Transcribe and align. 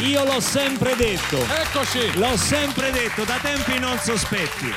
Io 0.00 0.24
l'ho 0.24 0.40
sempre 0.40 0.94
detto. 0.94 1.38
Eccoci. 1.38 2.16
L'ho 2.18 2.36
sempre 2.36 2.92
detto 2.92 3.24
da 3.24 3.38
tempi 3.42 3.78
non 3.80 3.98
sospetti. 3.98 4.72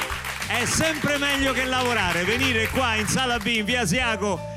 È 0.48 0.66
sempre 0.66 1.18
meglio 1.18 1.54
che 1.54 1.64
lavorare, 1.66 2.24
venire 2.24 2.68
qua 2.70 2.96
in 2.96 3.08
sala 3.08 3.38
B 3.38 3.46
in 3.46 3.66
via 3.66 3.82
Asiago 3.82 4.51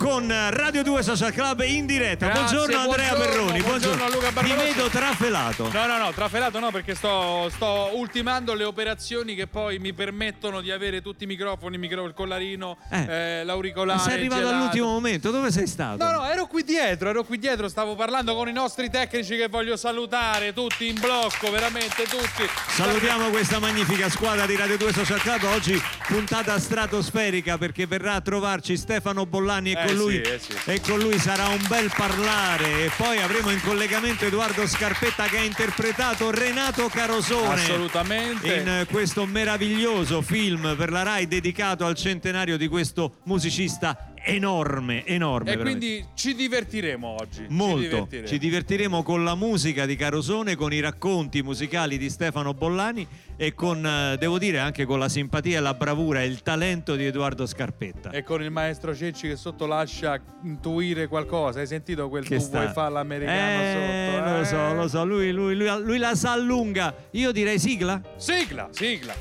con 0.00 0.32
Radio 0.50 0.82
2 0.82 1.02
Social 1.02 1.30
Club 1.30 1.60
in 1.60 1.84
diretta. 1.84 2.28
Grazie, 2.28 2.56
buongiorno 2.56 2.78
Andrea 2.80 3.14
buongiorno, 3.14 3.44
Perroni, 3.44 3.60
buongiorno 3.62 4.04
a 4.04 4.08
Luca 4.08 4.32
Ti 4.32 4.52
vedo 4.54 4.88
trafelato. 4.88 5.70
No, 5.70 5.86
no, 5.86 5.98
no, 5.98 6.10
trafelato 6.12 6.58
no, 6.58 6.70
perché 6.70 6.94
sto, 6.94 7.50
sto 7.50 7.90
ultimando 7.92 8.54
le 8.54 8.64
operazioni 8.64 9.34
che 9.34 9.46
poi 9.46 9.78
mi 9.78 9.92
permettono 9.92 10.62
di 10.62 10.70
avere 10.70 11.02
tutti 11.02 11.24
i 11.24 11.26
microfoni, 11.26 11.74
il, 11.74 11.80
micro- 11.80 12.06
il 12.06 12.14
collarino, 12.14 12.78
Eh. 12.88 13.40
eh, 13.40 13.44
l'auricolare. 13.44 13.98
Ma 13.98 14.04
sei 14.04 14.14
arrivato 14.14 14.48
all'ultimo 14.48 14.86
momento, 14.86 15.30
dove 15.30 15.50
sei 15.50 15.66
stato? 15.66 16.02
No, 16.02 16.10
no, 16.10 16.26
ero 16.26 16.46
qui 16.46 16.64
dietro, 16.64 17.10
ero 17.10 17.22
qui 17.22 17.38
dietro, 17.38 17.68
stavo 17.68 17.94
parlando 17.94 18.34
con 18.34 18.48
i 18.48 18.52
nostri 18.54 18.88
tecnici 18.88 19.36
che 19.36 19.48
voglio 19.48 19.76
salutare, 19.76 20.54
tutti 20.54 20.88
in 20.88 20.98
blocco, 20.98 21.50
veramente 21.50 22.04
tutti. 22.04 22.48
Salutiamo 22.68 23.28
questa 23.28 23.58
magnifica 23.58 24.08
squadra 24.08 24.46
di 24.46 24.56
Radio 24.56 24.78
2 24.78 24.94
Social 24.94 25.20
Club. 25.20 25.42
Oggi 25.42 25.78
puntata 26.06 26.58
stratosferica 26.58 27.58
perché 27.58 27.86
verrà 27.86 28.14
a 28.14 28.20
trovarci 28.22 28.78
Stefano 28.78 29.26
Bollani 29.26 29.72
e 29.72 29.88
Eh 29.88 29.89
con 29.90 30.04
lui, 30.04 30.14
sì, 30.14 30.20
eh 30.20 30.38
sì. 30.38 30.70
e 30.70 30.80
con 30.80 30.98
lui 30.98 31.18
sarà 31.18 31.48
un 31.48 31.64
bel 31.68 31.90
parlare. 31.96 32.84
E 32.84 32.90
poi 32.96 33.20
avremo 33.20 33.50
in 33.50 33.60
collegamento 33.62 34.24
Edoardo 34.24 34.66
Scarpetta 34.66 35.24
che 35.24 35.38
ha 35.38 35.42
interpretato 35.42 36.30
Renato 36.30 36.88
Carosone. 36.88 37.54
Assolutamente. 37.54 38.54
In 38.54 38.68
eh, 38.68 38.86
questo 38.90 39.26
meraviglioso 39.26 40.22
film 40.22 40.74
per 40.76 40.90
la 40.90 41.02
Rai 41.02 41.26
dedicato 41.26 41.84
al 41.84 41.94
centenario 41.94 42.56
di 42.56 42.68
questo 42.68 43.16
musicista 43.24 44.09
enorme, 44.24 45.04
enorme. 45.06 45.52
E 45.52 45.56
veramente. 45.56 45.86
quindi 45.86 46.06
ci 46.14 46.34
divertiremo 46.34 47.06
oggi. 47.06 47.42
Ci 47.42 47.46
Molto, 47.48 47.78
divertiremo. 47.88 48.26
ci 48.28 48.38
divertiremo 48.38 49.02
con 49.02 49.24
la 49.24 49.34
musica 49.34 49.86
di 49.86 49.96
Carosone, 49.96 50.56
con 50.56 50.72
i 50.72 50.80
racconti 50.80 51.42
musicali 51.42 51.98
di 51.98 52.10
Stefano 52.10 52.52
Bollani 52.54 53.06
e 53.36 53.54
con, 53.54 53.84
eh, 53.84 54.16
devo 54.18 54.38
dire, 54.38 54.58
anche 54.58 54.84
con 54.84 54.98
la 54.98 55.08
simpatia, 55.08 55.60
la 55.60 55.74
bravura 55.74 56.22
e 56.22 56.26
il 56.26 56.42
talento 56.42 56.94
di 56.96 57.06
Edoardo 57.06 57.46
Scarpetta. 57.46 58.10
E 58.10 58.22
con 58.22 58.42
il 58.42 58.50
maestro 58.50 58.94
Cecci 58.94 59.28
che 59.28 59.36
sotto 59.36 59.66
lascia 59.66 60.20
intuire 60.44 61.06
qualcosa. 61.06 61.60
Hai 61.60 61.66
sentito 61.66 62.08
quel 62.08 62.24
Che 62.26 62.36
tu 62.36 62.42
sta- 62.42 62.60
vuoi 62.60 62.72
fare 62.72 62.92
l'americano 62.92 63.38
Eh, 63.62 64.10
sotto? 64.14 64.36
lo 64.38 64.44
so, 64.44 64.56
eh? 64.70 64.74
lo 64.74 64.88
so, 64.88 65.04
lui, 65.04 65.30
lui- 65.32 65.54
lui- 65.56 65.82
lui 65.82 65.98
la 65.98 66.14
sa 66.14 66.36
lunga. 66.36 66.94
Io 67.12 67.32
direi 67.32 67.58
sigla. 67.58 68.00
Sigla, 68.16 68.68
sigla. 68.72 69.14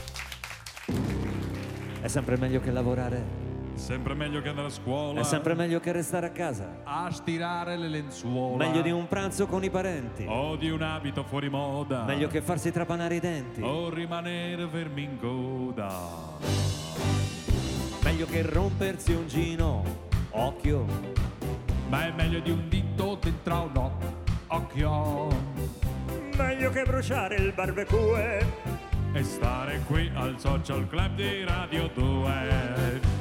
È 2.02 2.08
sempre 2.08 2.38
meglio 2.38 2.60
che 2.62 2.72
lavorare, 2.72 3.22
Sempre 3.80 4.14
meglio 4.14 4.42
che 4.42 4.50
andare 4.50 4.68
a 4.68 4.72
scuola. 4.72 5.22
è 5.22 5.24
sempre 5.24 5.56
meglio 5.56 5.80
che 5.80 5.92
restare 5.92 6.28
a 6.28 6.30
casa. 6.32 6.82
a 6.84 7.10
stirare 7.12 7.78
le 7.78 7.88
lenzuola. 7.88 8.64
Meglio 8.68 8.82
di 8.82 8.92
un 8.92 9.08
pranzo 9.08 9.48
con 9.48 9.64
i 9.64 9.70
parenti. 9.70 10.26
O 10.28 10.56
di 10.58 10.70
un 10.70 10.82
abito 10.82 11.24
fuori 11.24 11.50
moda. 11.50 12.04
Meglio 12.04 12.28
che 12.28 12.42
farsi 12.42 12.72
trapanare 12.72 13.16
i 13.16 13.20
denti. 13.20 13.62
O 13.62 13.90
rimanere 13.90 14.68
fermi 14.68 15.04
in 15.04 15.18
coda. 15.18 15.90
Meglio 18.04 18.26
che 18.26 18.42
rompersi 18.44 19.14
un 19.14 19.28
gino. 19.28 19.84
Occhio. 20.32 20.86
Ma 21.88 22.06
è 22.06 22.12
meglio 22.12 22.40
di 22.42 22.52
un 22.52 22.68
dito 22.70 23.18
dentro 23.20 23.54
a 23.54 23.62
un 23.62 23.92
occhio. 24.48 25.28
Meglio 26.38 26.70
che 26.70 26.84
bruciare 26.84 27.36
il 27.36 27.54
barbecue. 27.54 28.46
E 29.14 29.24
stare 29.24 29.82
qui 29.88 30.12
al 30.14 30.40
social 30.40 30.88
club 30.88 31.16
di 31.16 31.44
Radio 31.44 31.90
2. 31.94 33.19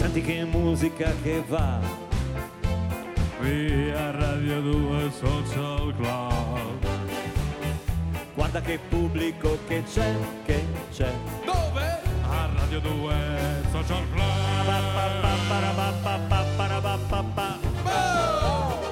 Senti 0.00 0.22
che 0.22 0.46
musica 0.46 1.12
che 1.22 1.44
va. 1.46 1.78
Qui 3.38 3.90
a 3.90 4.10
Radio 4.12 4.62
2 4.62 5.10
Social 5.10 5.94
Club. 5.94 6.86
Guarda 8.34 8.62
che 8.62 8.78
pubblico 8.88 9.58
che 9.68 9.82
c'è, 9.82 10.14
che 10.46 10.64
c'è. 10.90 11.12
Dove? 11.44 12.00
A 12.22 12.48
Radio 12.56 12.80
2 12.80 13.14
Social 13.72 14.02
Club. 14.14 14.68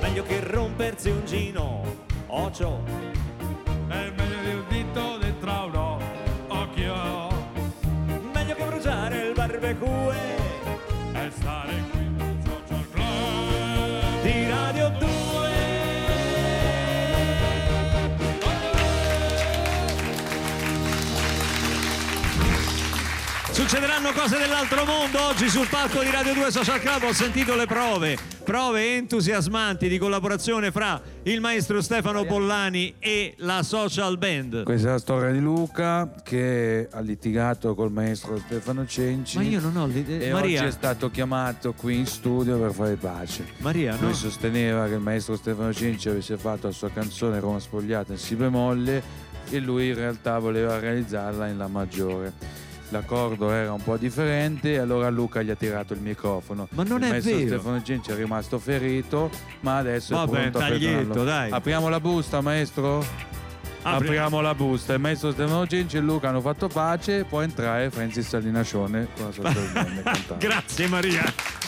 Meglio 0.02 0.22
che 0.24 0.40
rompersi 0.40 1.08
un 1.08 1.24
gino. 1.24 1.84
Ocio. 2.26 2.82
È 3.88 4.12
meglio 4.14 4.42
di 4.44 4.52
un 4.52 4.64
dito 4.68 5.16
dentro 5.16 5.50
a 5.50 5.64
un 5.64 6.02
occhio. 6.48 7.28
Meglio 8.34 8.54
che 8.54 8.64
bruciare 8.64 9.28
il 9.28 9.32
barbecue. 9.32 10.37
E 11.40 11.97
Succederanno 23.78 24.10
cose 24.12 24.38
dell'altro 24.38 24.84
mondo 24.84 25.24
oggi 25.24 25.48
sul 25.48 25.68
palco 25.68 26.02
di 26.02 26.10
Radio 26.10 26.34
2 26.34 26.50
Social 26.50 26.80
Club. 26.80 27.04
Ho 27.04 27.12
sentito 27.12 27.54
le 27.54 27.66
prove, 27.66 28.18
prove 28.42 28.96
entusiasmanti 28.96 29.86
di 29.86 29.98
collaborazione 29.98 30.72
fra 30.72 31.00
il 31.22 31.40
maestro 31.40 31.80
Stefano 31.80 32.24
Bollani 32.24 32.96
e 32.98 33.34
la 33.36 33.62
Social 33.62 34.18
Band. 34.18 34.64
Questa 34.64 34.88
è 34.88 34.90
la 34.90 34.98
storia 34.98 35.30
di 35.30 35.38
Luca 35.38 36.12
che 36.24 36.88
ha 36.90 36.98
litigato 36.98 37.76
col 37.76 37.92
maestro 37.92 38.36
Stefano 38.38 38.84
Cenci. 38.84 39.36
Ma 39.36 39.44
io 39.44 39.60
non 39.60 39.76
ho 39.76 39.86
l'idea. 39.86 40.26
E 40.26 40.32
Maria, 40.32 40.58
oggi 40.58 40.68
è 40.70 40.72
stato 40.72 41.08
chiamato 41.12 41.72
qui 41.72 41.98
in 41.98 42.06
studio 42.06 42.58
per 42.58 42.72
fare 42.72 42.96
pace. 42.96 43.46
Maria, 43.58 43.94
Lui 44.00 44.08
no? 44.08 44.14
sosteneva 44.14 44.88
che 44.88 44.94
il 44.94 45.00
maestro 45.00 45.36
Stefano 45.36 45.72
Cenci 45.72 46.08
avesse 46.08 46.36
fatto 46.36 46.66
la 46.66 46.72
sua 46.72 46.90
canzone 46.90 47.38
Roma 47.38 47.60
spogliata 47.60 48.10
in 48.10 48.18
Si 48.18 48.34
bemolle 48.34 49.00
e 49.48 49.60
lui 49.60 49.86
in 49.86 49.94
realtà 49.94 50.40
voleva 50.40 50.80
realizzarla 50.80 51.46
in 51.46 51.58
La 51.58 51.68
maggiore. 51.68 52.66
L'accordo 52.90 53.50
era 53.50 53.72
un 53.72 53.82
po' 53.82 53.96
differente 53.98 54.72
e 54.72 54.78
allora 54.78 55.10
Luca 55.10 55.42
gli 55.42 55.50
ha 55.50 55.54
tirato 55.54 55.92
il 55.92 56.00
microfono. 56.00 56.68
Ma 56.70 56.84
non 56.84 57.00
il 57.00 57.06
è 57.06 57.10
maestro 57.10 57.36
vero. 57.36 57.46
Stefano 57.46 57.82
Cenci 57.82 58.10
è 58.10 58.14
rimasto 58.14 58.58
ferito, 58.58 59.30
ma 59.60 59.76
adesso 59.76 60.14
Vabbè, 60.14 60.30
è 60.30 60.40
pronto 60.40 60.58
a 60.58 60.60
taglietto, 60.68 61.24
dai. 61.24 61.50
Apriamo 61.50 61.88
la 61.88 62.00
busta, 62.00 62.40
maestro? 62.40 63.04
Apri- 63.82 64.06
Apriamo 64.06 64.40
la 64.40 64.54
busta. 64.54 64.94
Il 64.94 65.00
maestro 65.00 65.32
Stefano 65.32 65.66
Cenci 65.66 65.98
e 65.98 66.00
Luca 66.00 66.30
hanno 66.30 66.40
fatto 66.40 66.68
pace, 66.68 67.24
può 67.24 67.42
entrare 67.42 67.90
Francis 67.90 68.26
Salinascione 68.26 69.08
con 69.14 69.26
la 69.26 69.32
sua. 69.32 70.36
Grazie 70.38 70.86
Maria. 70.88 71.67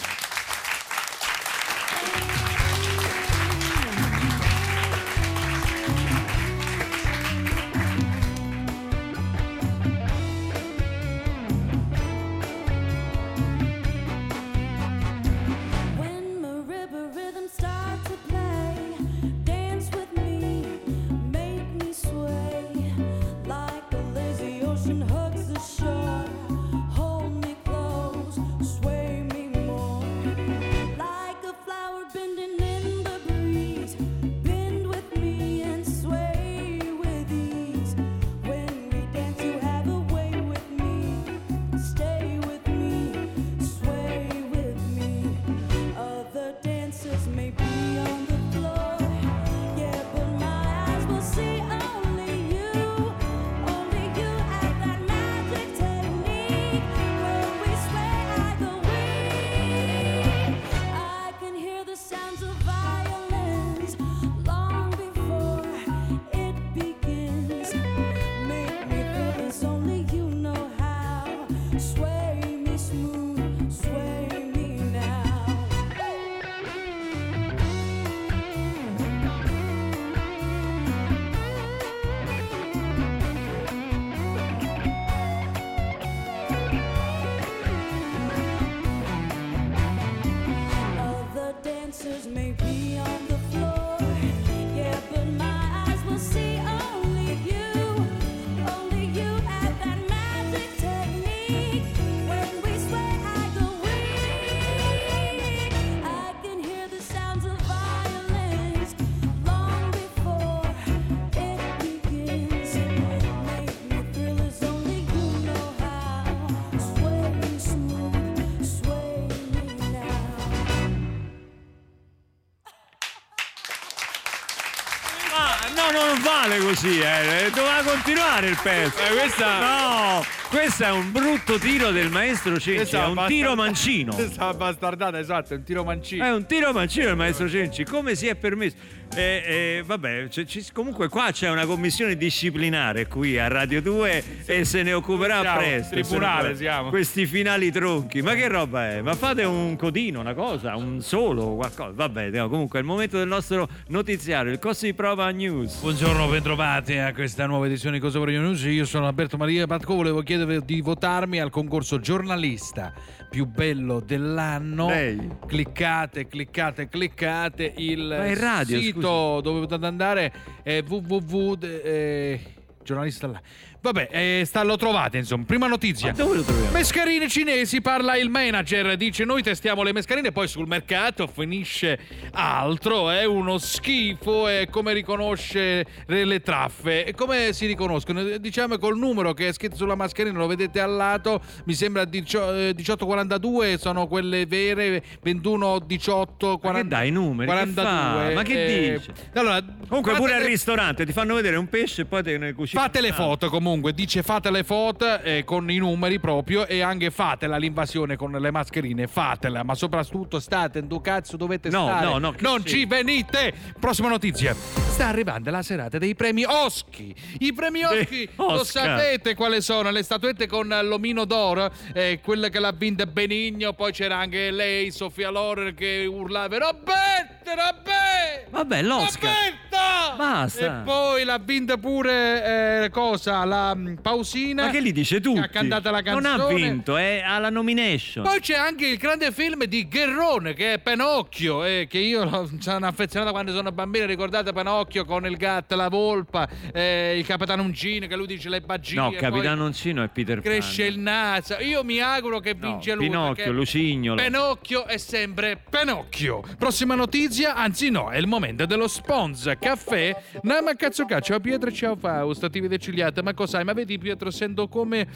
Vale 126.41 126.59
così, 126.59 126.99
eh. 127.01 127.51
Doveva 127.55 127.83
continuare 127.85 128.49
il 128.49 128.59
pezzo. 128.63 128.99
Eh, 128.99 129.13
questa- 129.13 129.59
No, 129.61 130.25
questo 130.49 130.85
è 130.85 130.91
un 130.91 131.13
brutto 131.13 131.59
tiro 131.59 131.91
del 131.91 132.11
maestro 132.11 132.53
Cenci, 132.59 132.77
Questa 132.77 133.05
è 133.05 133.07
un 133.07 133.15
basta- 133.15 133.29
tiro 133.31 133.55
mancino. 133.55 134.15
Questa 134.17 134.55
bastardata, 134.55 135.19
esatto, 135.19 135.53
è 135.55 135.57
un 135.59 135.63
tiro 135.65 135.85
mancino. 135.85 136.25
È 136.25 136.33
un 136.33 136.47
tiro 136.47 136.73
mancino 136.73 137.09
il 137.11 137.17
maestro 137.17 137.49
Cenci, 137.49 137.85
come 137.85 138.15
si 138.15 138.27
è 138.27 138.35
permesso? 138.37 138.77
Eh, 139.13 139.43
eh, 139.79 139.83
vabbè, 139.85 140.29
c'è- 140.29 140.45
ci- 140.45 140.65
comunque 140.73 141.09
qua 141.09 141.33
c'è 141.33 141.51
una 141.51 141.67
commissione 141.67 142.17
disciplinare 142.17 143.09
qui 143.09 143.41
a 143.41 143.49
Radio 143.49 143.83
2 143.83 144.23
e 144.47 144.65
se 144.65 144.85
ne 144.85 144.93
occuperà 144.93 145.41
Siamo, 145.41 145.59
presto. 145.59 145.95
tribunale 145.97 146.55
siamo. 146.55 146.89
Questi 146.91 147.27
finali 147.27 147.73
tronchi, 147.73 148.23
ma 148.23 148.35
che 148.35 148.47
roba 148.47 148.89
è? 148.89 149.01
Ma 149.03 149.15
fate 149.17 149.43
un 149.43 149.75
codino, 149.75 150.21
una 150.21 150.33
cosa, 150.35 150.77
un 150.77 151.01
solo, 151.03 151.57
qualcosa. 151.57 151.91
Vabbè, 151.93 152.31
no, 152.31 152.49
comunque 152.49 152.79
è 152.79 152.83
il 152.83 152.87
momento 152.89 153.19
del 153.19 153.27
nostro 153.27 153.69
notiziario, 153.89 154.53
il 154.53 154.61
Cossi 154.61 154.95
Prova 154.95 155.29
News. 155.31 155.81
Buongiorno, 155.81 156.29
bentrovati 156.29 156.97
a 156.97 157.13
questa 157.13 157.47
nuova 157.47 157.67
edizione 157.67 157.97
di 157.97 158.03
Cosa 158.03 158.21
Voglio 158.21 158.41
News. 158.41 158.63
Io 158.63 158.85
sono 158.85 159.09
Alberto 159.09 159.37
Maria 159.37 159.67
Patco, 159.67 159.97
volevo 159.97 160.23
chiedervi 160.23 160.65
di 160.65 160.81
votarmi 160.83 161.41
al 161.41 161.51
concorso 161.51 161.99
giornalista 161.99 162.93
più 163.31 163.47
bello 163.47 164.01
dell'anno. 164.01 164.89
Lei. 164.89 165.37
Cliccate, 165.47 166.27
cliccate, 166.27 166.89
cliccate. 166.89 167.73
Il 167.77 168.37
radio, 168.37 168.79
sito 168.81 169.41
dove 169.41 169.61
potete 169.61 169.87
andare 169.87 170.33
è 170.63 170.83
www. 170.87 171.57
eh, 171.63 172.41
giornalista 172.83 173.29
là. 173.29 173.41
Vabbè, 173.83 174.09
eh, 174.11 174.43
sta- 174.45 174.63
lo 174.63 174.77
trovate 174.77 175.19
insomma. 175.19 175.45
Prima 175.45 175.67
notizia. 175.67 176.13
Dove 176.13 176.37
lo 176.37 176.43
troviamo? 176.43 176.71
Mescarine 176.73 177.29
cinesi, 177.29 177.81
parla 177.81 178.17
il 178.17 178.29
manager, 178.29 178.97
dice 178.97 179.25
noi 179.25 179.43
testiamo 179.43 179.83
le 179.83 179.93
mescarine, 179.93 180.33
poi 180.33 180.49
sul 180.49 180.67
mercato 180.67 181.27
finisce 181.27 181.99
altro, 182.33 183.11
è 183.11 183.25
uno 183.25 183.59
schifo, 183.59 184.49
è 184.49 184.69
come 184.69 184.93
riconosce 184.93 185.87
le, 186.07 186.41
traffe. 186.41 187.05
E 187.07 187.15
come 187.15 187.53
si 187.53 187.67
riconoscono? 187.67 188.23
Diciamo 188.39 188.79
col 188.79 188.99
numero 188.99 189.33
che 189.33 189.49
è 189.49 189.53
scritto 189.53 189.77
sulla 189.77 189.95
mascherina, 189.95 190.39
lo 190.39 190.47
vedete 190.47 190.81
al 190.81 190.95
lato, 190.95 191.41
mi 191.65 191.75
sembra 191.75 192.05
18, 192.05 192.53
eh, 192.53 192.75
1842, 192.75 193.79
sono 193.79 194.07
quelle 194.07 194.47
vere, 194.47 195.03
21, 195.23 195.79
18, 195.81 196.59
40, 196.59 196.69
Ma 196.71 196.83
che 196.83 196.89
dai 196.89 197.11
numeri? 197.11 197.51
Che 197.51 197.57
42. 197.57 197.83
fa? 197.83 198.35
Ma 198.35 198.43
che 198.43 198.65
eh, 198.65 198.99
dice? 198.99 199.13
Allora, 199.35 199.63
Comunque 199.91 200.13
fate 200.13 200.25
pure 200.25 200.35
al 200.37 200.45
ristorante 200.45 201.05
ti 201.05 201.13
fanno 201.13 201.35
vedere 201.35 201.57
un 201.57 201.69
pesce 201.69 202.03
e 202.03 202.05
poi 202.05 202.23
te 202.23 202.39
ne 202.39 202.53
cucini. 202.53 202.81
Fate 202.81 203.01
le 203.01 203.13
foto 203.13 203.49
comunque, 203.49 203.70
dice 203.93 204.23
fate 204.23 204.51
le 204.51 204.65
foto 204.65 205.21
eh, 205.23 205.45
con 205.45 205.71
i 205.71 205.77
numeri 205.79 206.19
proprio 206.19 206.67
e 206.67 206.81
anche 206.81 207.11
fatela 207.11 207.57
l'invasione 207.57 208.17
con 208.17 208.33
le 208.33 208.51
mascherine, 208.51 209.07
fatela, 209.07 209.63
ma 209.63 209.75
soprattutto 209.75 210.41
state 210.41 210.79
in 210.81 210.87
due 210.89 211.01
cazzo 211.01 211.37
dovete 211.37 211.69
No, 211.71 211.87
stare. 211.87 212.05
no, 212.07 212.19
no, 212.19 212.35
non 212.41 212.61
sì. 212.63 212.69
ci 212.69 212.85
venite. 212.87 213.53
Prossima 213.79 214.09
notizia. 214.09 214.55
Sta 214.55 215.07
arrivando 215.09 215.51
la 215.51 215.63
serata 215.63 215.99
dei 215.99 216.15
premi 216.15 216.45
Oschi. 216.45 217.15
I 217.41 217.53
premi 217.53 217.83
Oschi, 217.85 218.29
lo 218.37 218.53
Oscar. 218.53 218.99
sapete 218.99 219.35
quali 219.35 219.61
sono? 219.63 219.91
Le 219.91 220.03
statuette 220.03 220.47
con 220.47 220.69
l'omino 220.83 221.25
d'oro, 221.25 221.71
eh, 221.95 222.21
quella 222.23 222.49
che 222.49 222.59
l'ha 222.59 222.73
vinta 222.73 223.07
Benigno, 223.07 223.73
poi 223.73 223.93
c'era 223.93 224.17
anche 224.19 224.51
lei, 224.51 224.91
Sofia 224.91 225.31
Loren 225.31 225.75
che 225.75 226.07
urlava 226.07 226.59
Roberto, 226.59 227.40
Roberto! 227.45 228.51
Vabbè, 228.51 228.83
l'Oscar. 228.83 229.31
Roberta! 229.31 230.15
Basta. 230.17 230.81
E 230.81 230.85
poi 230.85 231.25
l'ha 231.25 231.39
vinta 231.39 231.77
pure 231.79 232.85
eh, 232.85 232.91
cosa? 232.91 233.45
La 233.45 233.75
mm, 233.75 233.95
Pausina. 233.97 234.65
Ma 234.65 234.71
che 234.71 234.81
li 234.81 234.93
dice 234.93 235.21
tu? 235.21 235.37
Ha 235.37 235.49
cantato 235.49 235.91
la 235.91 236.01
Non 236.01 236.23
canzone. 236.23 236.43
ha 236.43 236.47
vinto, 236.55 236.97
è 236.97 237.23
alla 237.25 237.49
nomination. 237.51 238.25
Poi 238.25 238.41
c'è 238.41 238.57
anche 238.57 238.87
il 238.89 238.99
grande 238.99 239.33
film 239.33 239.65
di 239.65 239.89
Gherrone 239.89 240.53
che 240.55 240.75
è 240.75 240.79
Pinocchio, 240.79 241.65
eh, 241.65 241.87
che 241.89 241.99
io 241.99 242.49
sono 242.61 242.87
affezionato 242.87 243.33
quando 243.33 243.53
sono 243.53 243.73
bambino. 243.73 244.05
Ricordate 244.07 244.53
Pinocchio 244.53 245.05
con 245.05 245.25
il 245.27 245.37
gatto, 245.37 245.75
la 245.77 245.89
volpa, 245.89 246.49
eh, 246.73 247.17
il 247.19 247.25
capitano 247.25 247.63
Uncino 247.63 248.07
che 248.07 248.17
lui 248.17 248.27
dice 248.27 248.49
le 248.49 248.61
bagie. 248.61 248.97
no, 248.97 249.11
Capitano 249.13 249.65
Uncino 249.65 250.03
è 250.03 250.09
Peter 250.09 250.41
Pan. 250.41 250.53
Cresce 250.53 250.85
il 250.85 250.99
naso. 250.99 251.57
Io 251.61 251.83
mi 251.85 252.01
auguro 252.01 252.41
che 252.41 252.55
No, 252.59 252.73
vince 252.73 252.95
lui. 252.95 253.07
Pinocchio, 253.07 253.53
Lucignolo. 253.53 254.21
Pinocchio 254.23 254.87
è 254.87 254.99
sempre 254.99 255.59
Pinocchio. 255.71 256.43
Prossima 256.59 256.95
notizia, 256.95 257.40
anzi 257.45 257.91
no, 257.91 258.11
è 258.11 258.19
il 258.19 258.27
momento 258.27 258.67
dello 258.67 258.89
sponsor 258.89 259.59
caffè. 259.59 260.15
No, 260.43 260.61
ma 260.63 260.75
cazzo 260.75 261.05
cazzo, 261.05 261.21
ciao 261.21 261.41
Pietro, 261.41 261.71
ciao 261.71 261.97
Fausto, 261.97 262.49
ti 262.49 262.61
vede 262.61 262.79
cigliata, 262.79 263.23
ma 263.23 263.35
cos'hai? 263.35 263.65
Ma 263.65 263.73
vedi 263.73 263.99
Pietro, 263.99 264.31
sento 264.31 264.69
come 264.69 265.07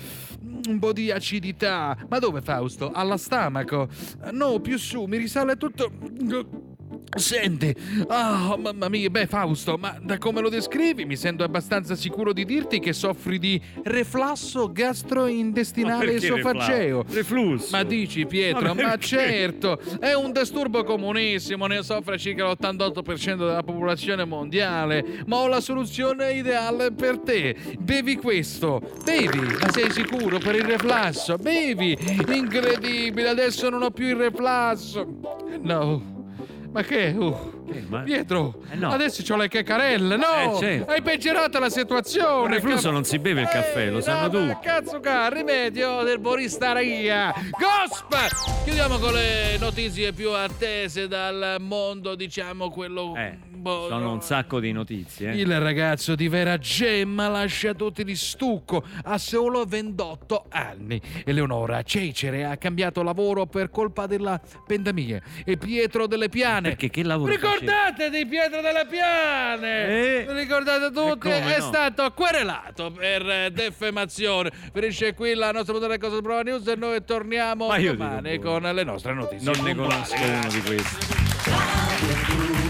un 0.68 0.78
po' 0.78 0.92
di 0.92 1.10
acidità. 1.10 1.96
Ma 2.08 2.18
dove 2.18 2.40
Fausto? 2.40 2.90
Alla 2.92 3.16
stomaco? 3.16 3.88
No, 4.32 4.60
più 4.60 4.78
su, 4.78 5.04
mi 5.04 5.16
risale 5.16 5.56
tutto... 5.56 6.72
Senti, 7.16 7.74
ah, 8.08 8.56
mamma 8.58 8.88
mia, 8.88 9.08
beh 9.08 9.26
Fausto, 9.26 9.76
ma 9.78 9.96
da 10.02 10.18
come 10.18 10.40
lo 10.40 10.48
descrivi 10.48 11.04
mi 11.04 11.16
sento 11.16 11.44
abbastanza 11.44 11.94
sicuro 11.94 12.32
di 12.32 12.44
dirti 12.44 12.80
che 12.80 12.92
soffri 12.92 13.38
di 13.38 13.60
reflasso 13.84 14.66
Ma 14.66 14.72
gastrointestinale 14.72 16.14
esofageo. 16.14 17.04
reflusso? 17.08 17.68
Ma 17.70 17.82
dici 17.82 18.26
Pietro, 18.26 18.74
Ma 18.74 18.82
ma, 18.82 18.96
certo, 18.96 19.80
è 20.00 20.12
un 20.14 20.32
disturbo 20.32 20.82
comunissimo, 20.84 21.66
ne 21.66 21.82
soffre 21.82 22.18
circa 22.18 22.44
l'88% 22.46 23.36
della 23.36 23.62
popolazione 23.62 24.24
mondiale, 24.24 25.22
ma 25.26 25.36
ho 25.36 25.46
la 25.46 25.60
soluzione 25.60 26.32
ideale 26.32 26.92
per 26.92 27.18
te. 27.18 27.56
Bevi 27.78 28.16
questo, 28.16 28.80
bevi, 29.04 29.38
ma 29.38 29.70
sei 29.70 29.90
sicuro 29.90 30.38
per 30.38 30.56
il 30.56 30.64
reflasso? 30.64 31.36
Bevi, 31.36 31.96
incredibile, 32.28 33.28
adesso 33.28 33.68
non 33.68 33.82
ho 33.82 33.90
più 33.90 34.06
il 34.06 34.16
reflasso. 34.16 35.06
No. 35.60 36.13
Ma 36.74 36.82
che? 36.82 37.14
Uh, 37.16 37.62
Che? 37.70 37.84
Ma- 37.88 38.00
Pietro, 38.00 38.62
Eh, 38.68 38.74
no. 38.74 38.90
adesso 38.90 39.22
c'ho 39.22 39.36
le 39.36 39.46
caccarelle, 39.46 40.16
no! 40.16 40.56
Eh, 40.56 40.58
certo. 40.58 40.90
Hai 40.90 41.02
peggiorato 41.02 41.60
la 41.60 41.70
situazione! 41.70 42.48
Il 42.48 42.60
reflusso 42.60 42.82
cap- 42.82 42.92
non 42.92 43.04
si 43.04 43.18
beve 43.20 43.42
il 43.42 43.48
caffè, 43.48 43.90
lo 43.90 43.98
Eh, 43.98 44.02
sanno 44.02 44.26
no, 44.40 44.44
ma 44.46 44.52
tutti. 44.54 44.66
Cazzo 44.66 44.98
ca, 44.98 45.28
rimedio 45.28 46.02
del 46.02 46.18
boristaria! 46.18 47.32
Gosp! 47.52 48.64
Chiudiamo 48.64 48.98
con 48.98 49.12
le 49.12 49.56
notizie 49.60 50.12
più 50.12 50.30
attese 50.32 51.06
dal 51.06 51.58
mondo, 51.60 52.16
diciamo 52.16 52.68
quello... 52.70 53.14
Eh, 53.16 53.38
boh, 53.64 53.86
sono 53.88 54.04
no. 54.04 54.12
un 54.12 54.20
sacco 54.20 54.60
di 54.60 54.70
notizie. 54.72 55.30
eh. 55.32 55.40
Il 55.40 55.58
ragazzo 55.60 56.14
di 56.14 56.28
Vera 56.28 56.58
Gemma 56.58 57.28
lascia 57.28 57.72
tutti 57.72 58.04
di 58.04 58.14
stucco 58.14 58.84
a 59.04 59.16
solo 59.18 59.64
28 59.64 60.46
anni. 60.50 61.00
Eleonora 61.24 61.82
Cecere 61.82 62.44
ha 62.44 62.56
cambiato 62.58 63.02
lavoro 63.02 63.46
per 63.46 63.70
colpa 63.70 64.06
della 64.06 64.38
pandemia. 64.66 65.20
E 65.44 65.56
Pietro 65.56 66.06
delle 66.06 66.28
Piane. 66.28 66.68
Perché 66.68 66.90
che 66.90 67.02
lavoro 67.02 67.32
Ricordate 67.32 68.10
di 68.10 68.26
Pietro 68.26 68.60
delle 68.60 68.86
Piane? 68.86 69.86
Eh. 69.88 70.26
Ricordate 70.28 70.90
tutti? 70.92 71.28
E 71.28 71.40
come 71.40 71.54
È 71.54 71.58
no? 71.58 71.64
stato 71.64 72.12
querelato 72.12 72.90
per 72.92 73.26
eh, 73.28 73.50
defamazione. 73.50 74.52
Finisce 74.72 75.14
qui 75.14 75.34
la 75.34 75.50
nostra 75.52 75.72
puntata 75.72 75.94
di 75.94 75.98
Cosa 76.00 76.20
Prova 76.20 76.42
News 76.42 76.66
e 76.66 76.76
noi 76.76 77.02
torniamo 77.02 77.68
domani 77.74 78.38
con 78.38 78.60
le 78.62 78.84
nostre 78.84 79.14
notizie. 79.14 79.50
Non 79.50 79.64
ne 79.64 79.74
conosco 79.74 80.22
uno 80.22 80.48
di 80.48 80.60
questi. 80.60 82.63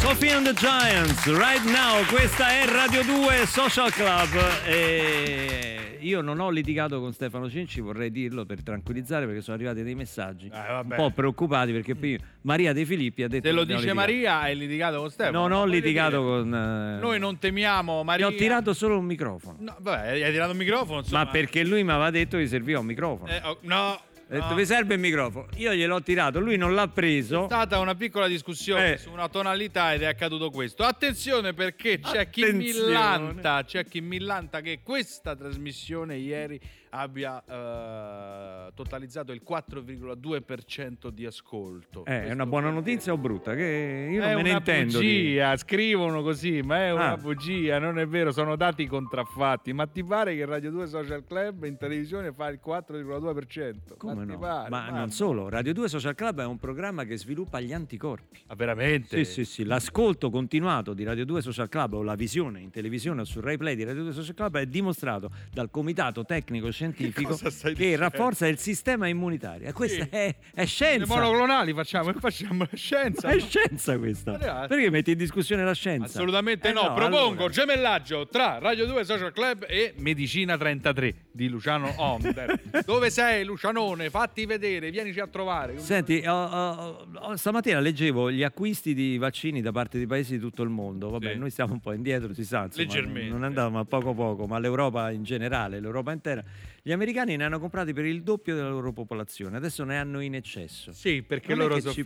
Sophie 0.00 0.30
and 0.32 0.46
the 0.46 0.54
Giants, 0.54 1.26
right 1.36 1.62
now, 1.64 2.02
questa 2.06 2.48
è 2.50 2.64
Radio 2.66 3.02
2 3.04 3.46
Social 3.46 3.90
Club. 3.92 4.30
E 4.64 5.98
io 6.00 6.20
non 6.22 6.40
ho 6.40 6.48
litigato 6.50 6.98
con 7.00 7.12
Stefano 7.12 7.48
Cinci, 7.50 7.80
vorrei 7.80 8.10
dirlo 8.10 8.46
per 8.46 8.62
tranquillizzare 8.62 9.26
perché 9.26 9.42
sono 9.42 9.56
arrivati 9.56 9.82
dei 9.82 9.94
messaggi 9.94 10.46
un 10.46 10.52
vabbè. 10.68 10.96
po' 10.96 11.10
preoccupati 11.10 11.72
perché 11.72 11.94
Maria 12.42 12.72
De 12.72 12.86
Filippi 12.86 13.22
ha 13.24 13.28
detto 13.28 13.46
Se 13.46 13.52
lo 13.52 13.64
dice 13.64 13.74
litigato. 13.80 13.98
Maria, 13.98 14.40
hai 14.40 14.56
litigato 14.56 14.98
con 15.00 15.10
Stefano. 15.10 15.38
Non 15.46 15.52
ho 15.52 15.64
litigato 15.66 16.22
con... 16.22 16.54
eh, 16.54 16.98
Noi 17.00 17.18
non 17.18 17.38
temiamo 17.38 18.00
Gli 18.00 18.04
Maria. 18.04 18.26
ho 18.26 18.34
tirato 18.34 18.72
solo 18.72 18.98
un 18.98 19.04
microfono. 19.04 19.58
No, 19.60 19.76
vabbè, 19.80 20.22
hai 20.22 20.32
tirato 20.32 20.52
un 20.52 20.56
microfono. 20.56 20.98
Insomma. 21.00 21.24
Ma 21.24 21.30
perché 21.30 21.62
lui 21.62 21.84
mi 21.84 21.90
aveva 21.90 22.10
detto 22.10 22.38
che 22.38 22.46
serviva 22.46 22.78
un 22.80 22.86
microfono. 22.86 23.30
Eh, 23.30 23.40
oh, 23.44 23.58
no. 23.62 24.00
Ha 24.32 24.34
detto, 24.34 24.54
vi 24.54 24.64
serve 24.64 24.94
il 24.94 25.00
microfono? 25.00 25.48
Io 25.56 25.74
gliel'ho 25.74 26.00
tirato, 26.02 26.38
lui 26.38 26.56
non 26.56 26.72
l'ha 26.72 26.86
preso. 26.86 27.42
È 27.42 27.46
stata 27.46 27.80
una 27.80 27.96
piccola 27.96 28.28
discussione 28.28 28.92
Eh. 28.92 28.98
su 28.98 29.10
una 29.10 29.28
tonalità 29.28 29.92
ed 29.92 30.02
è 30.02 30.06
accaduto 30.06 30.50
questo. 30.50 30.84
Attenzione 30.84 31.52
perché 31.52 31.98
c'è 31.98 32.30
chi 32.30 32.42
Attenzione. 32.44 32.86
millanta, 32.86 33.64
c'è 33.64 33.84
chi 33.86 34.00
millanta 34.00 34.60
che 34.60 34.80
questa 34.84 35.34
trasmissione 35.34 36.16
ieri 36.16 36.60
abbia 36.90 37.42
eh, 37.44 38.72
totalizzato 38.74 39.32
il 39.32 39.42
4,2% 39.48 41.08
di 41.08 41.26
ascolto. 41.26 42.04
Eh, 42.04 42.24
è 42.26 42.32
una 42.32 42.46
buona 42.46 42.70
notizia 42.70 43.12
o 43.12 43.18
brutta? 43.18 43.54
Che 43.54 44.08
io 44.12 44.22
È 44.22 44.26
non 44.26 44.36
me 44.36 44.42
ne 44.42 44.48
una 44.50 44.58
intendo. 44.58 44.98
di- 44.98 45.06
bugia, 45.22 45.56
scrivono 45.56 46.22
così, 46.22 46.62
ma 46.62 46.78
è 46.78 46.92
una 46.92 47.12
Ah. 47.12 47.16
bugia, 47.16 47.78
non 47.78 47.98
è 47.98 48.06
vero, 48.06 48.32
sono 48.32 48.56
dati 48.56 48.86
contraffatti. 48.86 49.72
Ma 49.72 49.86
ti 49.86 50.02
pare 50.04 50.34
che 50.36 50.44
Radio 50.44 50.70
2 50.70 50.86
Social 50.86 51.24
Club 51.24 51.64
in 51.64 51.76
televisione 51.76 52.32
fa 52.32 52.48
il 52.48 52.58
4,2%? 52.64 53.96
Come 53.96 54.24
ti 54.26 54.32
no? 54.32 54.38
pare, 54.38 54.68
ma 54.68 54.80
mamma. 54.86 54.98
non 54.98 55.10
solo, 55.10 55.48
Radio 55.48 55.72
2 55.72 55.88
Social 55.88 56.14
Club 56.14 56.40
è 56.40 56.44
un 56.46 56.58
programma 56.58 57.04
che 57.04 57.16
sviluppa 57.16 57.60
gli 57.60 57.72
anticorpi. 57.72 58.40
Ah, 58.48 58.54
veramente? 58.54 59.24
Sì, 59.24 59.32
sì, 59.32 59.44
sì, 59.44 59.64
l'ascolto 59.64 60.30
continuato 60.30 60.92
di 60.94 61.04
Radio 61.04 61.24
2 61.24 61.40
Social 61.42 61.68
Club 61.68 61.94
o 61.94 62.02
la 62.02 62.14
visione 62.14 62.60
in 62.60 62.70
televisione 62.70 63.20
o 63.22 63.24
sul 63.24 63.42
Rai 63.42 63.56
Play 63.56 63.76
di 63.76 63.84
Radio 63.84 64.02
2 64.02 64.12
Social 64.12 64.34
Club 64.34 64.56
è 64.58 64.66
dimostrato 64.66 65.30
dal 65.52 65.70
comitato 65.70 66.24
tecnico 66.24 66.70
scientifico 66.80 67.36
che 67.36 67.50
dicendo? 67.74 67.96
rafforza 68.02 68.46
il 68.46 68.58
sistema 68.58 69.06
immunitario. 69.08 69.70
Questa 69.72 70.04
Sì. 70.04 70.08
è, 70.10 70.34
è 70.54 70.60
Le 70.60 70.66
scienza. 70.66 71.14
monoclonali 71.14 71.72
facciamo, 71.74 72.12
facciamo 72.14 72.66
la 72.70 72.76
scienza. 72.76 73.28
È 73.28 73.38
scienza 73.38 73.98
questa. 73.98 74.32
Perché 74.66 74.90
metti 74.90 75.10
in 75.12 75.18
discussione 75.18 75.64
la 75.64 75.74
scienza? 75.74 76.06
Assolutamente 76.06 76.68
Eh 76.68 76.72
no. 76.72 76.92
Propongo 76.94 77.18
allora. 77.44 77.48
gemellaggio 77.48 78.26
tra 78.28 78.58
Radio 78.58 78.86
2 78.86 79.04
Social 79.04 79.32
Club 79.32 79.66
e 79.68 79.94
Medicina 79.98 80.56
33 80.56 81.14
di 81.32 81.48
Luciano 81.48 81.92
Onder. 81.98 82.60
Dove 82.84 83.10
sei, 83.10 83.44
Lucianone? 83.44 84.08
Fatti 84.10 84.46
vedere, 84.46 84.90
vienici 84.90 85.20
a 85.20 85.26
trovare. 85.26 85.78
Senti, 85.78 86.22
ho- 86.26 86.32
ho- 86.44 87.06
ho- 87.14 87.36
stamattina 87.36 87.78
leggevo 87.80 88.30
gli 88.30 88.42
acquisti 88.42 88.94
di 88.94 89.18
vaccini 89.18 89.60
da 89.60 89.72
parte 89.72 89.98
di 89.98 90.06
paesi 90.06 90.32
di 90.34 90.38
tutto 90.40 90.62
il 90.62 90.70
mondo. 90.70 91.10
Vabbè, 91.10 91.32
Sì. 91.32 91.38
noi 91.38 91.50
stiamo 91.50 91.72
un 91.74 91.80
po' 91.80 91.92
indietro, 91.92 92.32
si 92.32 92.44
sa, 92.44 92.64
insomma, 92.64 92.84
Leggermente. 92.86 93.30
non 93.30 93.42
andiamo 93.44 93.78
a 93.78 93.84
poco 93.84 94.14
poco, 94.14 94.46
ma 94.46 94.58
l'Europa 94.58 95.10
in 95.10 95.22
generale, 95.24 95.80
l'Europa 95.80 96.12
intera. 96.12 96.42
Gli 96.82 96.92
americani 96.92 97.36
ne 97.36 97.44
hanno 97.44 97.58
comprati 97.60 97.92
per 97.92 98.06
il 98.06 98.22
doppio 98.22 98.54
della 98.54 98.70
loro 98.70 98.92
popolazione, 98.92 99.56
adesso 99.56 99.84
ne 99.84 99.98
hanno 99.98 100.20
in 100.20 100.34
eccesso. 100.34 100.92
Sì, 100.92 101.22
perché 101.22 101.54
Non 101.54 101.68
loro 101.68 101.80
sono 101.80 101.92
ci- 101.92 102.02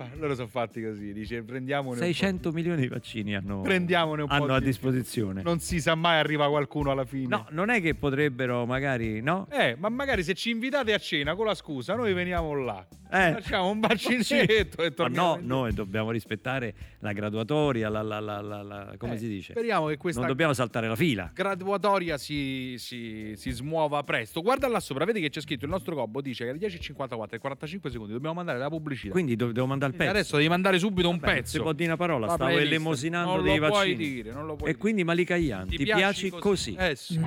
fatti 0.49 0.83
così. 0.83 1.13
Dice, 1.13 1.43
prendiamone 1.43 1.95
un 1.95 1.99
po' 2.01 2.05
600 2.05 2.51
milioni 2.53 2.81
di 2.83 2.89
vaccini 2.89 3.37
hanno, 3.37 3.61
Prendiamone 3.61 4.23
un 4.23 4.29
po' 4.29 4.35
hanno 4.35 4.55
a 4.55 4.59
di- 4.59 4.65
disposizione. 4.67 5.43
Non 5.43 5.61
si 5.61 5.81
sa 5.81 5.95
mai 5.95 6.19
arriva 6.19 6.49
qualcuno 6.49 6.91
alla 6.91 7.05
fine. 7.05 7.29
No, 7.29 7.47
non 7.51 7.71
è 7.71 7.81
che 7.81 7.95
potrebbero 7.95 8.67
magari, 8.67 9.21
no? 9.21 9.47
Eh, 9.51 9.77
ma 9.79 9.89
magari 9.89 10.23
se 10.25 10.35
ci 10.35 10.51
invitate 10.51 10.93
a 10.93 10.99
cena 10.99 11.35
con 11.37 11.47
la 11.47 11.55
scusa, 11.55 11.95
noi 11.95 12.13
veniamo 12.13 12.53
là. 12.55 12.85
Eh. 13.11 13.33
Facciamo 13.35 13.69
un 13.71 13.79
baccinetto 13.81 14.83
e 14.83 14.89
Ma 14.89 14.95
torniamo. 14.95 15.27
no, 15.29 15.35
indietro. 15.35 15.57
noi 15.57 15.73
dobbiamo 15.73 16.11
rispettare 16.11 16.75
la 16.99 17.13
graduatoria, 17.13 17.89
la, 17.89 18.03
la- 18.03 18.19
la- 18.19 18.41
la- 18.41 18.63
la- 18.63 18.95
come 18.99 19.15
Eh, 19.15 19.19
si 19.19 19.29
dice? 19.29 19.53
Speriamo 19.53 19.87
che 19.87 19.97
questa 19.99 20.21
Non 20.21 20.29
dobbiamo 20.29 20.53
saltare 20.53 20.89
la 20.89 20.97
fila. 20.97 21.31
graduatoria 21.33 22.19
si, 22.19 22.75
si, 22.79 23.35
si 23.37 23.51
smuova 23.53 24.03
presto. 24.03 24.43
Guarda 24.43 24.64
là 24.69 24.81
sopra, 24.81 25.05
vedi 25.05 25.21
che 25.21 25.29
c'è 25.31 25.41
scritto 25.41 25.65
il 25.65 25.71
nostro 25.71 25.95
gobbo 25.95 26.21
dice 26.21 26.45
che 26.45 26.51
alle 26.51 26.59
10.54 26.59 27.35
e 27.35 27.39
45 27.39 27.91
secondi 27.91 28.13
dobbiamo 28.13 28.35
mandare 28.35 28.59
la 28.59 28.69
pubblicità. 28.69 29.13
Quindi 29.13 29.37
do- 29.37 29.53
devo 29.53 29.67
mandare 29.67 29.93
il 29.93 29.99
pezzo. 29.99 30.11
adesso 30.11 30.37
devi 30.37 30.49
mandare 30.49 30.79
subito 30.79 31.09
un 31.09 31.17
Vabbè, 31.19 31.27
non 31.27 31.35
pezzo. 31.37 31.51
Si 31.57 31.61
può 31.63 31.73
dire 31.73 31.89
una 31.89 31.97
parola, 31.97 32.27
La 32.27 32.33
stavo 32.35 32.51
elemosinando 32.51 33.35
non 33.37 33.43
dei 33.45 33.59
lo 33.59 33.69
vaccini. 33.69 33.95
puoi 33.95 34.07
dire, 34.13 34.33
non 34.33 34.47
lo 34.47 34.57
puoi 34.57 34.69
E 34.69 34.73
dire. 34.73 34.79
quindi 34.79 35.05
Malika 35.05 35.37
Ian, 35.37 35.69
ti, 35.69 35.77
piaci 35.85 36.31
così? 36.31 36.75
Eh 36.75 36.95
sì. 36.97 37.21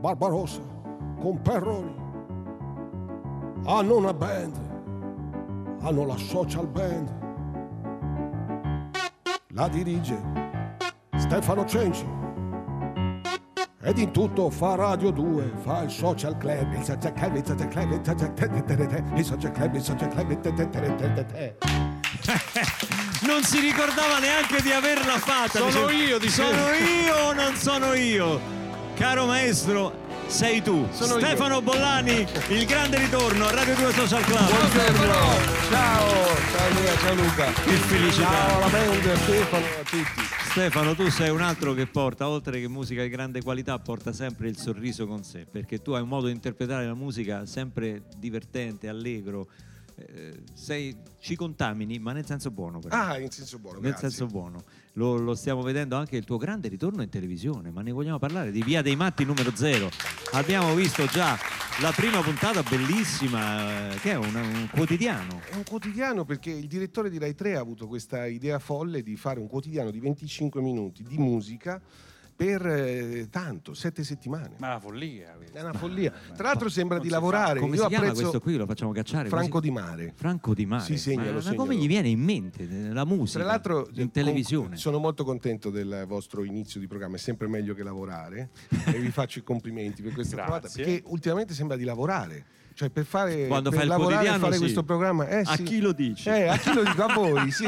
Barbarossa 0.00 0.60
con 1.20 1.40
Perroni 1.42 1.94
hanno 3.64 3.96
una 3.96 4.14
band, 4.14 4.56
hanno 5.80 6.06
la 6.06 6.16
social 6.16 6.66
band. 6.68 7.16
La 9.52 9.68
dirige 9.68 10.16
Stefano 11.16 11.64
Cenci 11.64 12.04
ed 13.80 13.98
in 13.98 14.10
tutto 14.10 14.50
fa 14.50 14.74
Radio 14.74 15.10
2, 15.10 15.52
fa 15.62 15.82
il 15.82 15.90
social 15.90 16.36
club, 16.36 16.72
il 16.72 16.84
social 16.84 17.12
club, 17.12 17.36
il 17.36 17.44
social 17.44 17.64
club, 17.64 17.92
il 17.92 18.02
social 18.04 18.34
club, 18.34 18.54
il 19.16 19.24
social 19.24 19.52
club, 19.52 19.74
il 19.74 19.84
social 19.84 20.08
club, 20.10 20.24
il 20.24 20.44
social 20.44 21.26
club. 21.26 21.56
Non 23.20 23.42
si 23.42 23.58
ricordava 23.60 24.18
neanche 24.20 24.62
di 24.62 24.70
averla 24.70 25.18
fatta. 25.18 25.58
Sono 25.58 25.86
Dice, 25.86 26.04
io, 26.04 26.18
dicevo. 26.18 26.50
Sono 26.52 26.72
io 26.72 27.14
o 27.14 27.32
non 27.32 27.54
sono 27.56 27.92
io? 27.94 28.40
Caro 28.94 29.26
maestro, 29.26 29.92
sei 30.26 30.62
tu. 30.62 30.86
Sono 30.92 31.18
io. 31.18 31.26
Stefano 31.26 31.60
Bollani, 31.60 32.26
il 32.48 32.64
grande 32.64 32.98
ritorno 32.98 33.46
a 33.46 33.50
Radio 33.50 33.74
2 33.74 33.92
Social 33.92 34.22
Club. 34.24 34.48
Ciao, 35.70 36.08
ciao 36.52 36.68
Luca, 36.70 36.98
ciao 37.00 37.14
Luca. 37.14 37.44
Che 37.52 37.72
felicità. 37.72 38.28
Ciao 38.28 38.56
alla 38.56 38.68
band, 38.68 39.14
Stefano, 39.14 39.64
a 39.64 39.82
tutti. 39.84 40.37
Stefano, 40.48 40.94
tu 40.94 41.08
sei 41.10 41.28
un 41.30 41.42
altro 41.42 41.74
che 41.74 41.86
porta, 41.86 42.26
oltre 42.26 42.58
che 42.58 42.68
musica 42.68 43.02
di 43.02 43.08
grande 43.10 43.42
qualità, 43.42 43.78
porta 43.78 44.12
sempre 44.12 44.48
il 44.48 44.56
sorriso 44.56 45.06
con 45.06 45.22
sé, 45.22 45.46
perché 45.48 45.82
tu 45.82 45.92
hai 45.92 46.02
un 46.02 46.08
modo 46.08 46.26
di 46.26 46.32
interpretare 46.32 46.86
la 46.86 46.94
musica 46.94 47.44
sempre 47.44 48.02
divertente, 48.16 48.88
allegro. 48.88 49.48
Eh, 49.98 50.42
sei, 50.52 50.96
ci 51.18 51.34
contamini, 51.34 51.98
ma 51.98 52.12
nel 52.12 52.24
senso 52.24 52.50
buono. 52.50 52.78
però. 52.78 52.94
Ah, 52.94 53.18
in 53.18 53.30
senso 53.30 53.58
buono, 53.58 53.80
nel 53.80 53.90
grazie. 53.90 54.10
senso 54.10 54.26
buono. 54.26 54.62
Lo, 54.92 55.16
lo 55.16 55.34
stiamo 55.34 55.62
vedendo 55.62 55.96
anche 55.96 56.16
il 56.16 56.24
tuo 56.24 56.36
grande 56.36 56.68
ritorno 56.68 57.02
in 57.02 57.08
televisione, 57.08 57.70
ma 57.70 57.82
ne 57.82 57.92
vogliamo 57.92 58.18
parlare 58.18 58.50
di 58.50 58.62
Via 58.62 58.82
dei 58.82 58.96
Matti 58.96 59.24
numero 59.24 59.54
0. 59.54 59.88
Abbiamo 60.32 60.74
visto 60.74 61.06
già 61.06 61.38
la 61.80 61.92
prima 61.92 62.20
puntata 62.20 62.62
bellissima, 62.62 63.92
eh, 63.92 63.96
che 63.98 64.12
è 64.12 64.16
un, 64.16 64.34
un 64.34 64.68
quotidiano. 64.72 65.40
È 65.48 65.54
un 65.54 65.64
quotidiano 65.64 66.24
perché 66.24 66.50
il 66.50 66.66
direttore 66.66 67.10
di 67.10 67.18
Rai 67.18 67.34
3 67.34 67.56
ha 67.56 67.60
avuto 67.60 67.86
questa 67.86 68.26
idea 68.26 68.58
folle 68.58 69.02
di 69.02 69.16
fare 69.16 69.38
un 69.38 69.46
quotidiano 69.46 69.90
di 69.90 70.00
25 70.00 70.60
minuti 70.60 71.02
di 71.02 71.18
musica 71.18 71.80
per 72.38 72.64
eh, 72.64 73.26
tanto, 73.30 73.74
sette 73.74 74.04
settimane. 74.04 74.54
Ma 74.58 74.68
la 74.68 74.78
follia. 74.78 75.36
È 75.52 75.60
una 75.60 75.72
follia. 75.72 76.12
Tra 76.36 76.46
l'altro 76.46 76.68
sembra 76.68 76.98
di 76.98 77.06
si 77.06 77.10
fa. 77.10 77.16
lavorare. 77.16 77.58
Come 77.58 77.74
Io 77.74 77.82
si 77.82 77.88
chiama 77.88 78.04
apprezzo 78.04 78.22
questo 78.22 78.40
qui? 78.40 78.56
Lo 78.56 78.64
facciamo 78.64 78.92
cacciare? 78.92 79.28
Franco 79.28 79.58
così? 79.58 79.64
di 79.64 79.70
Mare. 79.72 80.12
Franco 80.14 80.54
Di 80.54 80.64
Mare. 80.64 80.84
Sì, 80.84 80.98
segna, 80.98 81.22
ma, 81.22 81.26
lo 81.30 81.34
ma 81.34 81.40
segna, 81.40 81.56
come 81.56 81.74
gli 81.74 81.88
viene 81.88 82.08
in 82.08 82.20
mente 82.20 82.62
eh, 82.62 82.92
la 82.92 83.04
musica 83.04 83.40
Tra 83.40 83.48
l'altro, 83.48 83.88
in 83.94 84.12
televisione? 84.12 84.68
con- 84.68 84.76
sono 84.76 84.98
molto 84.98 85.24
contento 85.24 85.70
del 85.70 86.04
vostro 86.06 86.44
inizio 86.44 86.78
di 86.78 86.86
programma, 86.86 87.16
è 87.16 87.18
sempre 87.18 87.48
meglio 87.48 87.74
che 87.74 87.82
lavorare 87.82 88.50
e 88.86 89.00
vi 89.00 89.10
faccio 89.10 89.40
i 89.40 89.42
complimenti 89.42 90.00
per 90.00 90.12
questa 90.12 90.36
Grazie. 90.36 90.52
trovata, 90.60 90.72
perché 90.76 91.02
ultimamente 91.10 91.54
sembra 91.54 91.76
di 91.76 91.82
lavorare. 91.82 92.44
Cioè 92.78 92.90
per 92.90 93.04
fare 93.06 93.48
Quando 93.48 93.70
per 93.70 93.78
fai 93.80 93.88
il 93.88 93.92
lavorare 93.92 94.14
quotidiano, 94.14 94.38
fare 94.44 94.52
sì. 94.54 94.60
questo 94.60 94.84
programma 94.84 95.26
eh, 95.26 95.40
A 95.44 95.56
sì. 95.56 95.62
chi 95.64 95.80
lo 95.80 95.90
dici? 95.90 96.28
Eh, 96.28 96.46
a 96.46 96.56
chi 96.58 96.72
lo 96.72 96.84
dico? 96.84 97.02
A 97.02 97.10
voi, 97.12 97.50
sì. 97.50 97.66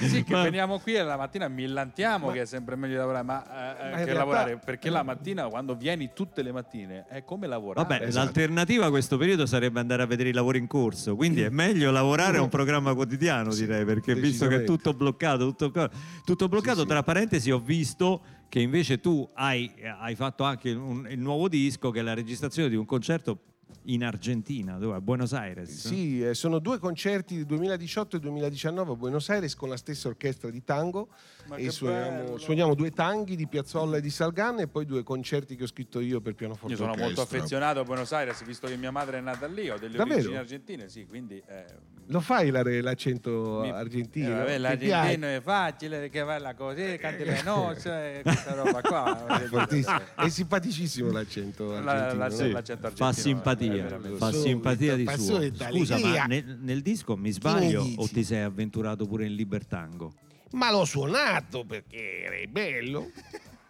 Sì, 0.00 0.24
che 0.24 0.32
Ma- 0.32 0.42
veniamo 0.42 0.80
qui 0.80 0.94
e 0.94 1.02
la 1.04 1.16
mattina 1.16 1.46
millantiamo 1.46 2.26
Ma- 2.26 2.32
che 2.32 2.40
è 2.40 2.44
sempre 2.44 2.74
meglio 2.74 2.96
lavorare, 2.98 3.24
ma, 3.24 3.44
eh, 3.44 3.82
Ma 3.82 3.88
in 3.90 3.96
che 3.98 4.04
realtà- 4.06 4.14
lavorare, 4.14 4.58
perché 4.64 4.90
la 4.90 5.04
mattina 5.04 5.46
quando 5.46 5.76
vieni 5.76 6.10
tutte 6.12 6.42
le 6.42 6.50
mattine 6.50 7.06
è 7.08 7.22
come 7.22 7.46
lavorare. 7.46 7.86
Vabbè, 7.86 8.02
Esatto. 8.06 8.24
l'alternativa 8.24 8.86
a 8.86 8.90
questo 8.90 9.16
periodo 9.16 9.46
sarebbe 9.46 9.78
andare 9.78 10.02
a 10.02 10.06
vedere 10.06 10.30
i 10.30 10.32
lavori 10.32 10.58
in 10.58 10.66
corso, 10.66 11.14
quindi 11.14 11.42
è 11.42 11.50
meglio 11.50 11.92
lavorare 11.92 12.38
a 12.38 12.42
un 12.42 12.48
programma 12.48 12.94
quotidiano, 12.94 13.52
Sì, 13.52 13.64
direi, 13.64 13.84
perché 13.84 14.16
visto 14.16 14.48
che 14.48 14.56
è 14.56 14.64
tutto 14.64 14.92
bloccato, 14.92 15.54
tutto, 15.54 15.88
tutto 16.24 16.48
bloccato, 16.48 16.78
Sì, 16.78 16.82
sì. 16.82 16.86
tra 16.88 17.04
parentesi 17.04 17.52
ho 17.52 17.60
visto 17.60 18.22
che 18.48 18.58
invece 18.58 18.98
tu 18.98 19.24
hai, 19.34 19.72
hai 20.00 20.16
fatto 20.16 20.42
anche 20.42 20.72
un- 20.72 21.06
il 21.08 21.20
nuovo 21.20 21.46
disco 21.46 21.92
che 21.92 22.00
è 22.00 22.02
la 22.02 22.14
registrazione 22.14 22.68
di 22.68 22.74
un 22.74 22.84
concerto 22.84 23.38
in 23.84 24.04
Argentina, 24.04 24.76
dove? 24.76 24.96
a 24.96 25.00
Buenos 25.00 25.32
Aires. 25.32 25.70
Sì, 25.70 26.22
eh, 26.22 26.34
sono 26.34 26.58
due 26.58 26.78
concerti 26.78 27.36
del 27.36 27.46
2018 27.46 28.16
e 28.16 28.20
2019 28.20 28.92
a 28.92 28.94
Buenos 28.96 29.28
Aires 29.30 29.54
con 29.54 29.68
la 29.68 29.76
stessa 29.76 30.08
orchestra 30.08 30.50
di 30.50 30.62
tango 30.62 31.08
Ma 31.46 31.56
e 31.56 31.64
che 31.64 31.70
suoniamo, 31.70 32.36
suoniamo 32.36 32.74
due 32.74 32.90
tanghi 32.90 33.34
di 33.36 33.46
Piazzolla 33.46 33.96
e 33.96 34.00
di 34.00 34.10
Salgan 34.10 34.60
e 34.60 34.68
poi 34.68 34.84
due 34.84 35.02
concerti 35.02 35.56
che 35.56 35.62
ho 35.62 35.66
scritto 35.66 36.00
io 36.00 36.20
per 36.20 36.34
pianoforte 36.34 36.72
Io 36.72 36.76
sono 36.76 36.90
orchestra. 36.90 37.14
molto 37.14 37.34
affezionato 37.36 37.80
a 37.80 37.84
Buenos 37.84 38.12
Aires, 38.12 38.44
visto 38.44 38.66
che 38.66 38.76
mia 38.76 38.90
madre 38.90 39.18
è 39.18 39.20
nata 39.20 39.46
lì, 39.46 39.70
ho 39.70 39.78
delle 39.78 39.96
Davvero? 39.96 40.16
origini 40.16 40.36
argentine, 40.36 40.88
sì, 40.88 41.06
quindi... 41.06 41.42
eh, 41.46 41.64
Lo 42.10 42.20
fai 42.20 42.50
la- 42.50 42.62
l'accento 42.62 43.60
mi- 43.62 43.70
argentino? 43.70 44.28
eh, 44.28 44.38
vabbè, 44.38 44.54
Ti 44.54 44.60
l'argentino 44.60 45.26
è 45.26 45.40
facile 45.42 45.98
perché 45.98 46.22
va 46.22 46.38
la 46.38 46.54
così, 46.54 46.96
canti 46.98 47.24
le 47.24 47.42
nozze, 47.44 48.20
questa 48.22 48.54
roba 48.54 48.80
qua. 48.80 49.26
È 50.16 50.28
simpaticissimo 50.28 51.10
l'accento 51.10 51.70
La- 51.80 51.92
argentino. 51.92 52.18
la- 52.18 52.28
no? 52.28 52.34
sì, 52.34 52.50
l'accento 52.50 52.86
argentino 52.86 53.12
Fa 53.12 53.12
simpatia, 53.12 54.00
fa 54.16 54.32
simpatia 54.32 54.96
di 54.96 55.06
suo. 55.18 55.40
Scusa, 55.52 55.98
ma 55.98 56.24
nel, 56.24 56.58
nel 56.60 56.80
disco 56.80 57.14
mi 57.16 57.30
sbaglio 57.30 57.86
o 57.96 58.06
ti 58.08 58.24
sei 58.24 58.40
avventurato 58.42 59.06
pure 59.06 59.26
in 59.26 59.34
libertango? 59.34 60.14
Ma 60.52 60.70
l'ho 60.70 60.86
suonato 60.86 61.64
perché 61.64 62.22
era 62.24 62.36
bello. 62.48 63.10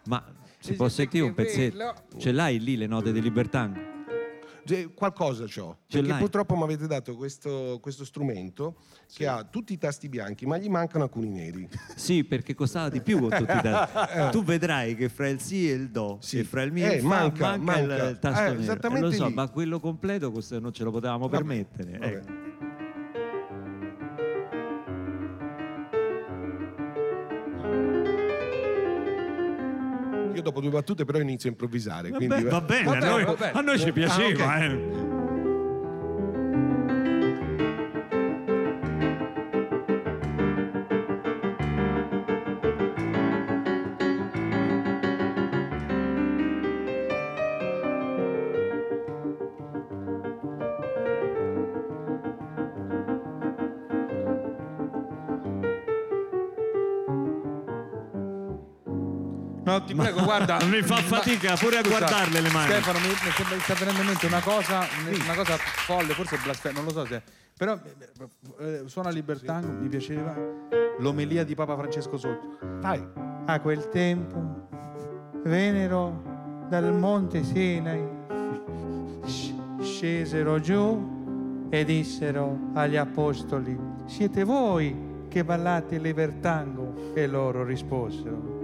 Ma 0.05 0.23
si 0.59 0.73
può 0.75 0.87
sentire 0.87 1.25
un 1.25 1.33
pezzetto? 1.33 1.93
Ce 2.17 2.31
l'hai 2.31 2.57
lì 2.61 2.77
le 2.77 2.87
note 2.87 3.11
di 3.11 3.21
libertango? 3.21 3.97
Cioè, 4.75 4.93
qualcosa. 4.93 5.47
Ce 5.47 5.63
Perché 5.87 6.13
purtroppo 6.17 6.55
mi 6.55 6.63
avete 6.63 6.85
dato 6.87 7.15
questo, 7.15 7.79
questo 7.81 8.05
strumento 8.05 8.75
che 9.13 9.25
ha 9.27 9.43
tutti 9.43 9.73
i 9.73 9.77
tasti 9.77 10.09
bianchi, 10.09 10.45
ma 10.45 10.57
gli 10.57 10.69
mancano 10.69 11.03
alcuni 11.05 11.29
neri. 11.29 11.67
Sì, 11.95 12.23
perché 12.23 12.53
costava 12.55 12.89
di 12.89 13.01
più 13.01 13.19
con 13.19 13.29
tutti 13.29 13.51
i 13.51 13.61
tasti. 13.61 14.31
Tu 14.31 14.43
vedrai 14.43 14.95
che 14.95 15.09
fra 15.09 15.27
il 15.27 15.39
sì 15.39 15.69
e 15.69 15.73
il 15.73 15.89
do, 15.89 16.17
Sì. 16.21 16.39
e 16.39 16.43
fra 16.43 16.61
il 16.61 16.71
mi 16.71 16.81
e 16.81 16.85
Eh, 16.87 16.95
il 16.95 17.01
fa, 17.01 17.07
manca, 17.07 17.57
manca, 17.57 17.79
il- 17.81 17.87
manca. 17.87 18.15
tasto 18.15 18.43
Eh, 18.43 18.55
nero. 18.55 18.95
Eh, 18.95 18.99
lo 18.99 19.11
so, 19.11 19.29
ma 19.29 19.49
quello 19.49 19.79
completo 19.79 20.31
questo 20.31 20.59
non 20.59 20.71
ce 20.71 20.83
lo 20.83 20.91
potevamo 20.91 21.27
Vabbè, 21.27 21.35
permettere. 21.37 21.91
vabbè. 21.97 22.05
ecco. 22.15 22.38
Dopo 30.49 30.61
due 30.61 30.69
battute 30.69 31.05
però 31.05 31.19
inizio 31.19 31.49
a 31.49 31.51
improvvisare. 31.51 32.09
Vabbè, 32.09 32.25
quindi... 32.27 32.49
va 32.49 32.61
bene, 32.61 32.83
Va 32.83 32.91
a 32.91 32.93
bene, 32.95 33.09
noi, 33.09 33.23
va 33.25 33.33
bene. 33.33 33.51
a 33.57 33.61
noi 33.61 33.79
ci 33.79 33.91
piaceva. 33.91 34.45
ok. 34.45 34.61
eh. 34.61 35.18
Ti 59.89 59.95
prego, 59.95 60.23
guarda. 60.23 60.63
Mi 60.65 60.81
fa 60.83 60.97
fatica 60.97 61.55
pure 61.55 61.77
a 61.77 61.83
Scusa, 61.83 61.97
guardarle 61.97 62.41
le 62.41 62.49
mani. 62.51 62.71
Stefano, 62.71 62.99
mi, 62.99 63.07
mi 63.07 63.59
sta 63.59 63.73
venendo 63.73 64.01
in 64.01 64.07
mente 64.07 64.25
una 64.27 64.41
cosa, 64.41 64.87
una 65.23 65.33
cosa 65.33 65.57
folle, 65.57 66.13
forse 66.13 66.37
blasfema, 66.43 66.79
non 66.79 66.85
lo 66.85 66.91
so 66.91 67.05
se. 67.05 67.21
Però 67.57 67.77
eh, 68.59 68.83
suona 68.85 69.09
Libertango, 69.09 69.71
mi 69.81 69.87
piaceva. 69.87 70.35
L'omelia 70.99 71.43
di 71.43 71.55
Papa 71.55 71.75
Francesco 71.75 72.17
Sotto. 72.17 72.57
Dai. 72.79 73.03
A 73.45 73.59
quel 73.61 73.89
tempo 73.89 74.67
vennero 75.43 76.67
dal 76.69 76.93
monte 76.93 77.43
Sinai, 77.43 78.07
sc- 79.25 79.81
scesero 79.81 80.59
giù 80.59 81.67
e 81.69 81.83
dissero 81.83 82.69
agli 82.73 82.95
apostoli: 82.95 83.77
Siete 84.05 84.43
voi 84.43 85.25
che 85.27 85.43
ballate 85.43 85.95
il 85.95 86.01
Libertango? 86.01 87.11
E 87.15 87.25
loro 87.25 87.63
risposero: 87.63 88.58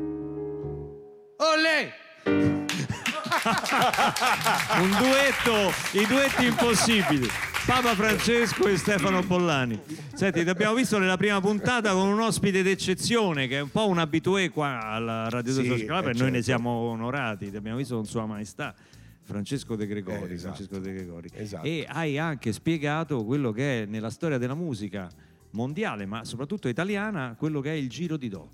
Un 4.81 4.89
duetto, 4.97 5.71
i 5.91 6.05
duetti 6.07 6.45
impossibili. 6.45 7.27
Papa 7.65 7.93
Francesco 7.93 8.67
e 8.67 8.75
Stefano 8.77 9.21
Pollani. 9.23 9.79
Senti, 10.15 10.43
ti 10.43 10.49
abbiamo 10.49 10.73
visto 10.73 10.97
nella 10.97 11.17
prima 11.17 11.39
puntata 11.41 11.91
con 11.93 12.07
un 12.07 12.19
ospite 12.21 12.63
d'eccezione 12.63 13.47
che 13.47 13.57
è 13.57 13.61
un 13.61 13.69
po' 13.69 13.87
un 13.87 13.99
abitué 13.99 14.49
qua 14.49 14.81
alla 14.81 15.29
Radio 15.29 15.53
Sì, 15.53 15.61
2 15.61 15.69
Social 15.69 15.85
Club 15.87 16.05
eh, 16.05 16.09
e 16.09 16.13
noi 16.13 16.31
ne 16.31 16.41
certo. 16.41 16.43
siamo 16.43 16.69
onorati. 16.71 17.51
Ti 17.51 17.55
abbiamo 17.55 17.77
visto 17.77 17.95
con 17.95 18.05
Sua 18.05 18.25
Maestà. 18.25 18.73
Francesco 19.21 19.75
De 19.75 19.85
Gregori, 19.85 20.31
Eh, 20.31 20.33
esatto. 20.33 20.55
Francesco 20.55 20.79
De 20.79 20.93
Gregori. 20.93 21.29
Esatto. 21.33 21.65
E 21.67 21.85
hai 21.87 22.17
anche 22.17 22.51
spiegato 22.51 23.23
quello 23.25 23.51
che 23.51 23.83
è 23.83 23.85
nella 23.85 24.09
storia 24.09 24.37
della 24.39 24.55
musica 24.55 25.07
mondiale, 25.51 26.05
ma 26.07 26.23
soprattutto 26.23 26.67
italiana, 26.67 27.35
quello 27.37 27.61
che 27.61 27.71
è 27.71 27.75
il 27.75 27.89
giro 27.89 28.17
di 28.17 28.27
do. 28.29 28.49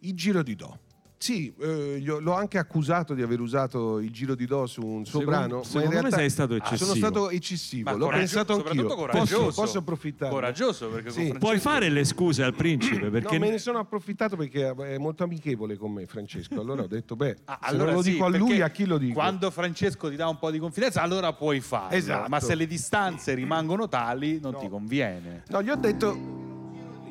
Il 0.00 0.14
giro 0.14 0.42
di 0.42 0.54
Do. 0.56 0.78
Sì, 1.22 1.52
eh, 1.60 2.00
l'ho 2.02 2.32
anche 2.32 2.56
accusato 2.56 3.12
di 3.12 3.20
aver 3.20 3.40
usato 3.40 3.98
il 3.98 4.10
giro 4.10 4.34
di 4.34 4.46
Do 4.46 4.66
su 4.66 4.80
un 4.80 5.04
suo 5.04 5.18
Secondo- 5.18 5.38
brano. 5.38 5.54
ma 5.56 5.58
in 5.60 5.64
secondo 5.66 5.88
me 5.88 6.00
realtà 6.00 6.16
sei 6.16 6.30
stato 6.30 6.54
Ah, 6.54 6.56
eccessivo. 6.56 6.84
Sono 6.86 6.94
stato 6.94 7.28
eccessivo, 7.30 7.90
Ma 7.90 7.96
l'ho 7.96 8.04
coraggio- 8.06 8.18
pensato 8.20 8.52
anch'io. 8.54 8.68
soprattutto 8.70 8.94
Posso, 8.94 9.06
coraggioso. 9.36 9.60
posso 9.60 9.78
approfittare? 9.80 10.30
Coraggioso 10.32 10.86
perché 10.88 11.02
con 11.02 11.10
Sì. 11.12 11.16
Francesco- 11.18 11.38
Puoi 11.38 11.58
fare 11.58 11.88
le 11.90 12.04
scuse 12.04 12.42
al 12.42 12.54
principe 12.54 13.10
perché 13.10 13.34
No, 13.38 13.44
me 13.44 13.50
ne 13.50 13.58
sono 13.58 13.78
approfittato 13.80 14.36
perché 14.36 14.70
è 14.74 14.96
molto 14.96 15.22
amichevole 15.24 15.76
con 15.76 15.92
me, 15.92 16.06
Francesco. 16.06 16.58
Allora 16.58 16.84
ho 16.84 16.86
detto, 16.86 17.16
beh, 17.16 17.36
Ah, 17.44 17.58
se 17.68 17.76
non 17.76 17.92
lo 17.92 18.00
sì, 18.02 18.12
dico 18.12 18.24
a 18.24 18.28
lui, 18.30 18.62
a 18.62 18.70
chi 18.70 18.86
lo 18.86 18.96
dico? 18.96 19.12
Quando 19.12 19.50
Francesco 19.50 20.08
ti 20.08 20.16
dà 20.16 20.26
un 20.26 20.38
po' 20.38 20.50
di 20.50 20.58
confidenza, 20.58 21.02
allora 21.02 21.34
puoi 21.34 21.60
farlo. 21.60 21.94
Esatto. 21.98 22.30
Ma 22.30 22.40
se 22.40 22.54
le 22.54 22.66
distanze 22.66 23.34
rimangono 23.34 23.90
tali, 23.90 24.40
non 24.40 24.56
ti 24.58 24.70
conviene. 24.70 25.42
No, 25.48 25.62
gli 25.62 25.68
ho 25.68 25.76
detto. 25.76 26.48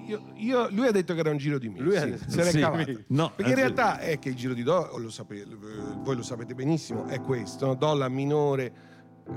Io- 0.09 0.31
io- 0.35 0.69
lui 0.71 0.87
ha 0.87 0.91
detto 0.91 1.13
che 1.13 1.19
era 1.19 1.29
un 1.29 1.37
giro 1.37 1.57
di 1.59 1.69
me. 1.69 1.79
Lui 1.79 1.97
sì, 1.97 2.09
detto- 2.09 2.29
se 2.29 2.43
l'è 2.43 2.49
sì. 2.51 2.59
No, 3.07 3.31
Perché 3.35 3.51
in 3.51 3.57
eh, 3.57 3.61
realtà 3.61 3.99
è 3.99 4.19
che 4.19 4.29
il 4.29 4.35
giro 4.35 4.53
di 4.53 4.63
Do, 4.63 4.97
lo 4.97 5.09
sape- 5.09 5.41
eh, 5.41 5.45
voi 6.03 6.15
lo 6.15 6.23
sapete 6.23 6.53
benissimo, 6.55 7.05
è 7.05 7.21
questo: 7.21 7.65
no? 7.67 7.75
Do 7.75 7.93
la 7.93 8.09
minore, 8.09 8.73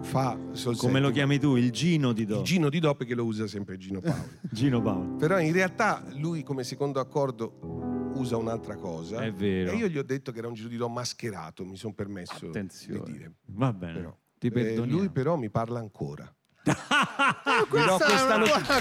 fa 0.00 0.38
sol 0.52 0.76
come 0.76 1.00
lo 1.00 1.10
chiami 1.10 1.38
tu, 1.38 1.56
il 1.56 1.70
Gino 1.70 2.12
di 2.12 2.24
do. 2.24 2.38
Il 2.38 2.42
Gino 2.44 2.68
di 2.70 2.80
Do 2.80 2.94
perché 2.94 3.14
lo 3.14 3.24
usa 3.24 3.46
sempre 3.46 3.76
Gino 3.76 4.00
Paolo. 4.00 4.28
Gino 4.50 4.80
Paolo. 4.80 5.16
Però 5.16 5.38
in 5.38 5.52
realtà 5.52 6.02
lui 6.16 6.42
come 6.42 6.64
secondo 6.64 6.98
accordo 7.00 8.10
usa 8.14 8.36
un'altra 8.36 8.76
cosa. 8.76 9.20
È 9.20 9.32
vero. 9.32 9.72
E 9.72 9.76
io 9.76 9.88
gli 9.88 9.98
ho 9.98 10.02
detto 10.02 10.32
che 10.32 10.38
era 10.38 10.48
un 10.48 10.54
giro 10.54 10.68
di 10.68 10.76
Do 10.76 10.88
mascherato, 10.88 11.64
mi 11.64 11.76
sono 11.76 11.92
permesso 11.94 12.46
Attenzione. 12.46 13.02
di 13.04 13.12
dire. 13.12 13.34
Va 13.46 13.72
bene. 13.72 13.92
Però. 13.98 14.16
Ti 14.38 14.46
Eh, 14.48 14.76
lui 14.86 15.08
però 15.10 15.36
mi 15.36 15.50
parla 15.50 15.78
ancora. 15.78 16.32
Vi 16.64 17.84
do 17.84 17.96
questa 17.98 18.36
notizia. 18.36 18.78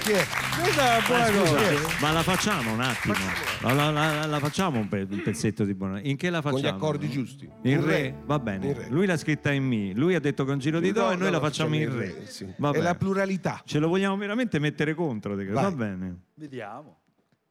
Chi 0.00 0.10
è? 0.12 0.24
Questa 0.62 0.82
è 0.82 0.98
una 0.98 1.06
buona 1.06 1.22
Ah, 1.22 1.26
scusa, 1.26 1.72
cosa. 1.82 1.96
ma 2.00 2.12
la 2.12 2.22
facciamo 2.22 2.72
un 2.72 2.80
attimo. 2.80 3.14
La, 3.62 3.72
la- 3.72 3.90
la- 3.90 4.26
la 4.26 4.38
facciamo 4.40 4.78
un, 4.80 4.88
pe- 4.88 5.06
un 5.08 5.22
pezzetto 5.22 5.64
di 5.64 5.74
buona. 5.74 6.00
In 6.00 6.16
che 6.16 6.28
la 6.30 6.42
facciamo? 6.42 6.60
Con 6.60 6.68
gli 6.70 6.72
accordi 6.72 7.08
giusti. 7.08 7.44
In 7.62 7.70
In 7.70 7.84
re? 7.84 7.92
re. 8.02 8.14
Va 8.24 8.38
bene. 8.40 8.72
Re. 8.72 8.86
Lui 8.90 9.06
l'ha 9.06 9.16
scritta 9.16 9.52
in 9.52 9.64
mi. 9.64 9.94
Lui 9.94 10.14
ha 10.16 10.20
detto 10.20 10.44
con 10.44 10.58
giro 10.58 10.80
di 10.80 10.90
do 10.92 11.02
No, 11.02 11.10
e 11.12 11.16
noi 11.16 11.26
no, 11.26 11.30
la 11.32 11.40
facciamo 11.40 11.74
in 11.76 11.96
re. 11.96 12.26
sì. 12.26 12.52
Va 12.56 12.70
È 12.72 12.80
la 12.80 12.94
pluralità. 12.96 13.60
Ce 13.64 13.78
lo 13.78 13.88
vogliamo 13.88 14.16
veramente 14.16 14.58
mettere 14.58 14.94
contro. 14.94 15.36
Va 15.36 15.70
bene. 15.70 16.16
Vediamo. 16.34 16.98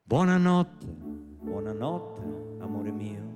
Buonanotte. 0.03 0.85
Buonanotte, 1.41 2.21
amore 2.63 2.91
mio. 2.91 3.29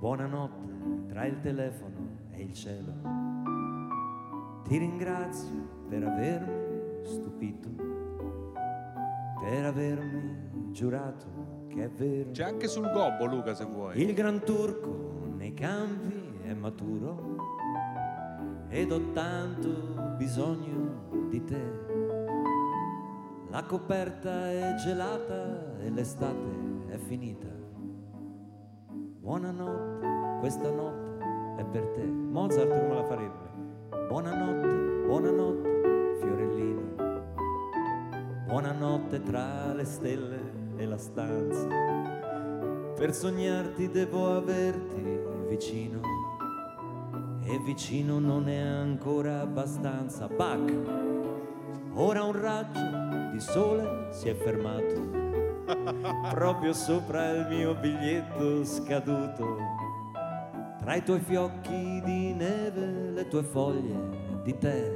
Buonanotte 0.00 1.06
tra 1.12 1.24
il 1.26 1.38
telefono 1.40 2.28
e 2.32 2.42
il 2.42 2.52
cielo. 2.54 3.31
Ti 4.72 4.78
ringrazio 4.78 5.84
per 5.86 6.02
avermi 6.02 7.04
stupito, 7.04 7.68
per 9.38 9.66
avermi 9.66 10.70
giurato 10.70 11.66
che 11.68 11.84
è 11.84 11.90
vero. 11.90 12.30
C'è 12.30 12.44
anche 12.44 12.68
sul 12.68 12.90
gobbo, 12.90 13.26
Luca, 13.26 13.52
se 13.52 13.66
vuoi. 13.66 14.00
Il 14.00 14.14
gran 14.14 14.42
turco 14.42 15.26
nei 15.36 15.52
campi 15.52 16.38
è 16.44 16.54
maturo 16.54 17.36
ed 18.70 18.90
ho 18.92 19.10
tanto 19.12 20.14
bisogno 20.16 21.26
di 21.28 21.44
te. 21.44 21.62
La 23.50 23.64
coperta 23.64 24.50
è 24.50 24.74
gelata 24.76 25.80
e 25.80 25.90
l'estate 25.90 26.86
è 26.86 26.96
finita. 26.96 27.48
Buonanotte, 28.88 30.38
questa 30.40 30.70
notte 30.70 31.24
è 31.58 31.64
per 31.66 31.88
te. 31.88 32.06
Mozart 32.06 32.70
come 32.70 32.94
la 32.94 33.04
farebbe? 33.04 33.41
Buonanotte, 34.12 35.06
buonanotte, 35.06 36.18
fiorellino. 36.20 36.82
Buonanotte 38.44 39.22
tra 39.22 39.72
le 39.72 39.84
stelle 39.86 40.52
e 40.76 40.84
la 40.84 40.98
stanza. 40.98 41.66
Per 42.94 43.14
sognarti 43.14 43.88
devo 43.88 44.36
averti 44.36 45.18
vicino 45.48 46.02
e 47.42 47.58
vicino 47.64 48.18
non 48.18 48.50
è 48.50 48.60
ancora 48.60 49.40
abbastanza. 49.40 50.28
Bach, 50.28 50.70
ora 51.94 52.22
un 52.22 52.38
raggio 52.38 53.30
di 53.32 53.40
sole 53.40 54.08
si 54.10 54.28
è 54.28 54.34
fermato 54.34 55.08
proprio 56.28 56.74
sopra 56.74 57.30
il 57.30 57.46
mio 57.48 57.74
biglietto 57.76 58.62
scaduto. 58.62 59.81
Tra 60.82 60.96
i 60.96 61.04
tuoi 61.04 61.20
fiocchi 61.20 62.02
di 62.04 62.32
neve, 62.32 63.12
le 63.12 63.28
tue 63.28 63.44
foglie 63.44 64.40
di 64.42 64.58
tè. 64.58 64.90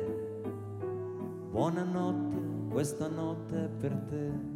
Buonanotte, 1.49 2.73
questa 2.73 3.07
notte 3.07 3.67
è 3.67 3.69
per 3.69 3.93
te. 4.09 4.56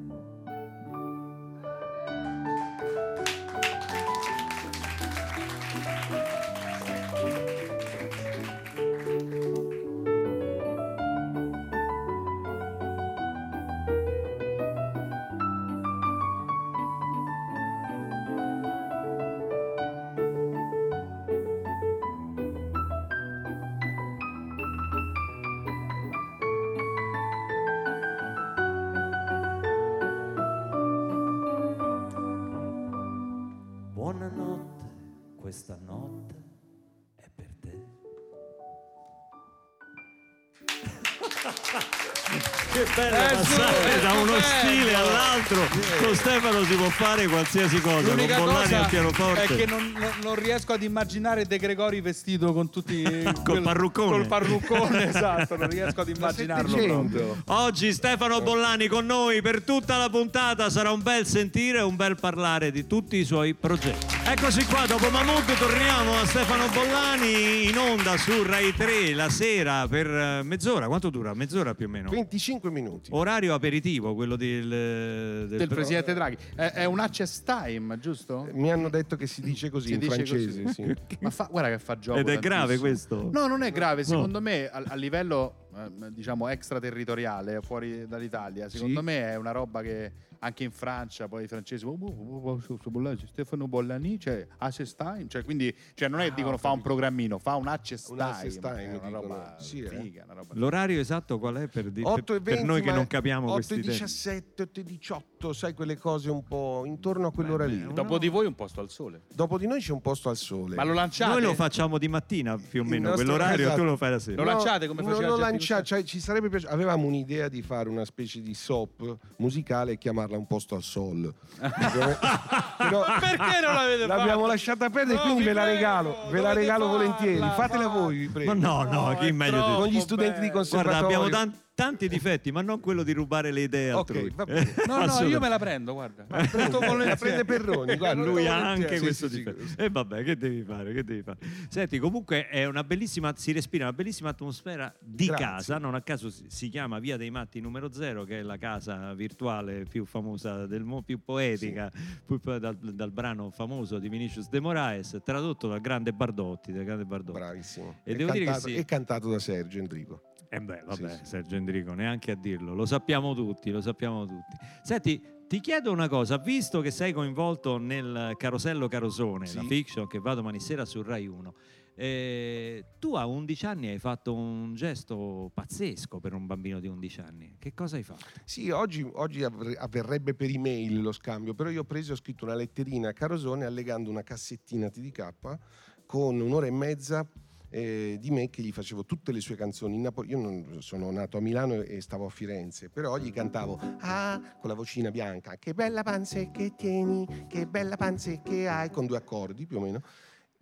Che 42.80 42.86
bello 42.96 43.14
Eh, 43.16 43.34
passare 43.34 43.92
su, 43.92 44.00
da 44.06 44.12
uno 44.12 44.40
stupendo. 44.40 44.46
stile 44.58 44.94
all'altro. 44.94 45.68
Con 46.02 46.14
Stefano 46.14 46.64
si 46.64 46.74
può 46.76 46.88
fare 46.88 47.26
qualsiasi 47.26 47.80
cosa. 47.82 48.06
Con 48.08 48.16
L'unica 48.16 48.38
Bollani 48.38 48.62
cosa 48.62 48.80
al 48.80 48.88
pianoforte. 48.88 49.42
è 49.42 49.46
che 49.56 49.66
non, 49.66 49.92
non- 49.98 50.12
non 50.22 50.34
riesco 50.36 50.72
ad 50.72 50.82
immaginare 50.82 51.44
De 51.44 51.58
Gregori 51.58 52.00
vestito 52.00 52.54
con 52.54 52.70
tutti 52.70 53.02
Col 53.44 53.60
parruccone. 53.60 54.10
Col 54.10 54.26
parruccone, 54.26 55.08
esatto, 55.10 55.56
non 55.58 55.68
riesco 55.68 56.00
ad 56.00 56.08
immaginarlo 56.08 56.74
proprio. 56.74 57.18
700. 57.18 57.42
Oggi 57.52 57.92
Stefano 57.92 58.40
Bollani 58.40 58.86
con 58.86 59.04
noi 59.04 59.42
per 59.42 59.62
tutta 59.62 59.98
la 59.98 60.08
puntata 60.08 60.70
sarà 60.70 60.90
un 60.90 61.02
bel 61.02 61.26
sentire 61.26 61.78
e 61.78 61.82
un 61.82 61.96
bel 61.96 62.16
parlare 62.18 62.70
di 62.70 62.86
tutti 62.86 63.16
i 63.16 63.24
suoi 63.24 63.52
progetti. 63.52 64.16
Eccoci 64.24 64.64
qua, 64.64 64.86
dopo 64.86 65.10
Mahmood 65.10 65.54
torniamo 65.58 66.18
a 66.18 66.24
Stefano 66.26 66.66
Bollani 66.68 67.68
in 67.68 67.76
onda 67.76 68.16
su 68.16 68.42
Rai 68.42 68.72
3 68.74 69.12
la 69.12 69.28
sera 69.28 69.86
per 69.86 70.06
eh, 70.06 70.42
mezz'ora. 70.44 70.86
Quanto 70.86 71.10
dura? 71.10 71.34
Mezz'ora 71.34 71.74
più 71.74 71.84
o 71.86 71.88
meno. 71.90 72.08
25 72.10 72.68
minuti. 72.70 73.10
Orario 73.12 73.54
aperitivo, 73.54 74.14
quello 74.14 74.36
del, 74.36 74.68
del, 74.68 75.48
Del 75.58 75.68
presidente 75.68 76.14
Draghi. 76.14 76.36
È, 76.54 76.72
è 76.72 76.84
un 76.84 76.98
access 77.00 77.42
time, 77.42 77.98
giusto? 77.98 78.48
Mi 78.52 78.70
hanno 78.70 78.88
detto 78.88 79.16
che 79.16 79.26
si 79.26 79.40
dice 79.40 79.70
così 79.70 79.88
Si 79.88 79.92
in 79.94 79.98
dice 80.00 80.14
francese. 80.14 80.62
così. 80.62 80.74
sì. 80.74 80.94
Ma 81.20 81.30
fa- 81.30 81.48
guarda 81.50 81.70
che 81.70 81.78
fa 81.78 81.98
gioco. 81.98 82.18
Ed 82.18 82.28
è 82.28 82.38
grave 82.38 82.78
questo? 82.78 83.28
No, 83.32 83.46
non 83.46 83.62
è 83.62 83.70
grave. 83.72 84.04
Secondo 84.04 84.40
me, 84.40 84.68
a, 84.68 84.82
a 84.86 84.94
livello 84.94 85.66
eh, 85.76 85.90
diciamo 86.12 86.48
extraterritoriale 86.48 87.60
fuori 87.62 88.06
dall'Italia, 88.06 88.68
secondo 88.68 88.98
Sì. 89.00 89.04
me 89.04 89.24
è 89.30 89.36
una 89.36 89.52
roba 89.52 89.82
che 89.82 90.12
anche 90.40 90.64
in 90.64 90.70
Francia 90.70 91.28
poi 91.28 91.44
i 91.44 91.48
francesi 91.48 91.84
oh, 91.84 91.96
oh, 92.00 92.50
oh, 92.50 93.16
Stefano 93.26 93.68
Bollani, 93.68 94.18
cioè 94.18 94.46
Accestein, 94.58 95.28
cioè 95.28 95.44
quindi 95.44 95.74
cioè 95.94 96.08
non 96.08 96.20
è 96.20 96.24
che 96.24 96.30
Ah, 96.30 96.34
dicono 96.34 96.56
fa 96.56 96.70
un 96.70 96.80
programmino, 96.80 97.38
fa 97.38 97.56
un 97.56 97.66
Accestein, 97.68 98.60
è 98.60 98.96
una 98.96 99.08
roba 99.08 99.56
Sì, 99.58 99.80
eh. 99.80 99.88
figa, 99.88 100.24
una 100.24 100.34
roba 100.34 100.54
L'orario 100.54 101.00
esatto 101.00 101.38
qual 101.38 101.56
è 101.56 101.68
per, 101.68 101.90
di- 101.90 102.02
per- 102.02 102.12
8 102.12 102.34
e 102.34 102.40
20, 102.40 102.42
per 102.60 102.64
noi 102.64 102.82
che 102.82 102.92
non 102.92 103.06
capiamo 103.06 103.46
8 103.46 103.54
questi 103.54 103.72
e 103.74 103.76
tempi? 103.76 103.90
17, 103.90 104.62
8 104.62 104.80
e 104.80 104.84
18, 104.84 105.24
sai 105.52 105.72
quelle 105.72 105.96
cose 105.96 106.28
un 106.30 106.44
po' 106.44 106.82
intorno 106.84 107.28
a 107.28 107.32
quell'ora 107.32 107.64
Beh, 107.64 107.70
lì. 107.72 107.92
Dopo 107.92 108.18
di 108.18 108.28
voi 108.28 108.44
un 108.46 108.54
posto 108.54 108.80
al 108.80 108.90
sole. 108.90 109.22
Dopo 109.32 109.56
di 109.58 109.66
noi 109.66 109.80
c'è 109.80 109.92
un 109.92 110.02
posto 110.02 110.28
al 110.28 110.36
sole. 110.36 110.76
Ma 110.76 110.84
lo 110.84 110.92
lanciate? 110.92 111.32
Noi 111.32 111.42
lo 111.42 111.54
facciamo 111.54 111.96
di 111.98 112.08
mattina 112.08 112.56
più 112.58 112.82
o 112.82 112.84
meno, 112.84 113.08
nostro- 113.08 113.24
quell'orario 113.24 113.64
esatto. 113.66 113.80
tu 113.80 113.84
lo 113.86 113.96
fai 113.96 114.10
la 114.10 114.18
sera. 114.18 114.36
Lo 114.36 114.44
lanciate 114.44 114.86
come 114.86 115.00
no, 115.02 115.08
faceva 115.08 115.28
lo 115.28 115.36
Geppi 115.36 115.50
lancia- 115.50 115.78
Costantino? 115.78 116.00
cioè, 116.02 116.08
ci 116.08 116.20
sarebbe 116.20 116.48
piaciuto. 116.50 116.72
Avevamo 116.72 117.06
un'idea 117.06 117.48
di 117.48 117.62
fare 117.62 117.88
una 117.88 118.04
specie 118.04 118.40
di 118.42 118.52
soap 118.54 119.16
musicale 119.36 119.92
e 119.92 119.98
chiamarla 119.98 120.36
un 120.36 120.46
posto 120.46 120.74
al 120.74 120.82
sol. 120.82 121.32
Però 121.58 123.04
Perché 123.20 123.60
non 123.62 123.74
l'avete 123.74 124.06
l'abbiamo 124.06 124.40
fatto? 124.40 124.46
lasciata 124.46 124.90
perdere, 124.90 125.16
No, 125.16 125.22
quindi 125.22 125.44
ve 125.44 125.52
la 125.52 125.64
regalo, 125.64 126.16
ve 126.30 126.40
la 126.40 126.52
regalo 126.52 126.86
farla, 126.88 126.98
volentieri. 126.98 127.38
Fatela 127.54 127.82
fa- 127.84 127.88
voi, 127.88 128.16
vi 128.18 128.28
prego. 128.28 128.54
Ma 128.54 128.58
no, 128.68 128.82
no, 128.84 129.16
chi 129.18 129.26
è 129.28 129.32
meglio 129.32 129.66
di 129.68 129.74
Con 129.74 129.86
gli 129.88 130.00
studenti 130.00 130.40
di 130.40 130.50
conservatorio. 130.50 131.00
Guarda, 131.00 131.16
abbiamo 131.16 131.28
tan- 131.50 131.58
tanti 131.80 132.08
difetti, 132.08 132.52
ma 132.52 132.62
non 132.62 132.80
quello 132.80 133.02
di 133.02 133.12
rubare 133.12 133.50
le 133.50 133.62
idee 133.62 133.92
Ok, 133.92 134.10
altrui. 134.10 134.32
va 134.34 134.44
bene. 134.44 134.74
No, 134.86 135.04
no, 135.04 135.20
io 135.22 135.40
me 135.40 135.48
la 135.48 135.58
prendo, 135.58 135.92
guarda. 135.92 136.26
La 136.28 137.16
prende 137.16 137.44
Perroni, 137.44 137.96
guarda. 137.96 138.22
Lui 138.22 138.46
ha 138.46 138.70
anche 138.70 138.96
Sì, 138.96 139.02
questo 139.02 139.28
sì, 139.28 139.36
difetto. 139.38 139.66
sì. 139.66 139.74
E 139.76 139.88
vabbè, 139.90 140.22
che 140.22 140.36
devi 140.36 140.62
fare? 140.62 140.92
Che 140.92 141.04
devi 141.04 141.22
fare? 141.22 141.38
Senti, 141.68 141.98
comunque 141.98 142.48
è 142.48 142.64
una 142.66 142.84
bellissima, 142.84 143.32
si 143.36 143.52
respira 143.52 143.84
una 143.84 143.92
bellissima 143.92 144.30
atmosfera 144.30 144.92
di 145.00 145.26
Grazie. 145.26 145.44
casa. 145.46 145.78
Non 145.78 145.94
a 145.94 146.02
caso 146.02 146.30
si, 146.30 146.68
chiama 146.68 146.98
Via 146.98 147.16
dei 147.16 147.30
Matti 147.30 147.60
numero 147.60 147.92
0, 147.92 148.24
che 148.24 148.40
è 148.40 148.42
la 148.42 148.56
casa 148.56 149.14
virtuale 149.14 149.84
più 149.88 150.04
famosa 150.04 150.66
del 150.66 150.82
mondo, 150.84 151.02
più 151.02 151.22
poetica, 151.22 151.90
più 152.26 152.38
dal, 152.58 152.76
dal 152.76 153.10
brano 153.10 153.50
famoso 153.50 153.98
di 153.98 154.08
Vinicius 154.08 154.48
de 154.48 154.60
Moraes, 154.60 155.18
tradotto 155.24 155.68
dal 155.68 155.80
grande 155.80 156.12
Bardotti. 156.12 156.72
Dal 156.72 156.84
grande 156.84 157.04
Bardotti. 157.04 157.38
Bravissimo. 157.38 158.00
E 158.04 158.12
è, 158.12 158.16
devo 158.16 158.32
dire 158.32 158.44
che 158.44 158.50
cantato, 158.50 158.68
sì. 158.68 158.74
è 158.76 158.84
cantato 158.84 159.30
da 159.30 159.38
Sergio 159.38 159.78
Enrico. 159.78 160.22
Eh 160.52 160.60
beh, 160.60 160.82
vabbè, 160.84 161.08
Sì, 161.10 161.16
sì. 161.18 161.24
Sergio 161.26 161.54
Endrico, 161.54 161.94
neanche 161.94 162.32
a 162.32 162.34
dirlo, 162.34 162.74
lo 162.74 162.84
sappiamo 162.84 163.34
tutti, 163.34 163.70
lo 163.70 163.80
sappiamo 163.80 164.26
tutti. 164.26 164.56
Senti, 164.82 165.22
ti 165.46 165.60
chiedo 165.60 165.92
una 165.92 166.08
cosa, 166.08 166.38
visto 166.38 166.80
che 166.80 166.90
sei 166.90 167.12
coinvolto 167.12 167.78
nel 167.78 168.34
Carosello 168.36 168.88
Carosone, 168.88 169.46
Sì. 169.46 169.56
la 169.56 169.62
fiction 169.62 170.08
che 170.08 170.18
va 170.18 170.34
domani 170.34 170.58
sera 170.58 170.84
su 170.84 171.02
Rai 171.02 171.28
1, 171.28 171.54
eh, 171.94 172.84
tu 172.98 173.14
a 173.14 173.26
11 173.26 173.66
anni 173.66 173.88
hai 173.88 173.98
fatto 174.00 174.34
un 174.34 174.74
gesto 174.74 175.52
pazzesco 175.54 176.18
per 176.18 176.34
un 176.34 176.46
bambino 176.46 176.80
di 176.80 176.88
11 176.88 177.20
anni. 177.20 177.54
Che 177.56 177.72
cosa 177.72 177.94
hai 177.96 178.02
fatto? 178.02 178.24
Sì, 178.44 178.70
oggi, 178.70 179.08
oggi 179.12 179.44
avverrebbe 179.44 180.34
per 180.34 180.50
email 180.50 181.00
lo 181.00 181.12
scambio, 181.12 181.54
però 181.54 181.70
io 181.70 181.82
ho 181.82 181.84
preso 181.84 182.10
e 182.10 182.14
ho 182.14 182.16
scritto 182.16 182.44
una 182.44 182.54
letterina 182.54 183.10
a 183.10 183.12
Carosone 183.12 183.66
allegando 183.66 184.10
una 184.10 184.22
cassettina 184.24 184.88
TDK 184.90 185.58
con 186.06 186.40
un'ora 186.40 186.66
e 186.66 186.70
mezza 186.72 187.24
eh, 187.70 188.18
di 188.20 188.30
me 188.30 188.50
che 188.50 188.62
gli 188.62 188.72
facevo 188.72 189.04
tutte 189.04 189.32
le 189.32 189.40
sue 189.40 189.54
canzoni 189.54 189.94
in 189.94 190.02
Napoli. 190.02 190.30
Io 190.30 190.38
non, 190.38 190.82
sono 190.82 191.10
nato 191.10 191.38
a 191.38 191.40
Milano 191.40 191.80
e, 191.80 192.00
stavo 192.00 192.26
a 192.26 192.30
Firenze, 192.30 192.90
però 192.90 193.16
gli 193.16 193.32
cantavo 193.32 193.78
Ah, 194.00 194.40
con 194.60 194.68
la 194.68 194.74
vocina 194.74 195.10
bianca, 195.10 195.56
che 195.56 195.72
bella 195.72 196.02
panze 196.02 196.50
che 196.50 196.74
tieni, 196.76 197.46
che 197.48 197.66
bella 197.66 197.96
panze 197.96 198.42
che 198.42 198.68
hai, 198.68 198.90
con 198.90 199.06
due 199.06 199.16
accordi 199.16 199.66
più 199.66 199.78
o 199.78 199.80
meno. 199.80 200.02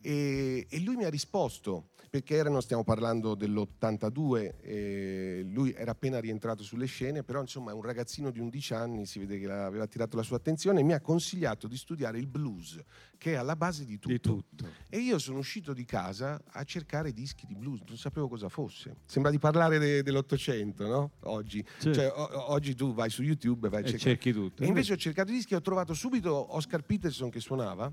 E, 0.00 0.66
e 0.68 0.80
lui 0.80 0.96
mi 0.96 1.04
ha 1.04 1.10
risposto 1.10 1.90
perché 2.10 2.36
erano, 2.36 2.60
stiamo 2.60 2.84
parlando 2.84 3.34
dell'82, 3.34 4.54
eh, 4.62 5.42
lui 5.50 5.72
era 5.72 5.90
appena 5.90 6.18
rientrato 6.20 6.62
sulle 6.62 6.86
scene, 6.86 7.22
però 7.22 7.40
insomma 7.40 7.70
è 7.70 7.74
un 7.74 7.82
ragazzino 7.82 8.30
di 8.30 8.38
11 8.40 8.74
anni, 8.74 9.06
si 9.06 9.18
vede 9.18 9.38
che 9.38 9.50
aveva 9.50 9.84
attirato 9.84 10.16
la 10.16 10.22
sua 10.22 10.36
attenzione 10.36 10.80
e 10.80 10.82
mi 10.84 10.92
ha 10.94 11.00
consigliato 11.00 11.66
di 11.68 11.76
studiare 11.76 12.18
il 12.18 12.26
blues, 12.26 12.78
che 13.18 13.32
è 13.32 13.36
alla 13.36 13.56
base 13.56 13.84
di 13.84 13.98
tutto. 13.98 14.12
Di 14.12 14.20
tutto. 14.20 14.66
E 14.88 14.98
io 14.98 15.18
sono 15.18 15.38
uscito 15.38 15.72
di 15.72 15.84
casa 15.84 16.40
a 16.52 16.64
cercare 16.64 17.12
dischi 17.12 17.46
di 17.46 17.54
blues, 17.54 17.80
non 17.86 17.96
sapevo 17.98 18.28
cosa 18.28 18.48
fosse. 18.48 18.96
Sembra 19.04 19.30
di 19.30 19.38
parlare 19.38 19.78
de- 19.78 20.02
dell'Ottocento, 20.02 20.86
no? 20.86 21.10
Oggi. 21.24 21.62
Certo. 21.78 21.92
Cioè, 21.92 22.06
o- 22.14 22.52
oggi 22.52 22.74
tu 22.74 22.94
vai 22.94 23.10
su 23.10 23.22
YouTube 23.22 23.66
e 23.66 23.70
vai 23.70 23.82
a 23.82 23.84
E 23.84 23.88
cercare. 23.90 24.10
cerchi 24.14 24.32
tutto. 24.32 24.62
E 24.62 24.66
invece 24.66 24.94
ho 24.94 24.96
cercato 24.96 25.30
dischi 25.30 25.52
e 25.52 25.56
ho 25.56 25.60
trovato 25.60 25.94
subito 25.94 26.54
Oscar 26.54 26.82
Peterson 26.82 27.28
che 27.30 27.40
suonava 27.40 27.92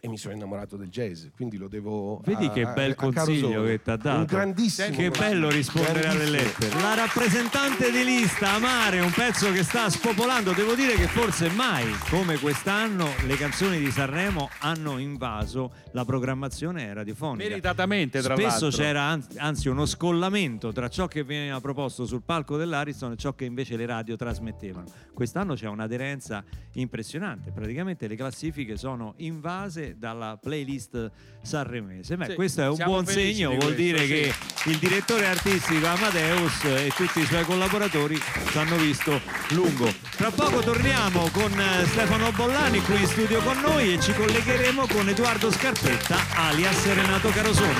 e 0.00 0.08
mi 0.08 0.18
sono 0.18 0.34
innamorato 0.34 0.76
del 0.76 0.88
jazz, 0.90 1.28
quindi 1.34 1.56
lo 1.56 1.66
devo 1.66 2.20
Vedi 2.26 2.44
a- 2.44 2.50
che 2.50 2.66
bel 2.66 2.90
a 2.90 2.94
consiglio 2.94 3.62
che 3.64 3.80
ti 3.80 3.88
ha 3.90 3.96
dato. 3.96 4.18
Un 4.18 4.24
grandissimo. 4.26 4.88
Che 4.88 5.06
consiglio. 5.06 5.18
bello 5.18 5.48
rispondere 5.48 6.08
alle 6.08 6.28
lettere. 6.28 6.78
La 6.78 6.94
rappresentante 6.94 7.90
di 7.90 8.04
lista 8.04 8.50
Amare, 8.52 9.00
un 9.00 9.10
pezzo 9.12 9.50
che 9.50 9.62
sta 9.62 9.88
spopolando. 9.88 10.52
Devo 10.52 10.74
dire 10.74 10.92
che 10.96 11.06
forse 11.06 11.48
mai 11.48 11.90
come 12.10 12.36
quest'anno 12.36 13.08
le 13.26 13.34
canzoni 13.36 13.78
di 13.78 13.90
Sanremo 13.90 14.50
hanno 14.58 14.98
invaso 14.98 15.72
la 15.92 16.04
programmazione 16.04 16.92
radiofonica. 16.92 17.48
Meritatamente, 17.48 18.20
tra 18.20 18.34
Spesso 18.36 18.64
l'altro. 18.64 18.82
c'era 18.82 19.02
an- 19.04 19.24
anzi 19.38 19.68
uno 19.68 19.86
scollamento 19.86 20.70
tra 20.72 20.88
ciò 20.88 21.06
che 21.06 21.24
veniva 21.24 21.58
proposto 21.62 22.04
sul 22.04 22.20
palco 22.22 22.58
dell'Ariston 22.58 23.12
e 23.12 23.16
ciò 23.16 23.32
che 23.34 23.46
invece 23.46 23.74
le 23.78 23.86
radio 23.86 24.16
trasmettevano. 24.16 24.84
Quest'anno 25.14 25.54
c'è 25.54 25.66
un'aderenza 25.68 26.44
impressionante, 26.74 27.52
praticamente 27.52 28.06
le 28.06 28.16
classifiche 28.16 28.76
sono 28.76 29.14
invase 29.18 29.73
dalla 29.96 30.38
playlist 30.40 31.10
sanremese. 31.42 32.16
Beh, 32.16 32.26
Sì, 32.26 32.34
questo 32.34 32.62
è 32.62 32.68
un 32.68 32.80
buon 32.84 33.06
segno, 33.06 33.50
di 33.50 33.56
vuol 33.56 33.74
questo, 33.74 33.82
dire 33.82 33.98
sì. 34.00 34.06
che 34.06 34.34
il 34.70 34.78
direttore 34.78 35.26
artistico 35.26 35.86
Amadeus 35.86 36.64
e 36.64 36.92
tutti 36.94 37.20
i 37.20 37.26
suoi 37.26 37.44
collaboratori 37.44 38.20
ci 38.50 38.58
hanno 38.58 38.76
visto 38.76 39.20
lungo. 39.50 39.92
Tra 40.16 40.30
poco 40.30 40.60
torniamo 40.60 41.28
con 41.32 41.52
eh, 41.52 41.86
Stefano 41.86 42.30
Bollani 42.32 42.80
qui 42.80 43.00
in 43.00 43.06
studio 43.06 43.40
con 43.42 43.58
noi 43.60 43.94
e 43.94 44.00
ci 44.00 44.12
collegheremo 44.12 44.86
con 44.86 45.08
Edoardo 45.08 45.50
Scarpetta 45.50 46.16
alias 46.34 46.92
Renato 46.94 47.28
Carosone. 47.30 47.72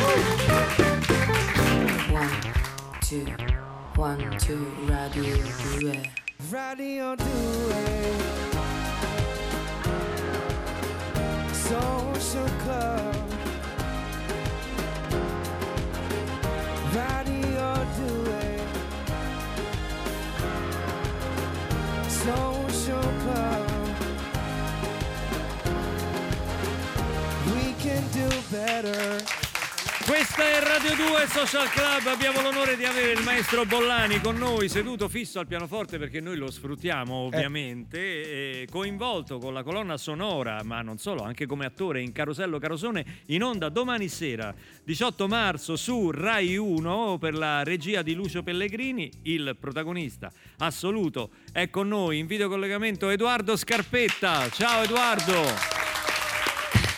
One, 2.11 2.53
two, 3.01 3.25
one, 3.97 4.37
two, 4.37 4.67
radio 4.87 5.23
2. 5.81 6.13
Radio 6.51 7.15
2 7.15 8.54
Social 11.65 12.49
Club 12.63 13.15
Radio 16.93 17.75
2 17.97 18.25
Social 22.11 23.09
Club 23.23 23.67
We 27.55 27.73
can 27.81 28.03
do 28.13 28.29
better 28.51 29.44
Questa 30.07 30.45
è 30.45 30.61
Radio 30.61 30.95
2 30.95 31.27
Social 31.29 31.69
Club, 31.71 32.07
abbiamo 32.07 32.43
l'onore 32.43 32.77
di 32.77 32.85
avere 32.85 33.13
il 33.13 33.23
maestro 33.23 33.65
Bollani 33.65 34.21
con 34.21 34.37
noi, 34.37 34.69
seduto 34.69 35.09
fisso 35.09 35.39
al 35.39 35.47
pianoforte 35.47 35.99
perché 35.99 36.21
noi 36.21 36.37
lo 36.37 36.51
sfruttiamo 36.51 37.15
ovviamente, 37.15 37.99
e 38.63 38.69
coinvolto 38.71 39.39
con 39.39 39.55
la 39.55 39.63
colonna 39.63 39.97
sonora, 39.97 40.63
ma 40.63 40.83
non 40.83 40.99
solo, 40.99 41.23
anche 41.23 41.47
come 41.47 41.65
attore 41.65 42.03
in 42.03 42.13
Carosello 42.13 42.59
Carosone, 42.59 43.23
in 43.27 43.43
onda 43.43 43.71
domani 43.71 44.09
sera, 44.09 44.55
18 44.85 45.27
marzo 45.27 45.75
su 45.75 46.11
Rai 46.11 46.55
1 46.57 47.17
per 47.19 47.35
la 47.35 47.63
regia 47.63 48.03
di 48.03 48.13
Lucio 48.13 48.43
Pellegrini, 48.43 49.11
il 49.23 49.57
protagonista 49.59 50.31
assoluto 50.59 51.31
è 51.51 51.71
con 51.71 51.89
noi 51.89 52.19
in 52.19 52.27
videocollegamento 52.27 53.09
Edoardo 53.09 53.57
Scarpetta. 53.57 54.51
Ciao 54.51 54.83
Edoardo! 54.83 55.84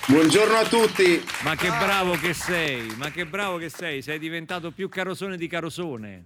Buongiorno 0.09 0.55
a 0.55 0.64
tutti. 0.69 1.21
Ma 1.42 1.57
che 1.57 1.69
bravo 1.69 2.12
che 2.14 2.33
sei, 2.33 2.87
ma 2.97 3.11
che 3.11 3.27
bravo 3.27 3.57
che 3.57 3.69
sei, 3.69 4.03
sei 4.03 4.19
diventato 4.21 4.71
più 4.71 4.88
carosone 4.88 5.37
di 5.37 5.49
carosone. 5.49 6.23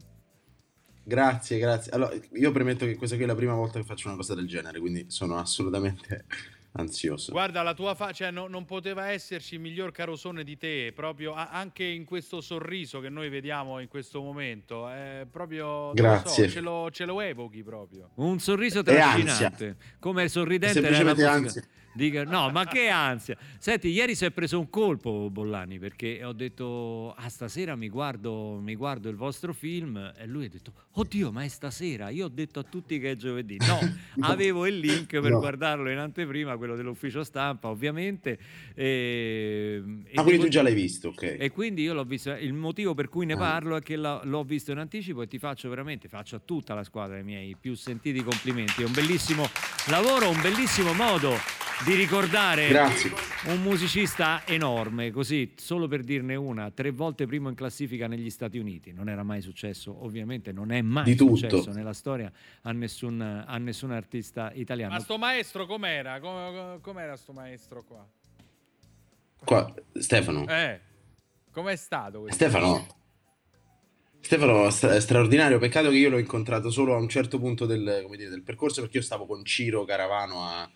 Grazie, 1.02 1.58
grazie. 1.58 1.90
Allora, 1.92 2.14
io 2.34 2.52
premetto 2.52 2.84
che 2.84 2.96
questa 2.96 3.16
qui 3.16 3.24
è 3.24 3.26
la 3.26 3.34
prima 3.34 3.54
volta 3.54 3.78
che 3.78 3.84
faccio 3.86 4.08
una 4.08 4.16
cosa 4.16 4.34
del 4.34 4.46
genere, 4.46 4.78
quindi 4.80 5.06
sono 5.08 5.38
assolutamente 5.38 6.26
ansioso. 6.72 7.32
Guarda, 7.32 7.62
la 7.62 7.72
tua 7.74 7.94
faccia, 7.94 8.24
cioè, 8.24 8.30
no- 8.30 8.46
non 8.48 8.66
poteva 8.66 9.08
esserci 9.08 9.56
miglior 9.58 9.92
carosone 9.92 10.44
di 10.44 10.56
te, 10.58 10.92
proprio 10.94 11.32
a- 11.32 11.48
anche 11.50 11.82
in 11.84 12.04
questo 12.04 12.40
sorriso 12.42 13.00
che 13.00 13.08
noi 13.08 13.30
vediamo 13.30 13.80
in 13.80 13.88
questo 13.88 14.20
momento. 14.20 14.88
È 14.88 15.26
proprio. 15.30 15.66
non 15.66 15.86
lo 15.86 15.92
Grazie. 15.94 16.44
so, 16.44 16.50
ce, 16.50 16.60
lo, 16.60 16.90
ce 16.92 17.04
lo 17.06 17.20
evochi 17.22 17.62
proprio. 17.62 18.10
Un 18.16 18.38
sorriso 18.40 18.80
E 18.80 18.82
trascinante, 18.82 19.44
ansia. 19.44 19.76
come 19.98 20.28
sorridente 20.28 20.74
Semplicemente 20.80 21.24
ansia. 21.24 21.64
Dica- 21.92 22.22
no, 22.24 22.50
ma 22.50 22.66
che 22.66 22.88
ansia. 22.88 23.36
Senti, 23.58 23.88
ieri 23.88 24.14
si 24.14 24.24
è 24.24 24.30
preso 24.30 24.58
un 24.60 24.70
colpo 24.70 25.28
Bollani 25.30 25.78
perché 25.80 26.22
ho 26.24 26.32
detto, 26.32 27.12
ah, 27.16 27.28
stasera 27.28 27.74
mi 27.74 27.88
guardo, 27.88 28.58
mi 28.62 28.76
guardo 28.76 29.08
il 29.08 29.16
vostro 29.16 29.52
film 29.52 29.96
e 30.16 30.26
lui 30.26 30.44
ha 30.44 30.48
detto, 30.48 30.72
oddio, 30.92 31.32
ma 31.32 31.42
è 31.42 31.48
stasera. 31.48 32.08
Io 32.10 32.26
ho 32.26 32.28
detto 32.28 32.60
a 32.60 32.62
tutti 32.62 32.98
che 33.00 33.10
è 33.12 33.16
giovedì. 33.16 33.56
No, 33.58 33.78
avevo 34.20 34.66
il 34.66 34.78
link 34.78 35.18
per 35.20 35.30
No. 35.30 35.38
guardarlo 35.40 35.90
in 35.90 35.98
anteprima, 35.98 36.56
quello 36.56 36.76
dell'ufficio 36.76 37.24
stampa, 37.24 37.68
ovviamente. 37.68 38.38
E, 38.74 39.82
e 40.06 40.10
Ah, 40.14 40.22
quindi 40.22 40.30
devo- 40.32 40.42
tu 40.44 40.48
già 40.48 40.62
l'hai 40.62 40.74
visto, 40.74 41.08
ok. 41.08 41.36
e 41.38 41.50
quindi 41.50 41.82
io 41.82 41.92
l'ho 41.94 42.04
visto. 42.04 42.30
Il 42.30 42.52
motivo 42.52 42.94
per 42.94 43.08
cui 43.08 43.26
ne 43.26 43.34
Ah. 43.34 43.38
parlo 43.38 43.76
è 43.76 43.80
che 43.82 43.96
la- 43.96 44.20
l'ho 44.24 44.42
visto 44.44 44.70
in 44.72 44.78
anticipo 44.78 45.22
e 45.22 45.26
ti 45.28 45.38
faccio 45.38 45.68
veramente, 45.68 46.08
faccio 46.08 46.36
a 46.36 46.40
tutta 46.44 46.74
la 46.74 46.84
squadra 46.84 47.18
i 47.18 47.24
miei 47.24 47.56
più 47.60 47.74
sentiti 47.74 48.22
complimenti. 48.22 48.82
È 48.82 48.84
un 48.86 48.92
bellissimo 48.92 49.48
lavoro, 49.88 50.30
un 50.30 50.40
bellissimo 50.40 50.92
modo 50.92 51.34
di 51.84 51.94
ricordare 51.94 52.68
Grazie. 52.68 53.10
un 53.46 53.62
musicista 53.62 54.42
enorme, 54.46 55.10
così 55.10 55.54
solo 55.56 55.88
per 55.88 56.02
dirne 56.02 56.34
una, 56.34 56.70
tre 56.70 56.90
volte 56.90 57.26
primo 57.26 57.48
in 57.48 57.54
classifica 57.54 58.06
negli 58.06 58.28
Stati 58.28 58.58
Uniti. 58.58 58.92
Non 58.92 59.08
era 59.08 59.22
mai 59.22 59.40
successo, 59.40 60.04
ovviamente 60.04 60.52
non 60.52 60.72
è 60.72 60.82
mai 60.82 61.04
Di 61.04 61.14
tutto. 61.14 61.36
successo 61.36 61.72
nella 61.72 61.94
storia 61.94 62.30
a 62.62 62.72
nessun, 62.72 63.20
a 63.20 63.56
nessun 63.58 63.92
artista 63.92 64.52
italiano. 64.54 64.92
Ma 64.92 65.00
sto 65.00 65.16
maestro 65.16 65.66
com'era? 65.66 66.20
Com- 66.20 66.80
com'era 66.80 67.16
sto 67.16 67.32
maestro 67.32 67.82
qua? 67.82 68.06
Qua, 69.42 69.74
Stefano. 69.94 70.46
Eh, 70.46 70.80
com'è 71.50 71.76
stato 71.76 72.20
questo? 72.20 72.36
Stefano. 72.36 72.86
Stefano 74.20 74.68
stra- 74.68 74.94
è 74.94 75.00
straordinario, 75.00 75.58
peccato 75.58 75.88
che 75.88 75.96
io 75.96 76.10
l'ho 76.10 76.18
incontrato 76.18 76.70
solo 76.70 76.94
a 76.94 76.98
un 76.98 77.08
certo 77.08 77.38
punto 77.38 77.64
del, 77.64 78.00
come 78.02 78.18
dire, 78.18 78.28
del 78.28 78.42
percorso 78.42 78.82
perché 78.82 78.98
io 78.98 79.02
stavo 79.02 79.24
con 79.24 79.42
Ciro 79.46 79.84
Caravano 79.86 80.44
a, 80.44 80.70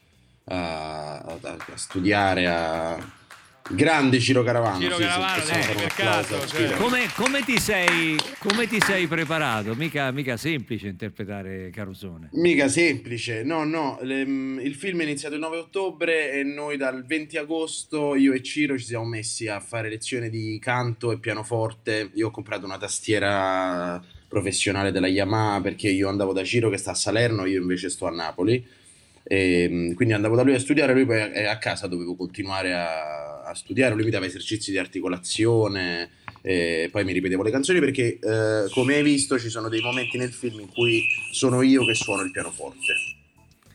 a- 0.44 1.18
a- 1.18 1.38
a 1.40 1.76
studiare 1.76 2.46
a 2.46 3.22
grande 3.70 4.20
Ciro 4.20 4.42
Caravano. 4.42 4.78
Ciro 4.78 4.96
sì, 4.96 5.02
sì, 5.02 5.08
Caravano, 5.08 5.40
possiamo 5.40 5.80
eh, 5.80 6.38
a 6.40 6.46
cioè. 6.46 6.76
Come, 6.76 7.08
come 7.14 7.42
ti 7.44 7.58
sei, 7.58 8.16
come 8.38 8.66
ti 8.66 8.78
sei 8.78 9.06
preparato? 9.06 9.74
Mica, 9.74 10.10
mica 10.10 10.36
semplice 10.36 10.88
interpretare 10.88 11.70
Carusone. 11.70 12.28
Mica 12.32 12.68
semplice, 12.68 13.42
no, 13.42 13.64
no, 13.64 13.98
le- 14.02 14.20
il 14.20 14.74
film 14.74 15.00
è 15.00 15.04
iniziato 15.04 15.34
il 15.34 15.40
9 15.40 15.56
ottobre 15.56 16.32
e 16.32 16.42
noi 16.42 16.76
dal 16.76 17.06
20 17.06 17.38
agosto, 17.38 18.14
io 18.14 18.34
e 18.34 18.42
Ciro, 18.42 18.76
ci 18.78 18.84
siamo 18.84 19.06
messi 19.06 19.48
a 19.48 19.60
fare 19.60 19.88
lezioni 19.88 20.28
di 20.28 20.58
canto 20.60 21.10
e 21.10 21.18
pianoforte. 21.18 22.10
Io 22.14 22.26
ho 22.26 22.30
comprato 22.30 22.66
una 22.66 22.76
tastiera 22.78 23.98
professionale 24.28 24.90
della 24.92 25.06
Yamaha 25.06 25.60
perché 25.62 25.88
io 25.88 26.08
andavo 26.10 26.34
da 26.34 26.44
Ciro 26.44 26.68
che 26.68 26.76
sta 26.76 26.90
a 26.90 26.94
Salerno, 26.94 27.46
io 27.46 27.60
invece 27.62 27.88
sto 27.88 28.06
a 28.06 28.10
Napoli. 28.10 28.82
E, 29.26 29.68
mm, 29.70 29.92
quindi 29.94 30.12
andavo 30.14 30.36
da 30.36 30.42
lui 30.42 30.54
a 30.54 30.58
studiare, 30.58 30.92
lui 30.92 31.06
poi 31.06 31.20
a 31.20 31.50
a 31.50 31.58
casa 31.58 31.86
dovevo 31.86 32.14
continuare 32.14 32.74
a, 32.74 33.42
a 33.44 33.54
studiare, 33.54 33.94
lui 33.94 34.04
mi 34.04 34.10
dava 34.10 34.26
esercizi 34.26 34.70
di 34.70 34.78
articolazione, 34.78 36.10
e 36.42 36.88
poi 36.92 37.04
mi 37.04 37.12
ripetevo 37.12 37.42
le 37.42 37.50
canzoni 37.50 37.80
perché 37.80 38.18
eh, 38.18 38.68
come 38.70 38.96
hai 38.96 39.02
visto 39.02 39.38
ci 39.38 39.48
sono 39.48 39.68
dei 39.70 39.80
momenti 39.80 40.18
nel 40.18 40.32
film 40.32 40.60
in 40.60 40.68
cui 40.68 41.06
sono 41.30 41.62
io 41.62 41.84
che 41.86 41.94
suono 41.94 42.22
il 42.22 42.30
pianoforte. 42.30 42.92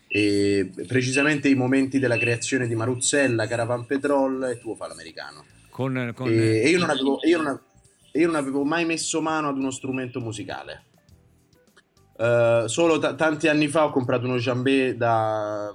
E 0.08 0.70
precisamente 0.88 1.50
i 1.50 1.56
momenti 1.56 2.00
della 2.00 2.18
creazione 2.18 2.68
di 2.68 2.76
Maruzzella, 2.76 3.48
Caravan 3.48 3.86
Petrol 3.86 4.44
e 4.52 4.60
Tuo 4.60 4.76
fa 4.76 4.88
l'americano. 4.88 5.46
Con, 5.70 6.12
con- 6.16 6.28
E, 6.32 6.62
e 6.64 6.70
io, 6.70 6.80
non 6.80 6.90
avevo, 6.90 7.20
io 7.24 7.38
non 7.38 7.46
avevo- 7.48 7.64
io 8.14 8.26
non 8.26 8.36
avevo 8.36 8.64
mai 8.64 8.86
messo 8.86 9.22
mano 9.22 9.50
ad 9.50 9.58
uno 9.58 9.70
strumento 9.72 10.20
musicale. 10.20 10.86
Eh, 12.22 12.64
solo 12.68 13.00
ta- 13.00 13.14
tanti 13.16 13.48
anni 13.48 13.68
fa 13.70 13.86
ho 13.86 13.92
comprato 13.92 14.26
uno 14.26 14.36
jambé 14.38 14.98
da, 14.98 15.72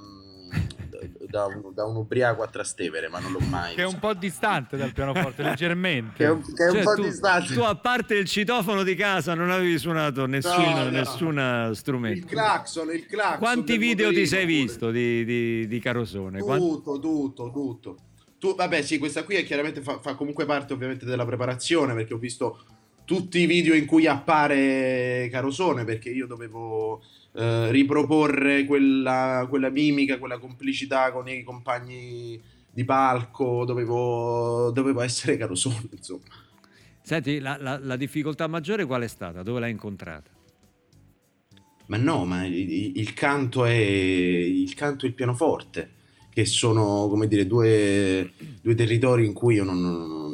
da, 1.26 1.46
un, 1.46 1.72
da 1.72 1.85
un 1.87 1.96
ubriaco 1.96 2.42
a 2.42 2.48
Trastevere, 2.48 3.09
ma 3.09 3.18
non 3.18 3.33
l'ho 3.33 3.40
mai 3.48 3.74
Che 3.74 3.83
è 3.83 3.87
un 3.87 3.98
po' 3.98 4.12
distante 4.12 4.76
dal 4.76 4.92
pianoforte, 4.92 5.42
leggermente. 5.42 6.16
Che 6.16 6.24
è 6.26 6.30
un, 6.30 6.42
che 6.42 6.64
è 6.64 6.68
un 6.68 6.74
Cioè, 6.74 6.83
po' 6.83 6.94
tu, 6.96 7.02
distante. 7.02 7.54
tu, 7.54 7.61
a 7.61 7.74
parte 7.76 8.14
il 8.16 8.26
citofono 8.26 8.83
di 8.83 8.94
casa 8.94 9.33
non 9.35 9.50
avevi 9.50 9.78
suonato 9.78 10.26
nessun 10.26 10.62
No, 10.70 10.83
no. 10.85 10.90
nessuna 10.90 11.66
Il 11.68 11.76
strumento. 11.76 12.26
clacson, 12.26 12.90
il 12.92 13.07
clacson. 13.07 13.38
Quanti 13.38 13.78
video 13.78 14.11
ti 14.11 14.26
sei 14.26 14.44
pure. 14.44 14.52
visto 14.59 14.90
di, 14.90 15.24
di, 15.24 15.66
di 15.66 15.80
Carosone? 15.80 16.40
Tutto, 16.40 16.98
tutto, 16.98 17.50
tutto. 17.50 17.96
Tu, 18.38 18.54
vabbè, 18.54 18.83
sì, 18.83 18.98
questa 18.98 19.22
qui 19.24 19.37
è 19.37 19.44
chiaramente 19.44 19.80
fa, 19.80 19.98
fa 20.00 20.14
comunque 20.14 20.44
parte 20.44 20.74
ovviamente 20.74 21.07
della 21.07 21.24
preparazione 21.24 21.94
perché 21.94 22.12
ho 22.12 22.18
visto 22.18 22.62
tutti 23.04 23.38
i 23.40 23.46
video 23.46 23.74
in 23.74 23.86
cui 23.86 24.06
appare 24.06 25.28
Carosone 25.30 25.84
perché 25.84 26.10
io 26.10 26.26
dovevo 26.26 27.02
eh, 27.32 27.70
riproporre 27.70 28.64
quella, 28.64 29.46
quella 29.48 29.70
mimica, 29.70 30.18
quella 30.18 30.38
complicità 30.38 31.12
con 31.12 31.28
i 31.28 31.42
compagni 31.42 32.40
di 32.70 32.84
palco, 32.84 33.64
dovevo, 33.64 34.70
dovevo 34.72 35.00
essere 35.00 35.36
Carosone, 35.36 35.88
insomma. 35.92 36.22
Senti, 37.02 37.38
la, 37.38 37.56
la- 37.60 37.78
la 37.78 37.96
difficoltà 37.96 38.46
maggiore 38.46 38.84
qual 38.86 39.02
è 39.02 39.08
stata? 39.08 39.42
Dove 39.42 39.60
l'hai 39.60 39.70
incontrata? 39.70 40.30
Ma 41.86 41.98
no, 41.98 42.24
ma 42.24 42.46
il, 42.46 42.96
il 42.96 43.12
canto 43.12 43.66
è 43.66 43.74
il 43.74 44.72
canto 44.74 45.04
e 45.04 45.08
il 45.08 45.14
pianoforte, 45.14 45.90
che 46.32 46.46
sono, 46.46 47.08
come 47.08 47.28
dire, 47.28 47.46
due, 47.46 48.32
due 48.62 48.74
territori 48.74 49.26
in 49.26 49.34
cui 49.34 49.56
io 49.56 49.64
non, 49.64 49.80
non- 49.82 50.32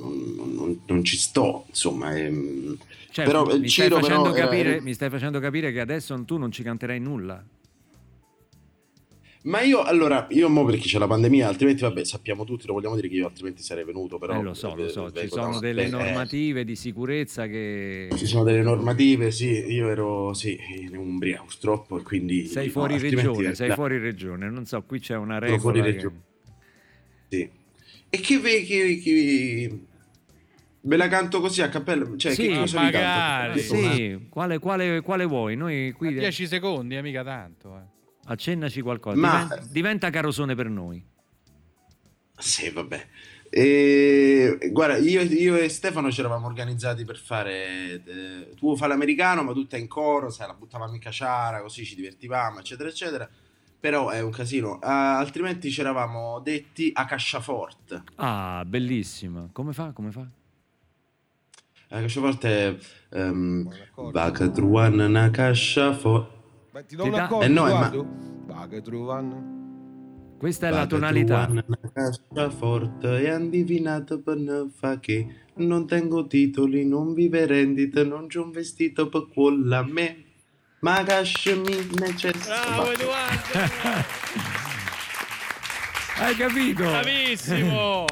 non- 0.93 1.05
ci 1.05 1.17
sto, 1.17 1.65
insomma. 1.69 2.17
ehm. 2.17 2.77
Cioè, 3.11 3.25
però 3.25 3.45
mi, 3.45 3.69
stai 3.69 3.69
Ciro 3.69 3.99
facendo 4.01 4.31
però 4.31 4.45
capire, 4.47 4.71
era- 4.75 4.83
mi 4.83 4.95
stai 4.95 5.11
facendo 5.11 5.41
capire 5.41 5.73
che 5.73 5.81
adesso 5.81 6.23
tu 6.25 6.37
non 6.39 6.53
ci 6.53 6.63
canterai 6.63 7.01
nulla. 7.01 7.45
Ma 9.43 9.63
io, 9.63 9.81
allora, 9.83 10.27
io 10.31 10.51
mo 10.51 10.67
perché 10.67 10.83
c'è 10.87 10.99
la 10.99 11.07
pandemia, 11.07 11.49
altrimenti, 11.49 11.81
vabbè, 11.81 12.05
sappiamo 12.05 12.45
tutti, 12.45 12.67
lo 12.67 12.75
vogliamo 12.75 12.95
dire 12.95 13.09
che 13.09 13.15
io 13.15 13.27
altrimenti 13.27 13.63
sarei 13.63 13.85
venuto, 13.85 14.19
però... 14.19 14.39
Eh, 14.39 14.43
lo 14.43 14.53
so, 14.53 14.75
lo 14.75 14.87
so, 14.91 15.11
ci 15.13 15.29
sono 15.29 15.53
da- 15.55 15.59
delle 15.61 15.85
eh, 15.85 15.89
normative 15.89 16.63
di 16.63 16.77
sicurezza 16.77 17.47
che... 17.47 18.11
Ci 18.15 18.27
sono 18.27 18.45
delle 18.45 18.61
normative, 18.61 19.31
sì, 19.31 19.47
io 19.49 19.89
ero, 19.89 20.35
sì, 20.35 20.59
in 20.81 20.95
Umbria 20.95 21.41
purtroppo, 21.43 21.99
e 21.99 22.03
quindi... 22.03 22.45
Sei 22.49 22.67
no, 22.67 22.73
fuori 22.73 22.99
regione, 22.99 23.55
sei 23.55 23.69
da- 23.69 23.75
fuori 23.77 23.97
regione, 23.97 24.51
non 24.51 24.67
so, 24.67 24.83
qui 24.83 25.01
c'è 25.01 25.17
una 25.17 25.39
regola. 25.39 25.59
fuori 25.59 25.81
che- 25.81 25.91
regione. 25.91 26.21
Sì. 27.29 27.51
E 28.11 28.21
che, 28.21 28.41
che, 28.43 29.01
che- 29.03 29.79
ve 30.83 30.97
la 30.97 31.09
canto 31.09 31.41
così 31.41 31.63
a 31.63 31.69
cappello? 31.69 32.17
Cioè, 32.17 32.33
Sì, 32.33 32.49
che 32.49 32.57
cosa 32.59 32.81
magari. 32.81 33.61
Sì, 33.61 34.27
quale, 34.29 34.59
quale- 34.59 35.01
quale 35.01 35.25
vuoi? 35.25 35.57
Noi 35.57 35.93
qui 35.93 36.15
10 36.15 36.47
secondi, 36.47 36.97
eh, 36.97 37.03
mica 37.03 37.23
tanto. 37.25 37.77
eh. 37.77 37.99
accennaci 38.27 38.81
qualcosa. 38.81 39.17
Ma- 39.17 39.31
Diventa, 39.43 39.67
diventa 39.73 40.11
carosone 40.11 40.55
per 40.55 40.69
noi. 40.69 41.05
Sì, 42.39 42.71
vabbè. 42.71 43.07
E, 43.53 44.59
guarda, 44.71 44.97
io, 44.99 45.23
io 45.23 45.57
e 45.57 45.69
Stefano 45.69 46.11
ci 46.13 46.21
eravamo 46.21 46.47
organizzati 46.47 47.05
per 47.05 47.19
fare 47.19 48.03
eh, 48.05 48.55
tu 48.57 48.77
fa 48.77 48.87
l'americano, 48.87 49.43
ma 49.43 49.53
tutta 49.53 49.77
in 49.77 49.89
coro, 49.89 50.31
sai, 50.31 50.47
la 50.47 50.55
buttavamo 50.55 50.95
in 50.95 51.01
caciara, 51.01 51.61
così 51.61 51.85
ci 51.85 51.97
divertivamo, 51.97 52.61
eccetera, 52.61 52.89
eccetera. 52.89 53.29
Però 53.81 54.11
è 54.11 54.21
un 54.23 54.31
casino. 54.31 54.79
Ah, 54.81 55.19
altrimenti 55.19 55.71
ci 55.73 55.81
eravamo 55.81 56.39
detti 56.41 56.91
a 56.95 57.05
casciaforte. 57.07 58.03
Ah, 58.17 58.63
bellissima. 58.67 59.49
Come 59.53 59.73
fa? 59.73 59.91
Come 59.93 60.13
fa? 60.13 60.25
A 61.93 61.99
casciaforte 62.01 62.49
è 62.49 62.77
ehm, 63.19 63.69
va 64.13 64.31
che 64.31 64.51
trovano 64.53 65.07
una. 65.07 65.29
Beh, 66.71 66.87
ti 66.87 66.95
do 66.95 67.03
Ti 67.03 67.09
un 67.09 67.15
dà- 67.17 67.25
accordo, 67.25 67.45
Eh, 67.45 67.49
no, 67.49 67.63
ma- 67.65 67.91
trovano. 68.81 69.59
Questa 70.39 70.69
è 70.69 70.71
la 70.71 70.87
tonalità. 70.87 71.49
una 71.51 71.65
casciaforte 71.93 73.21
e 73.23 73.29
han 73.29 73.51
divinato 73.51 74.21
per 74.23 74.37
non 74.37 74.71
fa 74.71 75.01
che 75.01 75.27
non 75.57 75.85
tengo 75.87 76.27
titoli, 76.29 76.87
non 76.87 77.13
vive 77.13 77.45
rendite, 77.47 78.05
non 78.05 78.29
c'ho 78.29 78.45
un 78.45 78.53
vestito 78.53 79.09
per 79.09 79.27
quello 79.33 79.75
a 79.77 79.83
me. 79.83 80.25
Ma 80.81 81.03
casciami 81.03 81.89
necessita. 81.99 82.63
Bravo 82.69 82.91
Eduardo! 82.93 83.53
Hai 86.21 86.35
capito? 86.37 86.83
Bravissimo! 86.85 88.05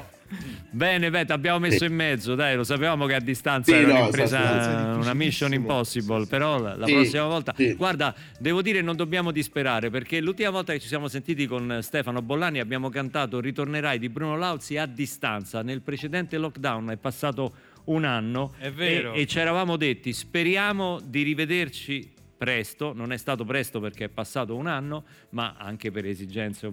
Bene, 0.71 1.11
beh, 1.11 1.25
ti 1.25 1.33
abbiamo 1.33 1.59
messo 1.59 1.79
Sì. 1.79 1.85
in 1.87 1.95
mezzo, 1.95 2.35
dai, 2.35 2.55
lo 2.55 2.65
sapevamo 2.65 3.07
che 3.07 3.15
a 3.15 3.21
distanza 3.21 3.73
Sì, 3.73 3.79
era 3.79 3.93
no, 3.93 3.99
un'impresa, 4.01 4.95
una 5.01 5.15
mission 5.15 5.53
impossible, 5.55 6.27
però 6.27 6.61
la, 6.61 6.77
la 6.77 6.87
Sì, 6.87 6.93
prossima 6.93 7.25
volta... 7.25 7.55
sì. 7.57 7.75
Guarda, 7.75 8.15
devo 8.39 8.61
dire 8.63 8.83
non 8.83 8.95
dobbiamo 8.97 9.31
disperare, 9.31 9.89
perché 9.91 10.21
l'ultima 10.21 10.51
volta 10.51 10.73
che 10.73 10.81
ci 10.81 10.89
siamo 10.89 11.09
sentiti 11.09 11.47
con 11.47 11.79
Stefano 11.83 12.21
Bollani 12.23 12.61
abbiamo 12.61 12.91
cantato 12.91 13.41
Ritornerai 13.41 13.99
di 13.99 14.09
Bruno 14.09 14.37
Lauzi 14.37 14.77
a 14.77 14.87
distanza, 14.87 15.63
nel 15.63 15.81
precedente 15.81 16.37
lockdown 16.37 16.91
è 16.91 16.97
passato 16.97 17.53
un 17.85 18.05
anno 18.05 18.53
È 18.59 18.71
vero. 18.71 19.15
e, 19.15 19.23
e 19.23 19.27
ci 19.27 19.39
eravamo 19.39 19.77
detti 19.77 20.13
speriamo 20.13 21.01
di 21.03 21.23
rivederci 21.23 22.13
presto, 22.39 22.93
non 22.95 23.13
è 23.13 23.17
stato 23.17 23.45
presto 23.45 23.81
perché 23.81 24.05
è 24.05 24.09
passato 24.09 24.55
un 24.55 24.69
anno, 24.69 25.05
ma 25.31 25.57
anche 25.59 25.91
per 25.91 26.07
esigenze 26.07 26.71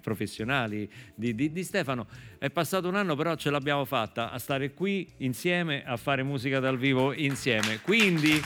professionali 0.00 0.88
di, 1.14 1.34
di- 1.34 1.50
di 1.50 1.64
Stefano, 1.64 2.06
è 2.38 2.50
passato 2.50 2.86
un 2.86 2.94
anno 2.94 3.16
però 3.16 3.34
ce 3.34 3.50
l'abbiamo 3.50 3.84
fatta 3.84 4.30
a 4.30 4.38
stare 4.38 4.74
qui 4.74 5.08
insieme, 5.18 5.82
a 5.84 5.96
fare 5.96 6.22
musica 6.22 6.60
dal 6.60 6.78
vivo 6.78 7.12
insieme. 7.12 7.80
Quindi 7.80 8.40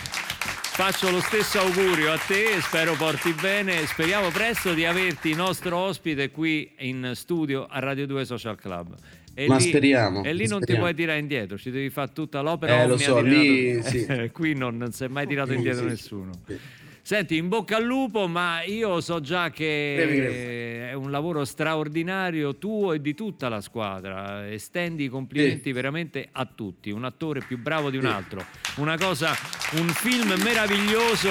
Faccio 0.76 1.08
lo 1.08 1.20
stesso 1.20 1.60
augurio 1.60 2.10
a 2.10 2.18
te, 2.18 2.60
spero 2.60 2.96
porti 2.96 3.32
bene. 3.32 3.86
Speriamo 3.86 4.30
presto 4.30 4.74
di 4.74 4.84
averti 4.84 5.32
nostro 5.32 5.76
ospite 5.76 6.32
qui 6.32 6.74
in 6.78 7.12
studio 7.14 7.64
a 7.66 7.78
Radio 7.78 8.08
2 8.08 8.24
Social 8.24 8.56
Club. 8.56 8.96
E 9.34 9.46
Ma 9.48 9.56
lì, 9.56 9.62
speriamo, 9.62 10.22
E 10.22 10.32
lì 10.32 10.46
non 10.46 10.58
ti 10.58 10.64
speriamo. 10.64 10.80
puoi 10.82 10.94
tirare 10.94 11.18
indietro, 11.18 11.58
ci 11.58 11.70
devi 11.70 11.90
fare 11.90 12.10
tutta 12.12 12.40
l'opera. 12.40 12.82
Eh, 12.82 12.86
lo 12.86 12.96
so, 12.96 13.20
lì 13.20 13.82
sì. 13.82 14.06
qui 14.32 14.54
non, 14.54 14.76
non 14.76 14.92
si 14.92 15.04
è 15.04 15.08
mai 15.08 15.26
tirato 15.26 15.52
indietro 15.52 15.82
sì, 15.82 15.88
nessuno. 15.88 16.30
sì. 16.46 16.58
Senti, 17.06 17.36
in 17.36 17.48
bocca 17.48 17.76
al 17.76 17.84
lupo, 17.84 18.26
ma 18.28 18.62
io 18.62 18.98
so 19.02 19.20
già 19.20 19.50
che 19.50 20.88
è 20.88 20.94
un 20.94 21.10
lavoro 21.10 21.44
straordinario 21.44 22.56
tuo 22.56 22.94
e 22.94 23.02
di 23.02 23.12
tutta 23.14 23.50
la 23.50 23.60
squadra. 23.60 24.50
Estendi 24.50 25.04
i 25.04 25.08
complimenti 25.08 25.64
Sì. 25.64 25.72
veramente 25.72 26.26
a 26.32 26.46
tutti. 26.46 26.90
Un 26.90 27.04
attore 27.04 27.40
più 27.46 27.58
bravo 27.58 27.90
di 27.90 27.98
un 27.98 28.06
altro. 28.06 28.42
Una 28.76 28.96
cosa, 28.96 29.36
un 29.72 29.88
film 29.88 30.32
meraviglioso 30.42 31.28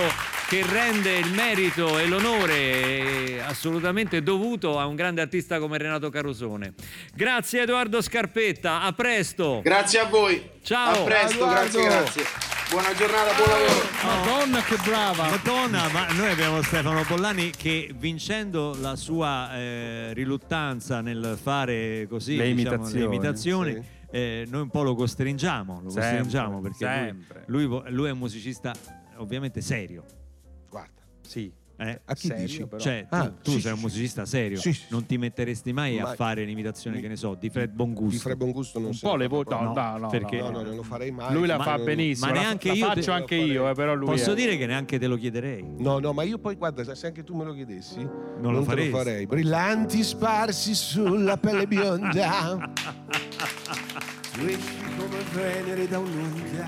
che 0.48 0.64
rende 0.64 1.18
il 1.18 1.32
merito 1.34 1.98
e 1.98 2.06
l'onore 2.06 2.56
eh, 2.56 3.40
assolutamente 3.44 4.22
dovuto 4.22 4.78
a 4.78 4.86
un 4.86 4.94
grande 4.94 5.22
artista 5.22 5.58
come 5.58 5.80
Renato 5.80 6.12
Carosone. 6.12 6.76
Grazie 7.16 7.64
Edoardo 7.64 8.00
Scarpetta, 8.00 8.82
a 8.82 8.92
presto. 8.94 9.62
Grazie 9.64 10.00
a 10.02 10.06
voi. 10.06 10.40
Ciao. 10.62 11.02
A 11.02 11.04
presto, 11.04 11.34
Edoardo. 11.38 11.80
grazie, 11.82 11.84
grazie. 12.22 12.53
Buona 12.70 12.94
giornata, 12.96 13.34
buon 13.36 13.50
lavoro. 13.50 13.88
Madonna 14.04 14.62
che 14.64 14.76
brava! 14.84 15.30
Madonna, 15.30 15.90
ma 15.92 16.08
noi 16.14 16.32
abbiamo 16.32 16.62
Stefano 16.64 17.04
Pollani 17.04 17.52
che 17.52 17.94
vincendo 17.96 18.76
la 18.80 18.96
sua 18.96 19.56
eh, 19.56 20.14
riluttanza 20.14 21.02
nel 21.02 21.38
fare 21.40 22.08
così 22.10 22.36
Le 22.36 22.54
diciamo, 22.54 22.76
imitazioni, 22.76 23.00
le 23.00 23.06
imitazioni, 23.06 23.74
sì. 23.74 23.84
eh, 24.12 24.48
noi 24.50 24.62
un 24.62 24.70
po' 24.70 24.82
lo 24.82 24.96
costringiamo, 24.96 25.82
lo 25.84 25.90
Sempre, 25.90 26.10
costringiamo 26.10 26.62
perché 26.62 27.16
lui- 27.46 27.66
lui, 27.66 27.82
lui 27.92 28.08
è 28.08 28.12
un 28.12 28.18
musicista 28.18 28.74
ovviamente 29.18 29.62
serio. 29.62 30.04
Guarda. 30.70 31.02
Sì. 31.22 31.52
Eh? 31.78 32.02
A 32.06 32.14
chi 32.14 32.28
Serio, 32.28 32.46
dici? 32.46 32.66
però. 32.66 32.78
Cioè, 32.82 33.08
tu, 33.10 33.16
Ah, 33.16 33.30
tu 33.30 33.52
sì, 33.52 33.60
sei 33.60 33.62
sì, 33.62 33.68
un 33.70 33.80
musicista 33.80 34.26
serio, 34.26 34.60
Sì, 34.60 34.74
sì, 34.74 34.84
non 34.90 35.06
ti 35.06 35.18
metteresti 35.18 35.74
mai, 35.74 36.00
a 36.00 36.04
Mai. 36.04 36.16
fare 36.16 36.44
l'imitazione, 36.46 36.98
Mi- 36.98 37.02
che 37.02 37.08
ne 37.10 37.16
so, 37.16 37.36
di 37.36 37.50
Fred 37.50 37.72
Bongusto. 37.72 38.12
Di 38.12 38.18
Fre 38.20 38.36
Bongusto 38.36 38.80
non 38.80 38.90
Un 38.90 39.00
po' 39.00 39.16
le 39.16 39.28
voto. 39.28 39.60
No, 39.60 39.74
no, 39.74 39.98
no. 39.98 40.08
perché- 40.10 40.38
No, 40.40 40.50
no, 40.50 40.62
no, 40.62 40.68
non 40.68 40.76
lo 40.76 40.84
farei 40.84 41.12
mai. 41.12 41.34
Lui 41.34 41.48
la 41.48 41.58
Ma 41.58 41.64
fa 41.64 41.76
non- 41.78 41.86
benissimo. 41.86 42.28
ma 42.28 42.34
la- 42.34 42.40
neanche 42.42 42.68
la 42.70 42.74
io 42.74 42.88
te- 42.90 42.94
faccio 42.96 43.12
anche 43.12 43.36
io, 43.36 43.70
eh, 43.70 43.74
però 43.74 43.94
lui 43.96 44.06
Posso 44.08 44.32
è- 44.32 44.36
dire 44.36 44.58
che 44.58 44.66
neanche 44.66 45.00
te 45.00 45.08
lo 45.08 45.16
chiederei. 45.18 45.66
No, 45.78 46.00
no, 46.00 46.14
ma 46.14 46.24
io 46.24 46.38
poi 46.38 46.56
guarda, 46.56 46.94
se 46.96 47.08
anche 47.08 47.24
tu 47.24 47.36
me 47.36 47.44
lo 47.44 47.54
chiedessi, 47.54 47.98
non, 48.40 48.54
lo 48.54 48.60
te 48.60 48.66
faresti. 48.66 48.92
lo 48.92 48.98
farei. 48.98 49.26
Brillanti 49.26 50.04
sparsi 50.04 50.74
sulla 50.76 51.38
pelle 51.38 51.68
bionda. 51.68 52.72
Tu 54.34 54.46
esci 54.46 54.82
come 54.98 55.18
Venere 55.34 55.88
da 55.88 56.00
un'onda. 56.00 56.68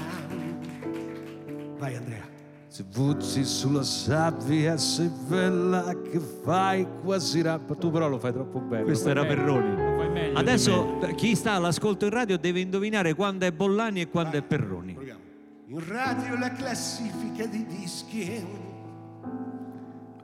Vai 1.79 1.95
Andrea. 1.95 2.27
Se 2.75 2.83
vuzzi 2.91 3.45
sulla 3.45 3.83
sabbia, 3.83 4.75
sei 4.75 5.09
bella 5.29 5.95
che 6.01 6.19
fai 6.19 6.85
quasi 7.01 7.41
rap. 7.41 7.77
Tu 7.77 7.89
però 7.89 8.09
lo 8.09 8.19
fai 8.19 8.33
troppo 8.33 8.59
bene. 8.59 8.83
Questo 8.83 9.07
era 9.07 9.21
meglio. 9.21 9.35
Perroni. 9.35 9.75
Lo 9.77 9.95
fai 9.95 10.09
meglio 10.09 10.33
di 10.33 10.38
Adesso 10.39 10.97
me. 10.99 11.15
chi 11.15 11.35
sta 11.35 11.53
all'ascolto 11.53 12.03
in 12.03 12.11
radio 12.11 12.38
deve 12.38 12.59
indovinare 12.59 13.13
quando 13.13 13.45
è 13.45 13.53
Bollani 13.53 14.01
e 14.01 14.09
quando 14.09 14.35
è 14.35 14.41
Perroni. 14.41 14.91
Proviamo. 14.91 15.19
In 15.67 15.88
radio 15.88 16.38
la 16.38 16.51
classifica 16.51 17.45
dei 17.45 17.65
dischi. 17.65 18.45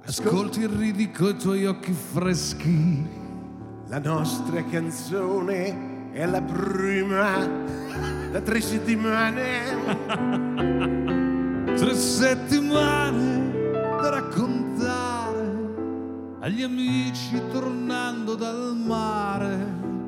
Ascolti 0.03 0.63
e 0.63 0.67
ridi 0.67 1.09
coi 1.09 1.37
tuoi 1.37 1.65
occhi 1.65 1.93
freschi. 1.93 3.07
La 3.87 3.99
nostra 3.99 4.61
canzone 4.65 6.11
è 6.11 6.25
la 6.25 6.41
prima 6.41 7.47
da 8.29 8.41
tre 8.41 8.59
settimane. 8.59 9.69
Tre 11.75 11.95
settimane 11.95 13.51
da 14.01 14.09
raccontare 14.09 15.59
agli 16.39 16.61
amici 16.63 17.41
tornando 17.51 18.35
dal 18.35 18.75
mare. 18.75 19.57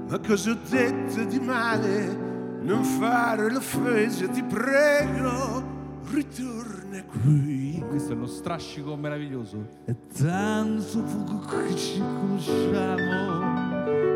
Ma 0.09 0.19
cosa 0.19 0.51
ho 0.51 0.57
detto 0.69 1.23
di 1.23 1.39
male? 1.39 2.31
Non 2.61 2.83
fare 2.83 3.51
l'offesa, 3.51 4.27
ti 4.27 4.43
prego, 4.43 5.63
ritorna 6.11 7.03
qui. 7.05 7.83
Questo 7.89 8.13
è 8.13 8.15
uno 8.15 8.27
strascico 8.27 8.95
meraviglioso. 8.95 9.67
È 9.85 9.95
tanto 10.17 11.01
poco 11.01 11.47
che 11.47 11.75
ci 11.75 11.99
conosciamo. 11.99 13.41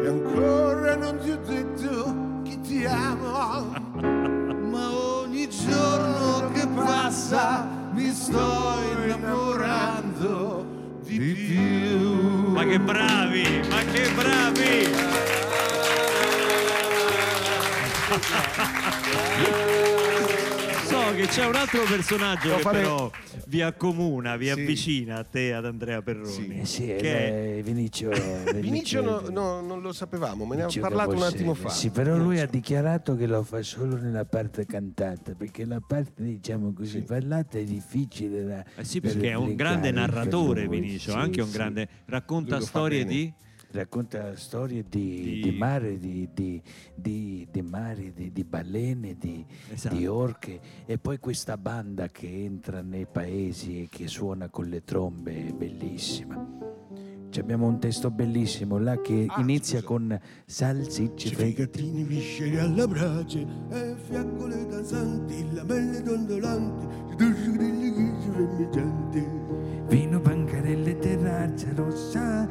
E 0.03 0.07
ancora 0.07 0.95
non 0.95 1.17
ti 1.19 1.31
ho 1.31 1.39
detto 1.45 2.41
che 2.43 2.59
ti 2.61 2.85
amo. 2.85 4.25
Giorno 5.65 6.51
che 6.53 6.67
passa 6.67 7.67
mi 7.91 8.11
sto 8.11 8.75
innamorando 9.05 10.65
di 11.03 11.17
più. 11.17 12.51
Ma 12.51 12.63
che 12.63 12.79
bravi, 12.79 13.61
ma 13.69 13.83
che 13.91 14.09
bravi! 14.11 14.85
Che 21.17 21.25
c'è 21.25 21.45
un 21.47 21.55
altro 21.55 21.83
personaggio 21.83 22.43
Devo 22.43 22.55
che 22.57 22.61
fare- 22.61 22.81
però 22.81 23.11
vi 23.47 23.61
accomuna, 23.63 24.37
vi 24.37 24.45
Sì. 24.45 24.51
avvicina 24.51 25.17
a 25.17 25.23
te, 25.23 25.51
ad 25.51 25.65
Andrea 25.65 26.01
Perroni. 26.03 26.31
Sì. 26.31 26.57
Eh 26.59 26.65
sì, 26.65 26.85
Che 26.85 27.57
eh, 27.57 27.61
Vinicio, 27.65 28.11
Vinicio 28.53 29.01
no- 29.01 29.21
no, 29.29 29.61
non 29.61 29.81
lo 29.81 29.91
sapevamo, 29.93 30.45
me 30.45 30.55
ne 30.57 30.61
ha 30.63 30.65
Vinicio 30.67 30.81
parlato 30.81 31.15
un 31.15 31.23
attimo 31.23 31.55
fa. 31.55 31.69
Sì, 31.69 31.89
però 31.89 32.15
lui 32.17 32.39
ha 32.39 32.45
dichiarato 32.45 33.15
che 33.15 33.25
lo 33.25 33.41
fa 33.41 33.63
solo 33.63 33.97
nella 33.97 34.25
parte 34.25 34.65
cantata, 34.67 35.33
perché 35.33 35.65
la 35.65 35.81
parte, 35.85 36.21
diciamo 36.23 36.71
così, 36.73 37.01
parlata 37.01 37.57
è 37.57 37.63
difficile 37.63 38.43
da 38.45 38.63
Eh 38.75 38.83
sì, 38.83 38.99
da 38.99 39.09
perché 39.09 39.29
è 39.29 39.33
un 39.33 39.47
replicare 39.47 39.69
grande 39.79 39.91
per 39.91 39.99
narratore, 39.99 40.65
lui. 40.65 40.79
Vinicio, 40.79 41.11
Sì, 41.11 41.17
anche 41.17 41.41
un 41.41 41.47
sì. 41.47 41.53
grande... 41.53 41.87
Racconta 42.05 42.49
Lui 42.51 42.59
lo 42.59 42.65
fa 42.65 42.69
storie 42.69 43.05
bene. 43.05 43.09
di... 43.11 43.33
Racconta 43.69 44.35
storie 44.35 44.85
di, 44.87 45.21
Di- 45.21 45.41
di 45.41 45.51
mare, 45.51 45.97
di, 45.99 46.29
di, 46.33 46.61
di, 46.95 47.47
di 47.51 47.61
mare, 47.61 48.13
di, 48.13 48.31
di 48.31 48.43
balene, 48.43 49.15
di, 49.17 49.45
Esatto. 49.71 49.93
di 49.95 50.07
orche 50.07 50.59
e 50.85 50.97
poi 50.97 51.19
questa 51.19 51.57
banda 51.57 52.07
che 52.07 52.27
entra 52.43 52.81
nei 52.81 53.05
paesi 53.05 53.83
e 53.83 53.87
che 53.89 54.07
suona 54.07 54.47
con 54.49 54.67
le 54.69 54.83
trombe, 54.83 55.47
è 55.47 55.51
bellissima. 55.51 56.65
Ci 57.29 57.41
abbiamo 57.41 57.67
un 57.67 57.77
testo 57.77 58.09
bellissimo 58.09 58.77
là 58.79 58.99
che 59.01 59.25
Ah, 59.27 59.41
inizia 59.41 59.79
scusa. 59.79 59.87
con 59.87 60.19
salsicce. 60.45 61.35
Fegatini 61.35 62.03
visceri 62.03 62.57
alla 62.57 62.87
brace 62.87 63.45
e 63.69 63.95
fiaccole 64.07 64.65
danzanti, 64.65 65.45
la 65.53 65.65
pelle 65.65 66.01
dondolanti. 66.01 66.85
Vino, 69.89 70.19
bancarelle, 70.19 70.46
terrazza 71.57 71.67
rossa, 71.75 72.47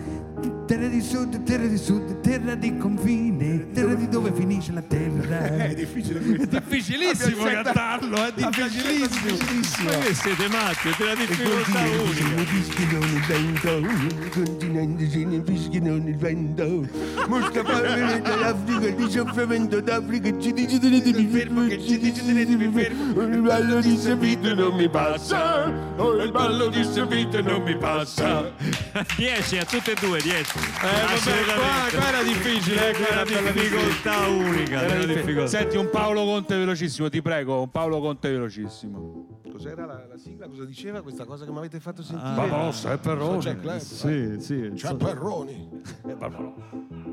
terra 0.67 0.89
di 0.89 1.01
sud, 1.01 1.43
terra 1.45 1.67
di 1.67 1.79
sud, 1.79 2.21
terra 2.21 2.55
di 2.57 2.77
confine, 2.77 3.71
terra 3.73 3.95
di 3.95 4.09
dove 4.09 4.33
finisce 4.33 4.73
la 4.73 4.83
terra. 4.83 5.47
È 5.67 5.75
difficile 5.75 6.19
questo. 6.19 6.47
difficilissimo 6.47 7.45
cantarlo, 7.45 8.17
è 8.25 8.33
difficilissimo. 8.35 9.91
Ma 9.91 9.99
che 9.99 10.15
siete 10.15 10.49
matti, 10.49 10.89
è 10.89 10.95
della 10.99 11.15
difficoltà 11.15 11.81
unica. 11.81 12.45
fischiano 12.45 12.99
nel 12.99 13.21
vento, 13.27 14.31
continenti 14.31 15.11
se 15.11 15.25
ne 15.25 15.43
fischiano 15.45 15.97
nel 15.97 16.17
vento. 16.17 16.89
Mustafa 17.29 17.81
viene 17.81 18.21
dall'Africa, 18.23 18.91
di 18.91 19.11
soffrimento 19.11 19.81
d'Africa, 19.81 20.39
ci 20.39 20.53
dice 20.53 20.79
tenete 20.79 21.13
mi 21.13 21.27
fermo, 21.27 21.67
che 21.67 21.81
ci 21.81 21.99
dice 21.99 22.25
tenete 22.25 22.57
mi 22.57 22.71
fermo. 22.73 23.23
Il 23.23 23.41
ballo 23.41 23.81
di 23.81 23.97
servito 23.97 24.55
non 24.55 24.75
mi 24.75 24.89
passa, 24.89 25.73
oh 25.97 26.23
il 26.23 26.31
ballo 26.31 26.69
di 26.69 26.85
servito 26.85 27.41
non 27.41 27.63
mi 27.63 27.77
passa. 27.77 28.53
10 29.17 29.59
a 29.59 29.65
tutte 29.65 29.93
e 29.93 29.95
due, 30.01 30.21
10. 30.21 30.39
Eh, 30.39 30.63
vabbè, 30.83 31.55
qua, 31.55 31.99
qua 31.99 32.09
era 32.09 32.23
difficile, 32.23 32.91
eh, 32.91 32.93
qua 32.97 33.07
era 33.07 33.21
Era 33.21 33.25
bella 33.25 33.51
difficoltà 33.51 34.27
unica. 34.29 34.81
Era 34.83 34.95
difficile. 34.95 35.15
difficoltà. 35.15 35.49
Senti 35.49 35.77
un 35.77 35.91
Paolo 35.91 36.25
Conte 36.25 36.57
velocissimo, 36.57 37.09
ti 37.09 37.23
prego, 37.23 37.63
un 37.63 37.71
Paolo 37.71 38.01
Conte 38.01 38.31
velocissimo. 38.31 39.41
Cos'era 39.51 39.87
la, 39.87 40.07
la 40.07 40.17
sigla? 40.19 40.47
Cosa 40.49 40.65
diceva 40.65 41.03
questa 41.03 41.25
cosa 41.25 41.45
che 41.45 41.51
mi 41.51 41.59
avete 41.59 41.81
fatto 41.81 42.03
sentire? 42.03 42.29
Ah. 42.29 42.35
Barbarossa, 42.35 42.93
è 42.93 42.99
Perroni. 42.99 43.41
C'è 43.41 43.59
Club, 43.59 43.79
Sì, 43.79 44.37
sì. 44.39 44.71
C'è 44.75 44.95
Perroni. 44.97 45.71
Eh, 46.07 46.15
Barbarossa. 46.15 46.61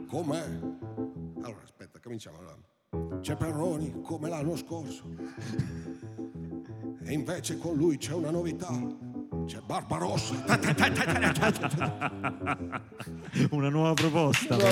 Com'è? 0.08 0.44
Allora, 1.42 1.62
aspetta, 1.64 2.00
cominciamo. 2.02 2.38
Allora. 2.40 3.20
C'è 3.22 3.36
Perroni 3.36 4.02
come 4.02 4.30
l'anno 4.30 4.56
scorso. 4.56 5.06
E 7.06 7.12
invece 7.12 7.58
con 7.58 7.76
lui 7.76 7.98
c'è 7.98 8.14
una 8.14 8.30
novità. 8.32 8.70
C'è 9.46 9.60
Barbarossa. 9.66 10.34
Una 13.52 13.70
nuova 13.70 13.94
proposta. 13.94 14.56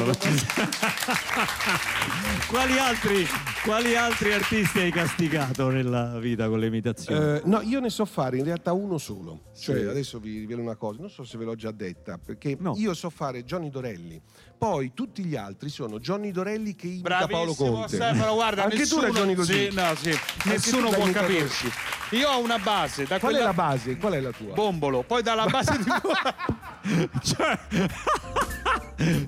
quali, 2.47 2.77
altri, 2.77 3.27
quali 3.63 3.95
altri 3.95 4.33
artisti 4.33 4.79
hai 4.79 4.91
castigato 4.91 5.69
nella 5.69 6.17
vita 6.19 6.47
con 6.47 6.59
le 6.59 6.67
imitazioni? 6.67 7.37
Eh, 7.37 7.41
no, 7.45 7.61
io 7.61 7.79
ne 7.79 7.89
so 7.89 8.05
fare 8.05 8.37
in 8.37 8.43
realtà 8.43 8.73
uno 8.73 8.97
solo. 8.97 9.43
Cioè, 9.57 9.85
adesso 9.85 10.19
vi 10.19 10.39
rivelo 10.39 10.61
una 10.61 10.75
cosa, 10.75 10.99
non 11.01 11.09
so 11.09 11.23
se 11.23 11.37
ve 11.37 11.45
l'ho 11.45 11.55
già 11.55 11.71
detta, 11.71 12.17
perché 12.23 12.57
No. 12.59 12.73
io 12.75 12.93
so 12.93 13.09
fare 13.09 13.43
Johnny 13.43 13.69
Dorelli. 13.69 14.19
Poi 14.57 14.91
tutti 14.93 15.23
gli 15.23 15.35
altri 15.35 15.69
sono 15.69 15.99
Johnny 15.99 16.31
Dorelli 16.31 16.75
che 16.75 16.87
imita 16.87 17.25
Paolo 17.27 17.27
Bravissimo 17.53 17.71
Conte. 17.71 17.95
Stefano, 17.95 18.33
guarda, 18.35 18.63
Anche 18.63 18.77
nessuno, 18.77 19.01
tu 19.01 19.07
ragioni 19.07 19.35
così. 19.35 19.53
Sì, 19.53 19.75
no, 19.75 19.95
sì. 19.95 20.09
Anche 20.11 20.49
Nessuno 20.49 20.89
può 20.89 21.09
capirci. 21.11 21.71
Io 22.11 22.29
ho 22.29 22.39
una 22.39 22.59
base. 22.59 23.05
Da 23.05 23.17
Qual 23.19 23.31
è 23.31 23.35
quella- 23.35 23.45
la 23.45 23.53
base? 23.53 23.97
Qual 23.97 24.13
è 24.13 24.19
la 24.19 24.31
tua? 24.31 24.53
Bombolo. 24.53 25.01
Poi 25.03 25.23
dalla 25.23 25.45
base 25.45 25.77
di 25.77 25.83
Cioè, 27.23 27.59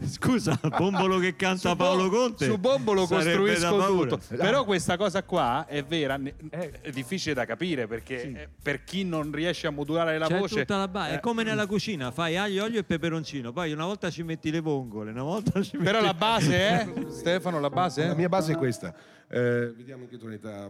Scusa, 0.06 0.60
Bombolo 0.78 1.18
che 1.20 1.36
canta 1.36 1.70
Su 1.70 1.76
Paolo 1.76 2.10
Conte. 2.10 2.46
Su 2.46 2.58
Bombolo 2.58 3.06
costruisco 3.08 3.86
tutto. 3.86 4.20
Però 4.36 4.64
questa 4.66 4.98
cosa 4.98 5.24
qua 5.24 5.66
è 5.68 5.84
vera, 5.84 6.20
Eh. 6.50 6.72
è 6.82 6.90
difficile 6.92 7.34
da 7.34 7.46
capire 7.46 7.88
perché 7.88 8.22
eh, 8.22 8.50
per 8.62 8.84
chi 8.84 9.04
non 9.04 9.32
riesce 9.32 9.68
a 9.68 9.72
modulare 9.72 10.18
la 10.18 10.28
C'è 10.28 10.38
voce. 10.38 10.60
tutta 10.60 10.78
la 10.78 10.88
ba- 10.88 11.10
eh, 11.10 11.16
È 11.16 11.20
come 11.20 11.44
nella 11.44 11.66
cucina, 11.66 12.12
fai 12.12 12.38
aglio, 12.38 12.64
olio 12.64 12.80
e 12.80 12.84
peperoncino, 12.84 13.52
poi 13.52 13.72
una 13.74 13.86
volta 13.86 14.10
ci 14.10 14.24
metti 14.24 14.52
le 14.52 14.60
vongole, 14.60 15.12
una 15.12 15.24
volta 15.24 15.62
ci 15.62 15.78
metti... 15.78 15.90
Però 15.92 16.02
la 16.02 16.14
base 16.14 16.56
è 16.58 16.88
Stefano, 17.10 17.60
la 17.60 17.70
base 17.70 18.06
La 18.06 18.12
è 18.14 18.16
mia 18.16 18.30
base 18.30 18.54
è 18.54 18.56
questa. 18.58 18.94
Eh, 19.30 19.74
vediamo 19.76 20.04
in 20.04 20.10
che 20.10 20.18
tonalità. 20.18 20.70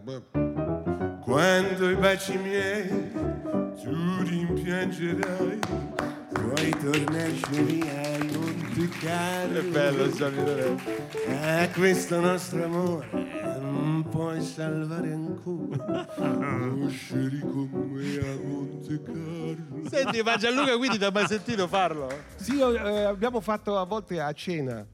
Quando 1.22 1.90
i 1.90 1.94
baci 1.96 2.36
miei 2.38 2.88
tu 3.82 4.22
rimpiangerai, 4.22 5.58
poi 6.34 6.70
tornarsene 6.70 8.32
Monte 8.32 8.88
Carlo. 8.98 9.58
È 9.58 9.62
bello 9.62 10.10
Gianni 10.10 10.44
Dorelli. 10.44 10.82
Eh, 11.26 11.70
questo 11.72 12.20
nostro 12.20 12.64
amore 12.64 13.08
non 13.60 14.06
puoi 14.10 14.42
salvare 14.42 15.12
ancora. 15.12 16.06
Usciri 16.74 17.38
con 17.38 17.70
me 17.72 18.18
a 18.18 18.38
Monte 18.42 19.02
Carlo. 19.02 19.88
Senti, 19.88 20.22
ma 20.22 20.36
Gianluca 20.36 20.76
quindi 20.76 20.98
ti 20.98 21.04
ha 21.04 21.10
mai 21.10 21.26
sentito 21.26 21.68
farlo? 21.68 22.08
Sì, 22.36 22.54
io, 22.56 22.74
eh, 22.74 23.04
abbiamo 23.04 23.40
fatto 23.40 23.78
a 23.78 23.84
volte 23.84 24.20
a 24.20 24.32
cena, 24.32 24.84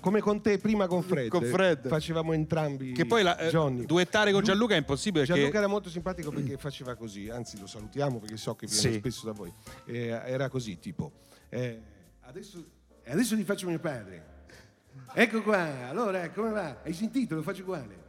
come 0.00 0.20
con 0.20 0.40
te 0.42 0.58
prima 0.58 0.86
con 0.86 1.02
Fred. 1.02 1.28
Con 1.28 1.44
Fred. 1.44 1.88
Facevamo 1.88 2.32
entrambi. 2.32 2.92
Che 2.92 3.06
poi 3.06 3.22
la, 3.22 3.36
eh, 3.38 3.48
Johnny. 3.50 3.84
duettare 3.86 4.30
con 4.32 4.40
Lu- 4.40 4.46
Gianluca 4.46 4.74
è 4.74 4.78
impossibile 4.78 5.24
perché 5.24 5.38
Gianluca 5.40 5.58
era 5.58 5.68
molto 5.68 5.88
simpatico 5.88 6.30
perché 6.30 6.56
faceva 6.56 6.94
così, 6.96 7.28
anzi 7.28 7.58
lo 7.58 7.66
salutiamo 7.66 8.18
perché 8.18 8.36
so 8.36 8.54
che 8.56 8.66
viene 8.66 8.80
Sì. 8.92 8.98
spesso 8.98 9.26
da 9.26 9.32
voi. 9.32 9.52
Eh, 9.86 10.08
era 10.08 10.48
così, 10.48 10.78
tipo, 10.78 11.12
eh, 11.48 11.80
adesso, 12.22 12.64
adesso 13.06 13.36
ti 13.36 13.44
faccio 13.44 13.66
mio 13.68 13.78
padre. 13.78 14.36
Ecco 15.14 15.42
qua, 15.42 15.88
allora 15.88 16.24
eh, 16.24 16.32
come 16.32 16.50
va? 16.50 16.78
Hai 16.82 16.92
sentito? 16.92 17.34
Lo 17.36 17.42
faccio 17.42 17.62
uguale. 17.62 18.06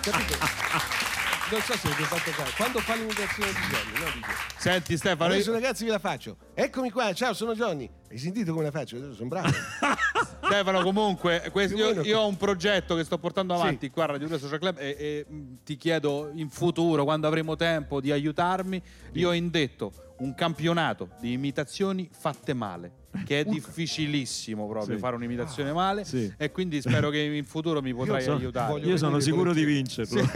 Capito? 0.00 1.10
Non 1.52 1.60
so 1.60 1.76
se 1.76 1.86
avete 1.86 2.02
fatto 2.04 2.30
caso. 2.30 2.50
Quando 2.56 2.78
fa 2.78 2.94
l'imitazione 2.94 3.50
di 3.52 3.58
Johnny, 3.68 3.98
no? 3.98 4.10
Dice, 4.14 4.26
Senti 4.56 4.96
Stefano, 4.96 5.32
Adesso 5.34 5.48
io- 5.50 5.54
ragazzi 5.56 5.84
ve 5.84 5.90
la 5.90 5.98
faccio. 5.98 6.36
Eccomi 6.54 6.90
qua, 6.90 7.12
ciao, 7.12 7.34
sono 7.34 7.54
Johnny. 7.54 7.90
Hai 8.08 8.16
sentito 8.16 8.52
come 8.52 8.64
la 8.64 8.70
faccio? 8.70 9.12
Sono 9.12 9.28
bravo. 9.28 9.48
Stefano, 10.44 10.82
comunque, 10.82 11.50
questo- 11.52 11.76
io, 11.76 12.00
io 12.02 12.20
ho 12.20 12.26
un 12.26 12.38
progetto 12.38 12.94
che 12.96 13.04
sto 13.04 13.18
portando 13.18 13.54
Sì. 13.54 13.60
avanti 13.60 13.90
qua 13.90 14.04
a 14.04 14.06
Radio 14.06 14.28
2 14.28 14.38
Social 14.38 14.58
Club 14.58 14.78
e, 14.78 14.96
e, 14.98 15.26
mh, 15.30 15.58
ti 15.62 15.76
chiedo 15.76 16.30
in 16.34 16.48
futuro, 16.48 17.04
quando 17.04 17.26
avremo 17.26 17.54
tempo, 17.54 18.00
di 18.00 18.10
aiutarmi. 18.10 18.82
Io 19.12 19.28
ho 19.28 19.32
indetto 19.34 20.14
un 20.20 20.34
campionato 20.34 21.10
di 21.20 21.32
imitazioni 21.32 22.08
fatte 22.10 22.54
male, 22.54 22.92
che 23.26 23.40
è 23.40 23.44
difficilissimo 23.44 24.66
proprio 24.66 24.94
Sì. 24.96 25.00
fare 25.00 25.16
un'imitazione 25.16 25.72
male 25.72 26.04
Sì. 26.04 26.32
e 26.36 26.50
quindi 26.50 26.80
spero 26.80 27.10
che 27.10 27.18
in 27.20 27.44
futuro 27.44 27.82
mi 27.82 27.92
potrai 27.94 28.22
so- 28.22 28.32
aiutare. 28.34 28.80
Io 28.80 28.96
sono 28.96 29.20
sicuro 29.20 29.52
di 29.52 29.64
vincerlo. 29.64 30.20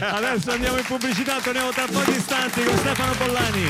Adesso 0.00 0.50
andiamo 0.50 0.78
in 0.78 0.84
pubblicità, 0.84 1.38
torniamo 1.40 1.70
tra 1.70 1.86
pochi 1.86 2.10
istanti 2.12 2.62
con 2.62 2.76
Stefano 2.76 3.12
Pollani. 3.12 3.68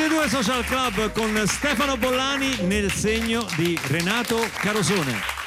Radio 0.00 0.16
2 0.16 0.28
Social 0.30 0.64
Club 0.64 1.12
con 1.12 1.46
Stefano 1.46 1.98
Bollani 1.98 2.62
nel 2.62 2.90
segno 2.90 3.46
di 3.56 3.78
Renato 3.88 4.38
Carosone. 4.54 5.39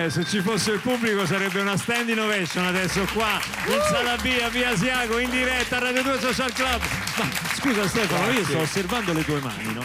Eh, 0.00 0.08
se 0.08 0.24
ci 0.24 0.40
fosse 0.40 0.72
il 0.72 0.80
pubblico 0.80 1.26
sarebbe 1.26 1.60
una 1.60 1.76
stand 1.76 2.08
innovation 2.08 2.64
adesso 2.64 3.04
qua 3.12 3.38
in 3.66 3.80
sala 3.90 4.16
B 4.16 4.40
a 4.42 4.48
Via 4.48 4.70
Asiago 4.70 5.18
in 5.18 5.28
diretta 5.28 5.76
a 5.76 5.80
Radio 5.80 6.02
2 6.02 6.18
Social 6.20 6.50
Club. 6.54 6.80
Ma 7.18 7.30
scusa 7.52 7.86
Stefano, 7.86 8.30
io 8.30 8.42
sto 8.44 8.58
osservando 8.60 9.12
le 9.12 9.22
tue 9.24 9.40
mani, 9.40 9.74
no? 9.74 9.84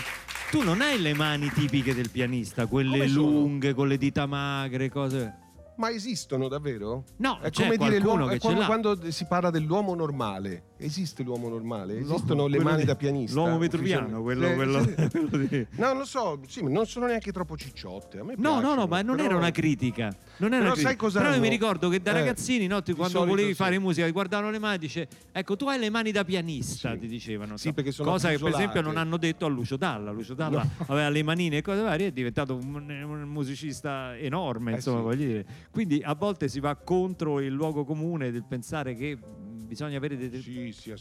Tu 0.52 0.64
non 0.64 0.80
hai 0.80 1.02
le 1.02 1.14
mani 1.14 1.52
tipiche 1.52 1.94
del 1.94 2.10
pianista, 2.12 2.66
quelle 2.66 3.10
lunghe, 3.10 3.74
con 3.74 3.90
le 3.90 3.98
dita 3.98 4.26
magre, 4.26 4.90
cose. 4.90 5.34
Ma 5.76 5.92
esistono 5.92 6.48
davvero? 6.48 7.04
No, 7.18 7.40
è 7.42 7.52
come 7.52 7.76
dire 7.76 8.00
l'uomo, 8.00 8.30
è 8.30 8.40
come 8.40 8.64
quando 8.64 9.12
si 9.12 9.26
parla 9.26 9.50
dell'uomo 9.50 9.96
normale. 9.96 10.75
Esiste 10.86 11.24
l'uomo 11.24 11.50
normale? 11.50 11.98
Esistono 11.98 12.46
le 12.46 12.58
quello 12.58 12.70
mani 12.70 12.82
di- 12.82 12.88
da 12.88 12.96
pianista? 12.96 13.40
l'uomo 13.40 13.58
vitruviano, 13.58 14.22
quello- 14.22 14.54
quello- 14.54 14.86
quello 15.10 15.38
di- 15.48 15.66
No, 15.72 15.88
non 15.88 15.98
lo 15.98 16.06
so, 16.06 16.40
sì, 16.48 16.62
ma 16.62 16.70
non 16.70 16.86
sono 16.86 17.08
neanche 17.08 17.32
troppo 17.32 17.58
cicciotte. 17.58 18.20
A 18.20 18.24
me 18.24 18.36
No, 18.38 18.50
no, 18.54 18.60
piacciono, 18.60 18.76
no, 18.82 18.88
ma 18.88 19.02
non 19.02 19.16
però- 19.16 19.28
era 19.30 19.38
una 19.38 19.50
critica. 19.52 20.16
Non 20.38 20.52
era 20.54 20.62
Però 20.62 20.72
critica. 20.74 20.90
sai 20.90 20.96
cosa 20.98 21.20
Però 21.22 21.34
io 21.34 21.40
mi 21.40 21.50
ricordo 21.50 21.90
che 21.90 22.02
da 22.02 22.12
Eh, 22.12 22.14
ragazzini, 22.14 22.68
no, 22.68 22.84
tu 22.84 22.92
di 22.92 22.98
quando 22.98 23.26
volevi 23.26 23.50
sì. 23.50 23.56
fare 23.56 23.80
musica, 23.80 24.06
ti 24.06 24.12
guardavano 24.12 24.52
le 24.52 24.60
mani 24.60 24.76
e 24.76 24.78
dice 24.80 25.08
"Ecco, 25.32 25.56
tu 25.56 25.66
hai 25.68 25.80
le 25.80 25.90
mani 25.90 26.12
da 26.12 26.24
pianista", 26.24 26.96
ti 26.96 27.08
dicevano. 27.08 27.58
Sì, 27.58 27.74
perché 27.74 27.92
sono 27.92 28.12
Cosa 28.12 28.30
che 28.30 28.38
per 28.38 28.54
esempio 28.54 28.82
non 28.82 28.98
hanno 28.98 29.18
detto 29.18 29.46
a 29.46 29.50
Lucio 29.50 29.78
Dalla. 29.78 30.12
Lucio 30.12 30.36
Dalla 30.36 30.64
aveva 30.88 31.10
le 31.10 31.24
manine 31.24 31.58
e 31.58 31.62
cose 31.64 31.82
varie, 31.82 32.08
è 32.08 32.12
diventato 32.12 32.54
un, 32.56 32.76
un 32.76 33.22
musicista 33.28 34.16
enorme, 34.18 34.72
Eh 34.74 34.76
insomma, 34.76 34.98
sì. 35.00 35.04
voglio 35.04 35.26
dire. 35.26 35.46
Quindi 35.72 36.02
a 36.04 36.14
volte 36.14 36.48
si 36.48 36.60
va 36.60 36.76
contro 36.76 37.40
il 37.40 37.52
luogo 37.54 37.84
comune 37.86 38.32
del 38.32 38.44
pensare 38.48 38.94
che 38.94 39.18
bisogna 39.76 39.98
avere 39.98 40.16
de- 40.18 40.30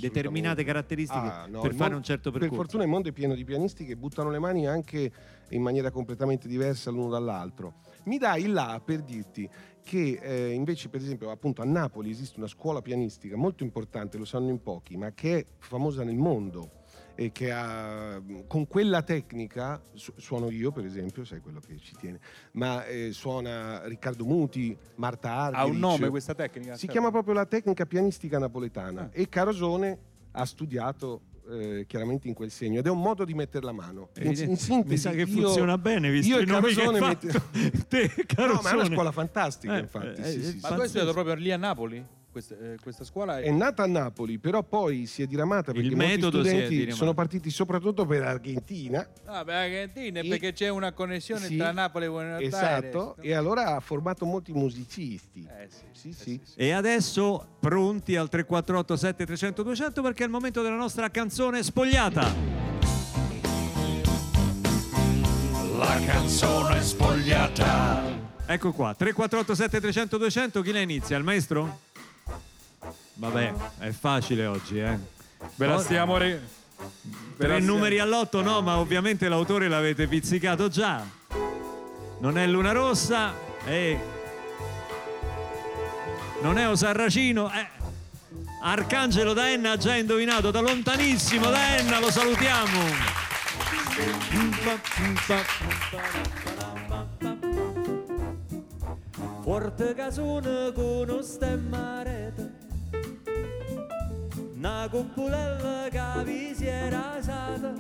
determinate 0.00 0.64
caratteristiche 0.64 1.20
Ah, 1.26 1.46
no, 1.46 1.60
per 1.60 1.74
fare 1.74 1.90
mon- 1.90 1.98
un 1.98 2.02
certo 2.02 2.30
Per 2.32 2.40
percorso. 2.40 2.62
fortuna 2.62 2.82
il 2.82 2.88
mondo 2.88 3.08
è 3.08 3.12
pieno 3.12 3.34
di 3.36 3.44
pianisti 3.44 3.84
che 3.84 3.96
buttano 3.96 4.30
le 4.30 4.40
mani 4.40 4.66
anche 4.66 5.12
in 5.50 5.62
maniera 5.62 5.90
completamente 5.92 6.48
diversa 6.48 6.90
l'uno 6.90 7.08
dall'altro. 7.10 7.74
Mi 8.04 8.18
dai 8.18 8.42
il 8.44 8.52
là 8.52 8.82
per 8.84 9.02
dirti 9.02 9.48
che 9.82 10.18
eh, 10.20 10.50
invece, 10.50 10.88
per 10.88 11.00
esempio, 11.00 11.30
appunto 11.30 11.62
a 11.62 11.64
Napoli 11.64 12.10
esiste 12.10 12.38
una 12.38 12.48
scuola 12.48 12.82
pianistica 12.82 13.36
molto 13.36 13.62
importante, 13.62 14.18
lo 14.18 14.24
sanno 14.24 14.48
in 14.50 14.60
pochi, 14.60 14.96
ma 14.96 15.12
che 15.12 15.38
è 15.38 15.46
famosa 15.58 16.02
nel 16.02 16.16
mondo 16.16 16.82
e 17.16 17.30
che 17.32 17.52
ha, 17.52 18.20
con 18.46 18.66
quella 18.66 19.02
tecnica, 19.02 19.80
su- 19.92 20.12
suono 20.16 20.50
io 20.50 20.72
per 20.72 20.84
esempio, 20.84 21.24
sai 21.24 21.40
quello 21.40 21.60
che 21.60 21.76
ci 21.78 21.94
tiene, 21.96 22.18
ma 22.52 22.84
eh, 22.86 23.10
suona 23.12 23.86
Riccardo 23.86 24.24
Muti, 24.24 24.76
Marta 24.96 25.30
Argerich. 25.32 25.60
Ha 25.60 25.64
un 25.72 25.78
nome 25.78 26.08
questa 26.08 26.34
tecnica? 26.34 26.72
Si 26.74 26.80
Certo. 26.80 26.92
chiama 26.92 27.10
proprio 27.10 27.34
la 27.34 27.46
tecnica 27.46 27.86
pianistica 27.86 28.38
napoletana 28.38 29.10
e 29.12 29.28
Carosone 29.28 29.98
ha 30.32 30.44
studiato 30.44 31.20
eh, 31.48 31.84
chiaramente 31.86 32.26
in 32.26 32.34
quel 32.34 32.50
segno 32.50 32.78
ed 32.80 32.86
è 32.86 32.90
un 32.90 33.00
modo 33.00 33.24
di 33.24 33.34
mettere 33.34 33.64
la 33.64 33.72
mano. 33.72 34.08
In, 34.20 34.28
in 34.28 34.56
sintesi, 34.56 34.82
Mi 34.88 34.96
sa 34.96 35.10
che 35.10 35.18
io- 35.18 35.26
funziona 35.26 35.78
bene, 35.78 36.10
visto 36.10 36.32
io 36.34 36.40
i 36.40 36.42
e 36.42 36.46
nomi 36.46 36.68
che 36.72 36.74
Carosone 36.82 36.98
hai 37.06 37.14
fatto. 37.16 37.42
Te, 37.86 38.00
No, 38.02 38.12
ma 38.16 38.22
è 38.22 38.24
Carosone. 38.34 38.74
una 38.74 38.84
scuola 38.86 39.12
fantastica, 39.12 39.76
Eh, 39.76 39.80
infatti. 39.80 40.20
eh, 40.20 40.24
sì, 40.24 40.38
eh, 40.38 40.42
sì, 40.42 40.58
Ma 40.62 40.68
sì. 40.68 40.74
tu 40.74 40.80
hai 40.80 40.88
studiato 40.88 41.12
proprio 41.12 41.34
lì 41.34 41.52
a 41.52 41.56
Napoli? 41.56 42.04
Questa, 42.34 42.56
eh, 42.58 42.78
questa 42.82 43.04
scuola 43.04 43.38
È 43.38 43.50
nata 43.52 43.84
a 43.84 43.86
Napoli, 43.86 44.38
però 44.38 44.64
poi 44.64 45.06
si 45.06 45.22
è 45.22 45.26
diramata 45.26 45.70
perché 45.70 45.86
Il 45.86 45.94
molti 45.96 46.14
è 46.14 46.18
studenti 46.18 46.90
sono 46.90 47.14
partiti 47.14 47.48
soprattutto 47.48 48.04
per 48.06 48.24
Argentina. 48.24 49.08
Ah, 49.26 49.44
beh, 49.44 49.54
Argentina, 49.54 50.18
E- 50.18 50.28
perché 50.28 50.52
c'è 50.52 50.68
una 50.68 50.90
connessione 50.90 51.46
Sì, 51.46 51.56
tra 51.58 51.70
Napoli 51.70 52.06
e 52.06 52.08
Buenos 52.08 52.34
Aires. 52.42 52.52
Esatto, 52.52 53.16
e 53.20 53.34
allora 53.34 53.76
ha 53.76 53.78
formato 53.78 54.24
molti 54.26 54.50
musicisti. 54.50 55.46
Eh, 55.48 55.68
sì, 55.92 56.12
Sì, 56.12 56.40
sì. 56.42 56.54
E 56.56 56.72
adesso 56.72 57.50
pronti 57.60 58.16
al 58.16 58.28
348 58.28 58.96
7300 58.96 59.62
200 59.62 60.02
perché 60.02 60.22
è 60.22 60.26
il 60.26 60.32
momento 60.32 60.60
della 60.60 60.74
nostra 60.74 61.08
canzone 61.10 61.62
spogliata. 61.62 62.34
La 65.76 66.00
canzone 66.04 66.82
spogliata. 66.82 68.02
Ecco 68.46 68.72
qua, 68.72 68.92
348 68.92 69.54
7300 69.54 70.16
200 70.18 70.62
chi 70.62 70.72
la 70.72 70.80
inizia? 70.80 71.16
Il 71.16 71.22
maestro? 71.22 71.92
Vabbè, 73.14 73.52
è 73.78 73.90
facile 73.90 74.46
oggi, 74.46 74.78
eh. 74.80 74.98
Ve 75.56 75.66
la 75.66 75.78
stiamo 75.78 76.16
re- 76.16 76.32
ve 76.36 77.46
la 77.46 77.54
Tre 77.54 77.60
stiamo- 77.60 77.66
numeri 77.66 77.98
all'otto 77.98 78.42
no, 78.42 78.60
ma 78.60 78.78
ovviamente 78.78 79.28
l'autore 79.28 79.68
l'avete 79.68 80.06
pizzicato 80.08 80.68
già. 80.68 81.04
Non 82.18 82.38
è 82.38 82.46
Luna 82.46 82.72
Rossa 82.72 83.32
e 83.66 83.98
non 86.42 86.58
è 86.58 86.68
Osarracino, 86.68 87.48
è 87.50 87.66
Arcangelo 88.62 89.32
da 89.34 89.50
Enna 89.50 89.72
ha 89.72 89.76
già 89.76 89.94
indovinato 89.94 90.50
da 90.50 90.60
lontanissimo 90.60 91.50
da 91.50 91.76
Enna, 91.76 92.00
lo 92.00 92.10
salutiamo. 92.10 92.80
Forte 99.42 99.94
casone 99.94 100.72
con 100.72 101.08
un 101.10 101.22
stemmarete 101.22 102.53
Una 104.64 104.88
cupolella 104.90 105.88
che 105.90 106.24
vi 106.24 106.54
si 106.54 106.64
è 106.64 106.88
rasata 106.88 107.74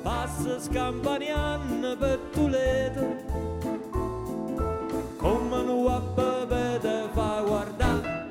Passa 0.00 0.58
scampaniando 0.58 1.94
per 1.98 2.18
Tuleto 2.32 3.16
Come 5.18 5.56
un 5.56 5.68
uappa 5.68 6.46
per 6.46 6.78
te 6.80 7.02
fa 7.12 7.42
guardare 7.46 8.28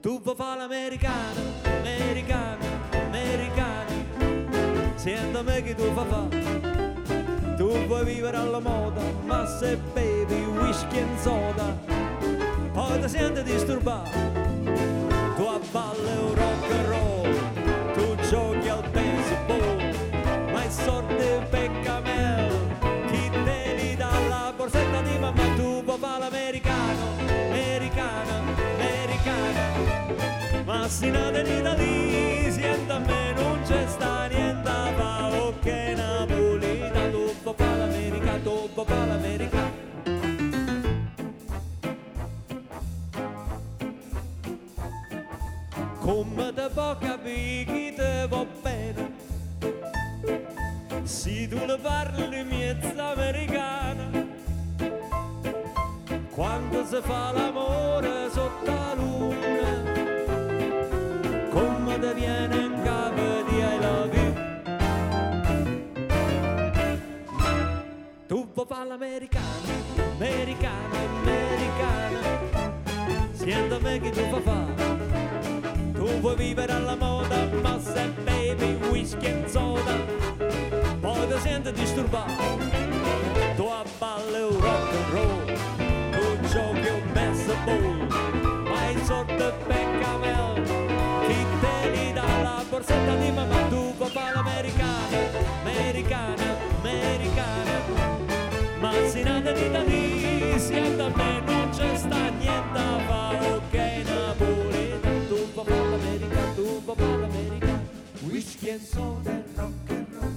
Tu 0.00 0.22
vuoi 0.22 0.34
fare 0.34 0.60
l'americana, 0.60 1.40
americana, 1.64 2.64
americana 2.92 3.92
Senta 4.94 5.42
me 5.42 5.62
che 5.62 5.74
tu 5.74 5.92
fa 5.92 6.04
fa. 6.04 6.26
Tu 7.56 7.86
vuoi 7.86 8.04
vivere 8.06 8.38
alla 8.38 8.58
moda, 8.58 9.02
ma 9.26 9.46
se 9.46 9.76
bevi 9.92 10.15
americana, 31.14 31.62
ma 31.62 31.65
and 108.76 108.84
soda 108.86 109.42
rock 109.56 109.72
and 109.88 110.06
roll, 110.12 110.32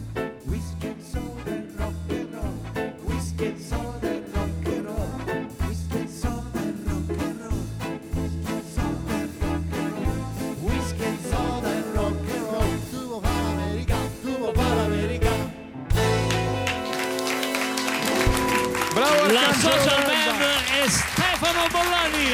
whisky 0.45 0.87
and 0.87 1.03
soda 1.03 1.51
e 1.51 1.67
rock 1.77 1.93
and 2.09 2.33
roll, 2.33 2.55
whisky 3.03 3.47
and 3.47 3.59
soda 3.59 4.07
e 4.07 4.21
rock 4.33 4.65
and 4.65 4.85
roll, 4.85 5.09
whisky 5.67 5.97
and 5.97 6.09
soda 6.09 6.59
e 6.59 6.71
rock 6.87 7.09
and 7.19 7.39
roll, 7.41 7.63
whisky 10.63 11.03
and 11.03 11.19
soda 11.29 11.69
e 11.69 11.83
rock 11.93 12.29
and 12.31 12.45
roll, 12.47 12.71
tu 12.89 12.99
vuoi 13.07 13.21
fare 13.21 13.43
l'americano, 13.43 14.09
tu 14.21 14.31
vuoi 14.37 14.53
fare 14.53 14.75
l'americano. 14.75 15.51
Bravo 18.93 19.31
La 19.33 19.53
social 19.53 20.01
band 20.05 20.41
è 20.79 20.87
Stefano 20.87 21.67
Bollani. 21.71 22.27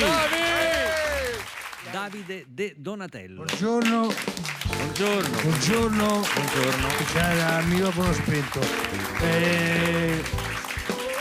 Davide 1.91 2.45
De 2.47 2.75
Donatello. 2.77 3.45
Buongiorno. 3.45 4.53
Buongiorno. 4.89 5.41
Buongiorno. 5.41 6.05
Buongiorno. 6.05 6.87
C'era 7.11 7.59
il 7.59 7.67
microfono 7.69 8.13
spento. 8.13 8.59
Eh, 9.19 10.21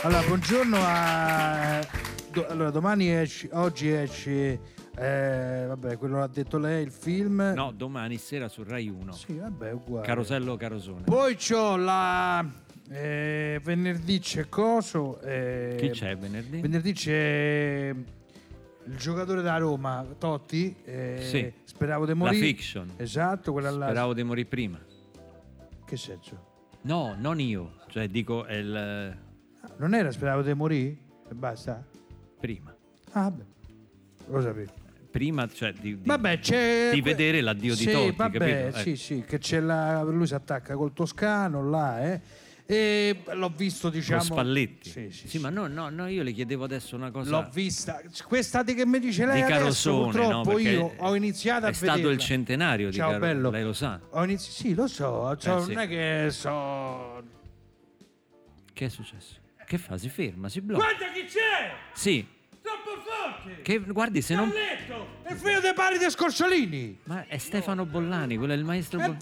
allora, 0.03 0.21
buongiorno 0.21 0.77
a... 0.79 1.87
do- 2.31 2.45
allora, 2.47 2.69
domani 2.69 3.09
esce, 3.11 3.49
oggi 3.53 3.89
esce, 3.91 4.59
eh, 4.95 5.65
vabbè, 5.67 5.97
quello 5.97 6.19
l'ha 6.19 6.27
detto 6.27 6.59
lei, 6.59 6.83
il 6.83 6.91
film. 6.91 7.53
No, 7.55 7.71
domani 7.71 8.17
sera 8.19 8.47
su 8.49 8.61
Rai 8.63 8.87
1. 8.87 9.11
Sì, 9.13 9.33
vabbè, 9.37 9.71
uguale. 9.73 10.05
Carosello 10.05 10.55
Carosone. 10.57 11.01
Poi 11.05 11.35
c'ho 11.35 11.75
la... 11.75 12.45
eh, 12.91 13.59
venerdì 13.63 14.19
c'è 14.19 14.47
coso. 14.47 15.19
eh, 15.21 15.75
Chi 15.79 15.89
c'è 15.89 16.15
venerdì? 16.15 16.61
Venerdì 16.61 16.93
c'è 16.93 17.95
il 18.87 18.95
giocatore 18.97 19.41
da 19.41 19.57
Roma, 19.57 20.05
Totti. 20.17 20.75
eh, 20.83 21.19
Sì. 21.21 21.51
Speravo 21.63 22.03
di 22.05 22.11
La 22.11 22.17
morire. 22.17 22.45
fiction. 22.45 22.89
Esatto, 22.97 23.51
quella 23.51 23.69
là. 23.71 23.85
Speravo 23.85 24.13
di 24.13 24.23
morire 24.23 24.47
prima. 24.47 24.79
Che 25.85 25.97
senso? 25.97 26.53
No, 26.81 27.15
non 27.17 27.39
io. 27.39 27.77
Cioè, 27.87 28.07
dico, 28.07 28.45
è 28.45 28.55
il... 28.55 29.17
Non 29.77 29.93
era 29.93 30.11
speravo 30.11 30.41
di 30.41 30.53
morire? 30.53 30.95
E 31.29 31.33
basta? 31.33 31.83
Prima. 32.39 32.75
Ah, 33.11 33.21
vabbè. 33.23 33.43
Lo 34.27 34.41
sapevo. 34.41 34.71
Prima, 35.11 35.47
cioè, 35.47 35.71
di, 35.73 35.97
di- 35.99 36.05
Vabbè, 36.05 36.39
di 36.91 37.01
vedere 37.01 37.39
l'addio 37.41 37.73
di 37.73 37.83
sì, 37.83 37.91
Totti, 37.91 38.15
vabbè, 38.17 38.37
capito? 38.37 38.77
Sì, 38.79 38.89
Ecco. 38.89 38.97
sì, 38.99 39.23
che 39.25 39.37
c'è 39.37 39.59
la. 39.61 40.01
Lui 40.03 40.27
si 40.27 40.33
attacca 40.35 40.75
col 40.75 40.91
toscano 40.91 41.67
là, 41.69 42.03
eh. 42.11 42.21
E 42.67 43.21
l'ho 43.33 43.49
visto, 43.55 43.89
diciamo. 43.89 44.19
Con 44.21 44.27
Spalletti. 44.29 44.89
Sì, 44.89 45.11
sì, 45.11 45.27
Sì, 45.27 45.37
ma 45.39 45.49
no, 45.49 45.67
no, 45.67 45.89
no, 45.89 46.07
io 46.07 46.23
le 46.23 46.31
chiedevo 46.31 46.63
adesso 46.63 46.95
una 46.95 47.11
cosa. 47.11 47.29
L'ho 47.29 47.49
vista. 47.53 48.01
Questa 48.27 48.63
di 48.63 48.73
che 48.73 48.85
mi 48.87 48.97
dice 48.99 49.25
lei 49.25 49.35
Di 49.35 49.41
adesso, 49.51 49.59
Carosone, 49.59 50.05
no? 50.05 50.11
purtroppo 50.41 50.53
Perché 50.55 50.69
io 50.71 50.93
ho 50.97 51.15
iniziato 51.15 51.65
a 51.67 51.69
È 51.69 51.73
stato 51.73 51.91
vederla. 51.93 52.13
il 52.13 52.19
centenario 52.19 52.89
di 52.89 52.95
Ciao, 52.95 53.07
Caro- 53.09 53.19
bello. 53.19 53.49
lei 53.51 53.63
lo 53.63 53.73
sa. 53.73 53.99
Ho 54.09 54.23
inizi- 54.23 54.49
Sì, 54.51 54.73
lo 54.73 54.87
so, 54.87 55.31
Eh, 55.31 55.37
sì. 55.39 55.47
non 55.47 55.77
è 55.77 55.87
che 55.87 56.27
so... 56.31 57.23
Che 58.73 58.85
è 58.85 58.89
successo? 58.89 59.35
Che 59.65 59.77
fa? 59.77 59.97
Si 59.97 60.09
ferma, 60.09 60.49
si 60.49 60.61
blocca. 60.61 60.83
Guarda 60.85 61.11
chi 61.13 61.23
c'è! 61.25 61.71
Sì. 61.93 62.27
Troppo 62.61 62.89
forte! 63.01 63.61
Che, 63.61 63.79
guardi, 63.79 64.21
se 64.23 64.33
non. 64.35 64.49
Carletto! 64.49 65.07
È 65.23 65.33
figlio 65.35 65.59
dei 65.59 65.73
pari 65.73 65.97
dei 65.99 66.09
Scorciolini! 66.09 66.99
Ma 67.03 67.25
è 67.27 67.37
Stefano 67.37 67.85
Bollani, 67.85 68.37
quello 68.37 68.53
è 68.53 68.55
il 68.55 68.63
maestro. 68.63 68.99
Boll- 68.99 69.17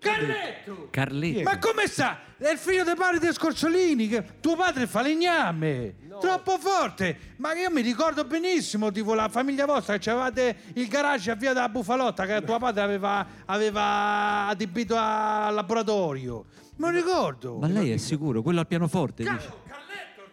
Carletto! 0.00 0.88
Carletti. 0.90 1.42
Ma 1.42 1.58
come 1.58 1.86
sta? 1.86 2.20
È 2.38 2.50
il 2.50 2.56
figlio 2.56 2.84
dei 2.84 2.94
pari 2.94 3.18
dei 3.18 3.34
Scorciolini, 3.34 4.08
che 4.08 4.40
tuo 4.40 4.56
padre 4.56 4.86
fa 4.86 5.02
legname! 5.02 5.94
Troppo 6.20 6.58
forte! 6.58 7.34
Ma 7.36 7.52
io 7.54 7.70
mi 7.70 7.82
ricordo 7.82 8.24
benissimo, 8.24 8.90
tipo 8.90 9.12
la 9.12 9.28
famiglia 9.28 9.66
vostra, 9.66 9.98
che 9.98 10.08
avevate 10.08 10.56
il 10.74 10.88
garage 10.88 11.30
a 11.30 11.34
via 11.34 11.52
della 11.52 11.68
Bufalotta, 11.68 12.24
che 12.24 12.42
tuo 12.42 12.58
padre 12.58 12.80
aveva, 12.80 13.26
aveva 13.44 14.46
adibito 14.46 14.96
al 14.96 15.52
laboratorio. 15.54 16.46
Me 16.76 16.90
lo 16.90 16.96
ricordo! 16.96 17.58
Ma 17.58 17.66
lei 17.66 17.90
è 17.90 17.98
sicuro? 17.98 18.40
Quello 18.40 18.60
al 18.60 18.66
pianoforte? 18.66 19.22
dice. 19.22 19.52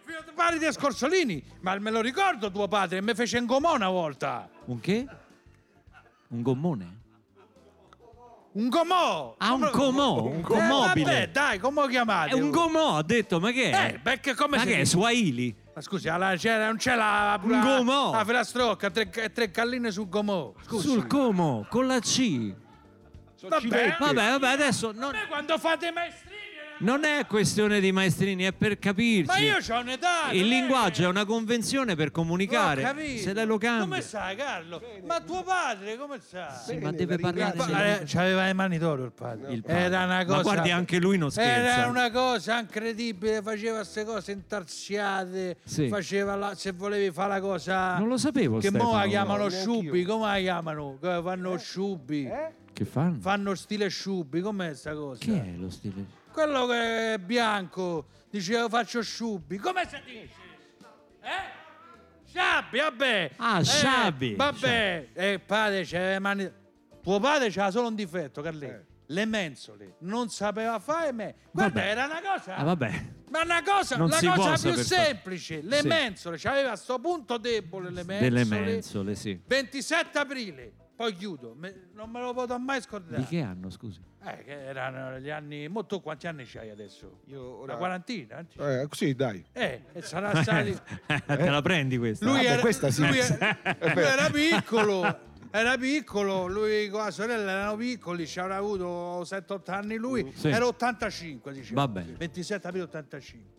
Figlio 0.02 0.22
dei 0.24 0.34
pari 0.34 0.58
dei 0.58 0.72
Scorciolini! 0.72 1.44
Ma 1.60 1.78
me 1.78 1.90
lo 1.90 2.00
ricordo 2.00 2.50
tuo 2.50 2.68
padre, 2.68 3.02
mi 3.02 3.14
fece 3.14 3.36
un 3.36 3.44
gomò 3.44 3.74
una 3.74 3.90
volta! 3.90 4.48
Un 4.64 4.80
che? 4.80 5.06
Un 6.28 6.40
gommone? 6.40 6.97
Un 8.58 8.68
gomò! 8.70 9.36
Ah, 9.38 9.52
un 9.52 9.70
comò, 9.70 10.22
un 10.24 10.40
comobile. 10.40 11.04
vabbè, 11.04 11.28
dai, 11.30 11.58
come 11.60 11.82
lo 11.82 11.86
chiamate? 11.86 12.30
È 12.30 12.32
un 12.34 12.50
gomò, 12.50 12.96
ha 12.96 13.04
detto, 13.04 13.38
ma 13.38 13.52
che 13.52 13.70
è? 13.70 13.92
Eh, 13.94 13.98
perché 14.00 14.34
come 14.34 14.56
ma 14.56 14.62
si 14.62 14.68
che 14.68 14.74
è? 14.74 14.78
dice? 14.78 14.90
Swahili? 14.90 15.54
Ma 15.76 15.80
scusi, 15.80 16.08
alla- 16.08 16.34
c'era- 16.34 16.66
non 16.66 16.76
c'è 16.76 16.96
la, 16.96 17.38
Un 17.40 17.50
la, 17.52 17.60
gomò. 17.60 18.10
la 18.10 18.24
filastrocca, 18.24 18.90
tre, 18.90 19.08
tre 19.32 19.50
galline 19.52 19.92
sul 19.92 20.08
gomò. 20.08 20.52
Scusi. 20.66 20.88
Sul 20.88 21.06
como, 21.06 21.66
con 21.70 21.86
la 21.86 22.00
C. 22.00 22.52
Vabbè, 23.40 23.96
Vabbè, 24.00 24.30
vabbè, 24.30 24.48
adesso 24.48 24.90
non, 24.90 25.12
Vabbè, 25.12 25.28
quando 25.28 25.56
fate 25.58 25.92
maestrini... 25.92 26.27
non 26.80 27.04
è 27.04 27.26
questione 27.26 27.80
di 27.80 27.90
maestrini, 27.92 28.44
è 28.44 28.52
per 28.52 28.78
capirci. 28.78 29.26
Ma 29.26 29.38
io 29.38 29.56
ho 29.56 29.80
un'età... 29.80 30.30
Il 30.32 30.42
non 30.42 30.46
è- 30.52 30.54
linguaggio 30.58 31.02
è 31.02 31.06
una 31.06 31.24
convenzione 31.24 31.94
per 31.96 32.10
comunicare. 32.10 32.82
Ho 32.82 32.86
capito. 32.86 33.22
Se 33.22 33.32
lei 33.32 33.46
lo 33.46 33.58
cambia. 33.58 33.84
Come 33.84 34.00
sai, 34.00 34.36
Carlo? 34.36 34.80
Ma 35.06 35.20
tuo 35.20 35.42
padre 35.42 35.96
come 35.96 36.20
sa? 36.26 36.52
Sì, 36.54 36.76
ma 36.78 36.90
deve 36.92 37.18
parlare. 37.18 38.00
Eh, 38.00 38.04
c'aveva 38.06 38.44
le 38.46 38.52
mani 38.52 38.78
d'oro 38.78 39.04
il 39.04 39.12
padre. 39.12 39.52
Il 39.52 39.62
padre. 39.62 39.78
Era 39.78 40.04
una 40.04 40.24
cosa. 40.24 40.36
Ma 40.36 40.42
guardi, 40.42 40.70
anche 40.70 40.98
lui 40.98 41.18
non 41.18 41.30
scherza. 41.30 41.78
Era 41.80 41.86
una 41.88 42.10
cosa 42.10 42.58
incredibile, 42.60 43.42
faceva 43.42 43.76
queste 43.78 44.04
cose 44.04 44.32
intarsiate. 44.32 45.56
Sì. 45.64 45.88
Faceva 45.88 46.34
la- 46.36 46.54
se 46.54 46.72
volevi 46.72 47.10
fare 47.12 47.28
la 47.30 47.40
cosa. 47.40 47.98
Non 47.98 48.08
lo 48.08 48.16
sapevo, 48.18 48.58
Che 48.58 48.70
mo 48.70 48.78
Stefano. 48.78 48.98
la 48.98 49.06
chiamano 49.06 49.42
No, 49.44 49.50
sciubi, 49.50 50.04
come 50.04 50.26
la 50.26 50.38
chiamano? 50.38 50.96
Fanno 51.00 51.56
sciubi. 51.58 52.28
Che 52.72 52.84
fanno? 52.84 53.16
Fanno 53.20 53.54
stile 53.56 53.88
sciubi, 53.88 54.40
com'è 54.40 54.72
sta 54.74 54.94
cosa? 54.94 55.18
Che 55.24 55.32
è 55.32 55.54
lo 55.56 55.68
stile? 55.70 56.17
Quello 56.38 56.66
che 56.68 57.14
è 57.14 57.18
bianco, 57.18 58.06
diceva 58.30 58.68
faccio 58.68 59.02
sciubi. 59.02 59.56
Come 59.58 59.88
si 59.88 59.96
dice? 60.04 60.34
Eh? 61.20 62.26
Sciabbi, 62.28 62.78
vabbè. 62.78 63.30
Ah, 63.38 63.58
Eh, 63.58 63.64
sciabbi. 63.64 64.34
Vabbè. 64.36 65.08
E 65.14 65.40
padre 65.40 65.82
c'aveva 65.84 66.10
le 66.12 66.18
mani... 66.20 66.52
Tuo 67.02 67.18
padre 67.18 67.48
c'aveva 67.48 67.72
solo 67.72 67.88
un 67.88 67.96
difetto, 67.96 68.40
Carletto. 68.40 68.86
Le 69.06 69.24
mensole. 69.24 69.96
Non 70.02 70.28
sapeva 70.30 70.78
fare 70.78 71.10
me. 71.10 71.34
Guarda, 71.50 71.80
Vabbè. 71.80 71.90
era 71.90 72.04
una 72.04 72.20
cosa... 72.22 72.54
Ah, 72.54 72.62
vabbè. 72.62 73.04
Ma 73.30 73.42
una 73.42 73.62
cosa, 73.64 73.96
Non 73.96 74.08
la 74.08 74.32
cosa 74.36 74.70
più 74.72 74.80
semplice, 74.80 75.60
le 75.60 75.80
Sì. 75.80 75.88
mensole, 75.88 76.38
c'aveva 76.38 76.76
sto 76.76 77.00
punto 77.00 77.36
debole 77.38 77.90
le 77.90 78.04
mensole. 78.04 78.30
Delle 78.30 78.44
mensole, 78.44 79.16
sì. 79.16 79.42
27 79.44 80.16
aprile, 80.18 80.72
poi 80.98 81.14
chiudo, 81.14 81.54
Me- 81.56 81.90
non 81.94 82.10
me 82.10 82.20
lo 82.20 82.34
potrò 82.34 82.58
mai 82.58 82.80
scordare. 82.80 83.18
Di 83.22 83.24
che 83.28 83.40
anno, 83.40 83.70
scusi? 83.70 84.00
Eh, 84.24 84.42
che 84.42 84.64
erano 84.64 85.20
gli 85.20 85.30
anni. 85.30 85.68
Mo 85.68 85.86
tu 85.86 86.02
quanti 86.02 86.26
anni 86.26 86.44
c'hai 86.44 86.70
adesso? 86.70 87.20
Io 87.26 87.62
Una 87.62 87.76
quarantina? 87.76 88.44
Eh, 88.56 88.88
sì, 88.90 89.14
dai. 89.14 89.44
Eh, 89.52 89.84
e 89.92 90.02
sarà 90.02 90.42
stati. 90.42 90.76
Te 91.24 91.48
la 91.50 91.62
prendi 91.62 91.98
questa? 91.98 92.24
Lui, 92.24 92.38
Vabbè, 92.38 92.48
era, 92.48 92.60
questa 92.60 92.90
sì. 92.90 93.06
lui 93.06 93.16
era- 93.18 93.62
È 93.62 93.94
lui 93.94 94.02
era 94.02 94.28
piccolo. 94.30 95.18
Era 95.50 95.78
piccolo, 95.78 96.46
lui 96.46 96.90
con 96.90 97.00
la 97.04 97.10
sorella 97.10 97.50
erano 97.50 97.76
piccoli, 97.76 98.26
ci 98.26 98.38
avrà 98.38 98.56
avuto 98.56 99.22
7-8 99.22 99.70
anni 99.72 99.96
lui, 99.96 100.30
Sì. 100.36 100.48
era 100.48 100.66
85 100.66 101.52
diceva. 101.54 101.80
Va 101.86 101.88
bene. 101.88 102.12
27 102.18 102.66
aprile 102.66 102.84
85. 102.84 103.50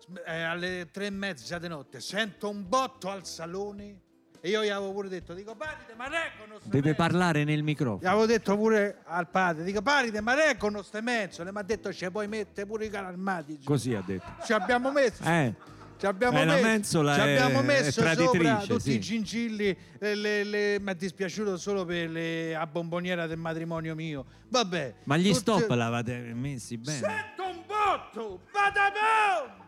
Sm- 0.00 0.20
eh, 0.26 0.42
alle 0.42 0.88
tre 0.90 1.06
e 1.06 1.10
mezza 1.10 1.58
di 1.58 1.68
notte 1.68 2.00
sento 2.00 2.48
un 2.48 2.68
botto 2.68 3.08
al 3.10 3.24
salone 3.24 4.00
e 4.46 4.50
io 4.50 4.62
gli 4.64 4.68
avevo 4.68 4.92
pure 4.92 5.08
detto, 5.08 5.34
dico 5.34 5.54
Paride, 5.56 5.94
ma 5.96 6.04
reggono 6.04 6.58
ste 6.60 6.68
Deve 6.68 6.94
parlare 6.94 7.42
nel 7.44 7.62
microfono. 7.62 8.00
gli 8.02 8.06
avevo 8.06 8.26
detto 8.26 8.56
pure 8.56 8.98
al 9.04 9.28
padre, 9.28 9.64
dico 9.64 9.82
Paride, 9.82 10.20
ma 10.20 10.34
reggono 10.34 10.82
ste 10.82 11.00
menzole, 11.00 11.50
mi 11.50 11.58
ha 11.58 11.62
detto 11.62 11.92
ci 11.92 12.08
puoi 12.10 12.28
mettere 12.28 12.66
pure 12.66 12.84
i 12.84 12.88
carri 12.90 13.06
armati. 13.06 13.58
Così 13.64 13.94
ha 13.94 14.02
detto. 14.06 14.26
Ci 14.44 14.52
abbiamo 14.52 14.90
messo. 14.92 15.22
Eh, 15.24 15.54
Ci 15.98 16.04
abbiamo 16.04 16.38
Eh, 16.38 16.44
la 16.44 16.56
messo, 16.56 17.00
ci 17.02 17.08
è- 17.08 17.20
abbiamo 17.22 17.60
è 17.60 17.62
messo 17.64 18.00
traditrice, 18.02 18.44
sopra 18.50 18.66
tutti 18.66 18.80
sì. 18.82 18.92
i 18.96 19.00
gingilli. 19.00 19.76
eh, 19.98 20.14
le- 20.14 20.44
le- 20.44 20.78
mi 20.78 20.90
è 20.90 20.94
dispiaciuto 20.94 21.56
solo 21.56 21.86
per 21.86 22.10
le, 22.10 22.54
a 22.54 22.66
bomboniera 22.66 23.26
del 23.26 23.38
matrimonio 23.38 23.94
mio. 23.94 24.26
Vabbè. 24.50 24.94
ma 25.04 25.16
gli 25.16 25.28
tutti- 25.28 25.38
stop 25.38 25.70
l'avete 25.70 26.34
messi 26.34 26.76
bene. 26.76 26.98
Sento 26.98 27.44
un 27.44 27.62
botto! 27.66 28.42
Vada 28.52 28.92
bom! 28.92 29.64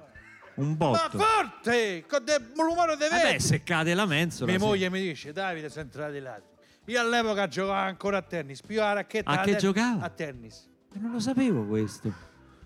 Un 0.58 0.70
Ma 0.70 0.74
botto. 0.74 1.18
forte! 1.18 2.04
Con 2.08 2.24
del 2.24 2.52
rumore 2.56 2.96
di 2.96 3.06
Vabbè, 3.08 3.22
vento! 3.22 3.42
se 3.44 3.62
cade 3.62 3.94
la 3.94 4.06
mensola. 4.06 4.50
Mia 4.50 4.58
sì. 4.60 4.64
moglie 4.66 4.90
mi 4.90 5.00
dice, 5.00 5.32
Davide, 5.32 5.68
sei 5.70 5.82
entrato 5.84 6.12
di 6.12 6.20
ladri. 6.20 6.42
Io 6.86 7.00
all'epoca 7.00 7.46
giocavo 7.46 7.72
ancora 7.78 8.16
a 8.18 8.22
tennis. 8.22 8.60
Più 8.62 8.76
la 8.76 8.92
racchetta 8.94 9.30
A 9.30 9.40
che 9.42 9.50
ten- 9.52 9.58
giocava? 9.60 10.02
A 10.04 10.08
tennis. 10.08 10.68
Eh, 10.94 10.98
Non 10.98 11.12
lo 11.12 11.20
sapevo 11.20 11.64
questo. 11.66 12.12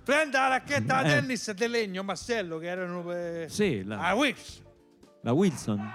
Prenda 0.04 0.40
la 0.42 0.48
racchetta 0.48 1.02
da 1.02 1.02
Eh. 1.02 1.08
tennis 1.20 1.50
di 1.52 1.66
legno, 1.68 2.02
Massello, 2.02 2.58
che 2.58 2.66
erano 2.66 3.02
per... 3.04 3.50
Sì, 3.50 3.84
la, 3.84 3.98
Ah, 3.98 4.14
Wix. 4.14 4.60
la 5.20 5.32
Wilson. 5.32 5.92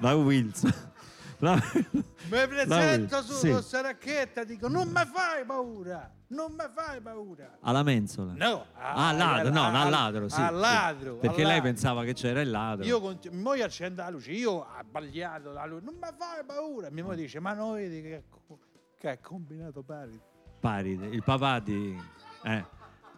La 0.00 0.14
Wilson. 0.14 0.74
La- 1.38 1.54
Mi 1.92 2.04
La 2.30 2.46
presento 2.46 3.16
Wix, 3.16 3.24
su 3.26 3.32
sì. 3.34 3.50
questa 3.50 3.80
racchetta 3.82 4.44
dico 4.44 4.68
non 4.68 4.88
mi 4.88 5.02
fai 5.12 5.44
paura, 5.44 6.10
non 6.28 6.52
mi 6.52 6.64
fai 6.72 7.00
paura. 7.00 7.58
Alla 7.60 7.82
mensola. 7.82 8.32
No, 8.34 8.66
Ah, 8.74 9.08
al 9.08 9.16
ladro, 9.16 9.50
no, 9.52 9.62
al- 9.64 9.90
ladro, 9.90 10.28
sì. 10.28 10.40
al 10.40 10.54
ladro, 10.56 11.14
Perché 11.16 11.38
lei 11.42 11.56
ladro. 11.56 11.62
pensava 11.62 12.04
che 12.04 12.14
c'era 12.14 12.40
il 12.40 12.50
ladro. 12.50 12.84
Io 12.84 13.00
mia 13.00 13.18
moglie 13.32 13.64
accende 13.64 14.02
la 14.02 14.10
luce, 14.10 14.30
io 14.30 14.50
ho 14.52 14.66
abbagliato 14.78 15.52
la 15.52 15.66
luce, 15.66 15.84
non 15.84 15.94
mi 15.94 16.08
fai 16.16 16.44
paura. 16.46 16.88
Mia 16.90 17.04
moglie 17.04 17.22
dice, 17.22 17.40
ma 17.40 17.52
vedi 17.54 18.00
che, 18.02 18.24
che 18.98 19.08
ha 19.10 19.18
combinato 19.18 19.82
pari. 19.82 20.18
Paride, 20.60 21.06
il 21.06 21.22
papà 21.22 21.58
di... 21.60 21.94
Eh, 22.44 22.64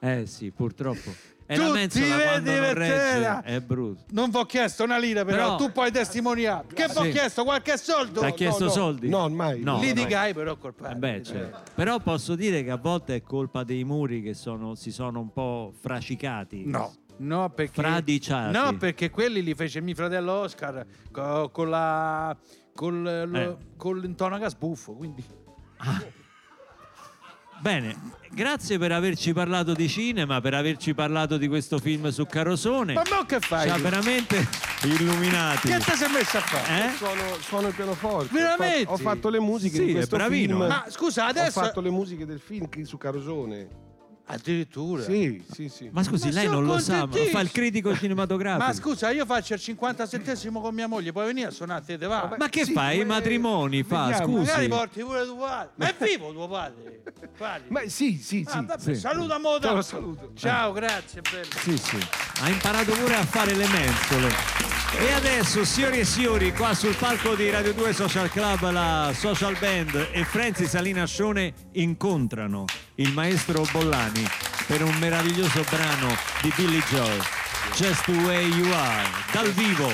eh 0.01 0.27
sì, 0.27 0.51
purtroppo. 0.51 1.35
E 1.49 1.57
la 1.57 1.67
Tutti 1.67 1.79
mensola 1.79 2.19
quando 2.23 2.51
non 2.51 2.75
regge 2.75 3.41
è 3.43 3.61
brutto. 3.61 4.03
Non 4.11 4.31
vi 4.31 4.37
ho 4.37 4.45
chiesto 4.47 4.83
una 4.83 4.99
lira 4.99 5.25
però, 5.25 5.37
Però- 5.37 5.57
tu 5.57 5.71
puoi 5.71 5.93
testimoniare. 5.93 6.67
Che 6.75 6.87
vi 6.89 6.97
ho 6.99 7.03
Sì. 7.05 7.11
chiesto? 7.11 7.45
Qualche 7.45 7.77
soldo? 7.77 8.19
Ti 8.19 8.27
ha 8.27 8.31
chiesto 8.33 8.65
no. 8.65 8.71
soldi? 8.71 9.09
No, 9.09 9.29
mai. 9.29 9.61
No, 9.61 9.79
Litigai 9.79 10.35
però 10.35 10.57
col 10.57 10.75
Eh 10.91 10.95
beh, 10.97 11.23
certo. 11.23 11.61
Però 11.77 12.01
posso 12.01 12.35
dire 12.35 12.65
che 12.65 12.71
a 12.73 12.77
volte 12.77 13.15
è 13.15 13.23
colpa 13.23 13.63
dei 13.63 13.85
muri 13.85 14.23
che 14.23 14.35
sono- 14.35 14.75
si 14.75 14.91
sono 14.91 15.21
un 15.21 15.33
po' 15.33 15.73
fracicati. 15.81 16.65
No. 16.67 16.93
No 17.19 17.49
perché, 17.51 17.81
Fradiciati. 17.81 18.53
no, 18.53 18.77
perché 18.77 19.09
quelli 19.11 19.41
li 19.43 19.55
fece 19.55 19.81
mio 19.81 19.95
fratello 19.95 20.33
Oscar 20.33 20.85
co- 21.13 21.49
con 21.51 21.71
la 21.71 22.37
col, 22.75 23.25
lo- 23.31 23.39
Eh. 23.39 23.57
con 23.77 23.99
l'intonaca 24.01 24.49
sbuffo, 24.51 24.93
quindi 24.95 25.25
Bene, 27.61 27.97
grazie 28.31 28.79
per 28.79 28.93
averci 28.93 29.33
parlato 29.33 29.73
di 29.73 29.89
cinema, 29.89 30.41
per 30.41 30.55
averci 30.55 30.95
parlato 30.95 31.37
di 31.37 31.49
questo 31.49 31.79
film 31.79 32.09
su 32.11 32.27
Carosone. 32.27 32.93
Ma 32.93 33.03
mo 33.11 33.25
che 33.25 33.41
fai? 33.41 33.63
Ci 33.63 33.69
ha 33.71 33.79
veramente 33.79 34.47
illuminati. 34.83 35.69
Che 35.69 35.79
ti 35.79 35.97
sei 35.97 36.11
messo 36.11 36.37
a 36.37 36.41
fare? 36.41 36.87
Eh? 36.87 36.97
Suono, 36.97 37.23
suono 37.41 37.69
il 37.69 37.75
pianoforte. 37.75 38.29
Veramente? 38.33 38.83
Ho 38.91 38.97
fatto, 38.97 39.09
ho 39.09 39.11
fatto 39.15 39.29
le 39.31 39.41
musiche 39.41 39.77
Sì, 39.77 39.85
di 39.85 39.91
è 39.91 39.95
questo 39.95 40.17
bravino, 40.17 40.57
film. 40.57 40.69
Ma 40.69 40.85
scusa, 40.89 41.27
adesso 41.27 41.59
Ho 41.59 41.63
fatto 41.63 41.81
le 41.81 41.91
musiche 41.91 42.27
del 42.27 42.41
film 42.41 42.69
su 42.83 42.97
Carosone. 42.99 43.85
Addirittura. 44.27 45.03
Sì, 45.03 45.43
sì, 45.53 45.69
sì. 45.69 45.89
Ma 45.93 46.03
scusi, 46.03 46.27
Ma 46.29 46.33
lei 46.35 46.49
non 46.49 46.65
lo 46.65 46.79
sa, 46.79 47.07
ma 47.07 47.17
fa 47.31 47.41
il 47.41 47.51
critico 47.51 47.95
cinematografico. 47.97 48.65
Ma 48.67 48.73
scusa, 48.73 49.11
io 49.11 49.25
faccio 49.25 49.55
il 49.55 49.61
57 49.61 50.51
con 50.53 50.75
mia 50.75 50.87
moglie, 50.87 51.13
puoi 51.13 51.27
venire 51.27 51.49
a 51.49 51.51
suonare 51.51 51.85
te, 51.85 51.97
te 51.99 52.07
va? 52.07 52.35
Ma 52.39 52.49
che 52.49 52.65
Sì, 52.65 52.73
fai? 52.73 53.01
I 53.01 53.05
matrimoni 53.05 53.83
fa, 53.83 54.07
vediamo, 54.07 54.37
scusi. 54.39 54.47
Magari 54.51 54.69
porti 54.69 55.03
pure 55.03 55.25
tuo 55.25 55.37
padre. 55.37 55.71
Ma 55.77 55.89
è 55.89 55.95
vivo 56.05 56.33
tuo 56.33 56.49
padre? 56.49 57.03
Padre. 57.37 57.65
Ma 57.69 57.81
sì, 57.87 58.19
sì, 58.23 58.45
sì. 58.49 58.57
Ah, 58.57 58.63
vabbè, 58.63 58.81
sì. 58.83 58.95
saluta 58.95 59.39
mo, 59.39 59.59
Te 59.59 59.67
lo 59.69 59.75
dai. 59.75 59.83
saluto. 59.83 60.33
Ciao, 60.35 60.73
grazie, 60.73 61.21
bello. 61.23 61.47
Sì, 61.61 61.77
sì. 61.77 61.99
Ha 62.41 62.49
imparato 62.49 62.93
pure 62.93 63.15
a 63.15 63.25
fare 63.25 63.55
le 63.55 63.67
mensole. 63.69 64.75
E 64.99 65.13
adesso, 65.13 65.65
signori 65.65 65.99
e 66.01 66.05
signori, 66.05 66.53
qua 66.53 66.73
sul 66.75 66.95
palco 66.97 67.35
di 67.35 67.51
Radio 67.51 67.73
2 67.75 67.93
Social 67.93 68.31
Club, 68.31 68.71
la 68.71 69.13
Social 69.15 69.57
Band 69.59 70.09
e 70.13 70.25
Francis 70.25 70.75
Alinascione 70.75 71.53
incontrano 71.73 72.65
il 72.97 73.13
maestro 73.13 73.67
Bollani 73.73 74.16
per 74.67 74.83
un 74.83 74.95
meraviglioso 74.99 75.65
brano 75.69 76.17
di 76.41 76.53
Billy 76.55 76.83
Joel, 76.89 77.23
Just 77.75 78.05
the 78.05 78.13
Way 78.13 78.47
You 78.49 78.73
Are, 78.73 79.09
dal 79.33 79.51
vivo. 79.53 79.93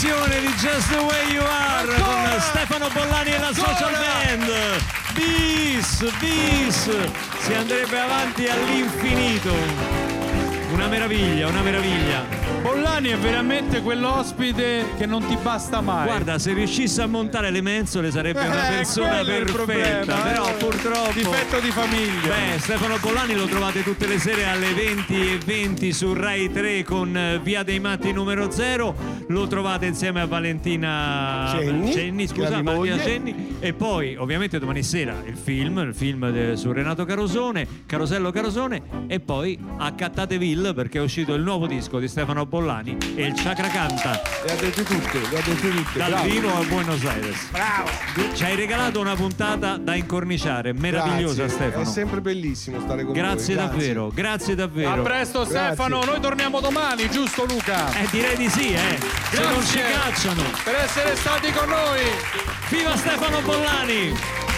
Versione 0.00 0.40
di 0.40 0.46
Just 0.54 0.88
the 0.88 0.98
Way 0.98 1.32
You 1.32 1.44
Are 1.44 1.86
con 1.86 2.40
Stefano 2.40 2.88
Bollani 2.88 3.32
e 3.32 3.38
la 3.38 3.52
Social 3.52 3.92
Band. 3.92 4.50
Bis, 5.12 6.10
bis, 6.18 6.88
si 7.40 7.52
andrebbe 7.52 7.98
avanti 7.98 8.48
all'infinito. 8.48 9.52
Una 10.72 10.86
meraviglia, 10.86 11.48
una 11.48 11.60
meraviglia. 11.60 12.24
Bollani 12.62 12.79
è 12.98 13.16
veramente 13.16 13.80
quell'ospite 13.80 14.84
che 14.98 15.06
non 15.06 15.24
ti 15.26 15.36
basta 15.40 15.80
mai. 15.80 16.04
Guarda, 16.06 16.38
se 16.38 16.52
riuscisse 16.52 17.00
a 17.00 17.06
montare 17.06 17.50
le 17.50 17.62
mensole 17.62 18.10
sarebbe 18.10 18.40
una 18.40 18.72
Eh, 18.72 18.76
persona 18.76 19.18
è 19.18 19.20
il 19.20 19.26
perfetta, 19.26 19.52
problema, 19.52 20.22
però 20.22 20.48
eh. 20.48 20.52
purtroppo... 20.54 21.12
Difetto 21.12 21.60
di 21.60 21.70
famiglia. 21.70 22.28
Beh, 22.28 22.58
Stefano 22.58 22.96
Pollani 23.00 23.34
lo 23.34 23.46
trovate 23.46 23.82
tutte 23.82 24.06
le 24.06 24.18
sere 24.18 24.44
alle 24.46 24.74
20 24.74 25.14
e 25.14 25.38
20 25.44 25.92
su 25.94 26.12
Rai 26.12 26.52
3 26.52 26.84
con 26.84 27.16
eh, 27.16 27.40
Via 27.42 27.62
dei 27.62 27.80
Matti 27.80 28.12
numero 28.12 28.50
0. 28.50 28.94
Lo 29.28 29.46
trovate 29.46 29.86
insieme 29.86 30.20
a 30.20 30.26
Valentina 30.26 31.56
Cenni, 31.92 32.26
scusa, 32.26 32.48
grande 32.60 32.70
Valentina. 32.72 33.02
Cenni. 33.02 33.56
E 33.60 33.72
poi, 33.72 34.16
ovviamente, 34.16 34.58
domani 34.58 34.82
sera 34.82 35.14
il 35.24 35.36
film, 35.36 35.78
il 35.78 35.94
film 35.94 36.30
de- 36.30 36.56
su 36.56 36.70
Renato 36.70 37.04
Carosone, 37.06 37.66
Carosello 37.86 38.30
Carosone. 38.30 38.82
E 39.06 39.20
poi 39.20 39.58
accattateville 39.78 40.74
perché 40.74 40.98
è 40.98 41.02
uscito 41.02 41.32
il 41.34 41.42
nuovo 41.42 41.66
disco 41.66 41.98
di 41.98 42.06
Stefano 42.08 42.44
Bollani 42.44 42.89
e 43.14 43.24
il 43.26 43.34
Chakra 43.34 43.68
Canta. 43.68 44.20
Le 44.44 44.52
ha 44.52 44.56
dette 44.56 44.82
tutte, 44.82 45.18
le 45.18 45.38
ha 45.38 45.42
dette 45.42 45.70
tutte. 45.70 45.98
Dal 45.98 46.10
bravo. 46.10 46.28
vivo 46.28 46.56
a 46.56 46.62
Buenos 46.64 47.04
Aires. 47.04 47.48
Bravo. 47.50 47.90
Ci 48.34 48.44
hai 48.44 48.54
regalato 48.56 49.00
una 49.00 49.14
puntata 49.14 49.76
da 49.76 49.94
incorniciare, 49.94 50.72
meravigliosa 50.72 51.42
Grazie, 51.44 51.56
Stefano. 51.56 51.82
È 51.82 51.86
sempre 51.86 52.20
bellissimo 52.20 52.80
stare 52.80 53.04
con 53.04 53.12
Grazie 53.12 53.54
voi. 53.54 53.64
davvero, 53.66 54.10
grazie 54.12 54.54
davvero. 54.54 54.90
A 54.90 54.98
presto 55.04 55.44
Stefano, 55.44 56.02
noi 56.04 56.20
torniamo 56.20 56.60
domani, 56.60 57.08
giusto 57.10 57.44
Luca? 57.44 57.92
Eh, 57.94 58.06
direi 58.10 58.36
di 58.36 58.48
sì, 58.48 58.72
eh. 58.72 58.98
Se 59.30 59.42
non 59.42 59.64
ci 59.64 59.78
Grazie 59.78 59.92
cacciano. 59.92 60.42
per 60.64 60.74
essere 60.74 61.16
stati 61.16 61.52
con 61.52 61.68
noi. 61.68 62.00
Viva 62.68 62.96
Stefano 62.96 63.40
Bollani! 63.40 64.49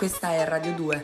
Questa 0.00 0.32
è 0.32 0.46
Radio 0.46 0.72
2. 0.72 1.02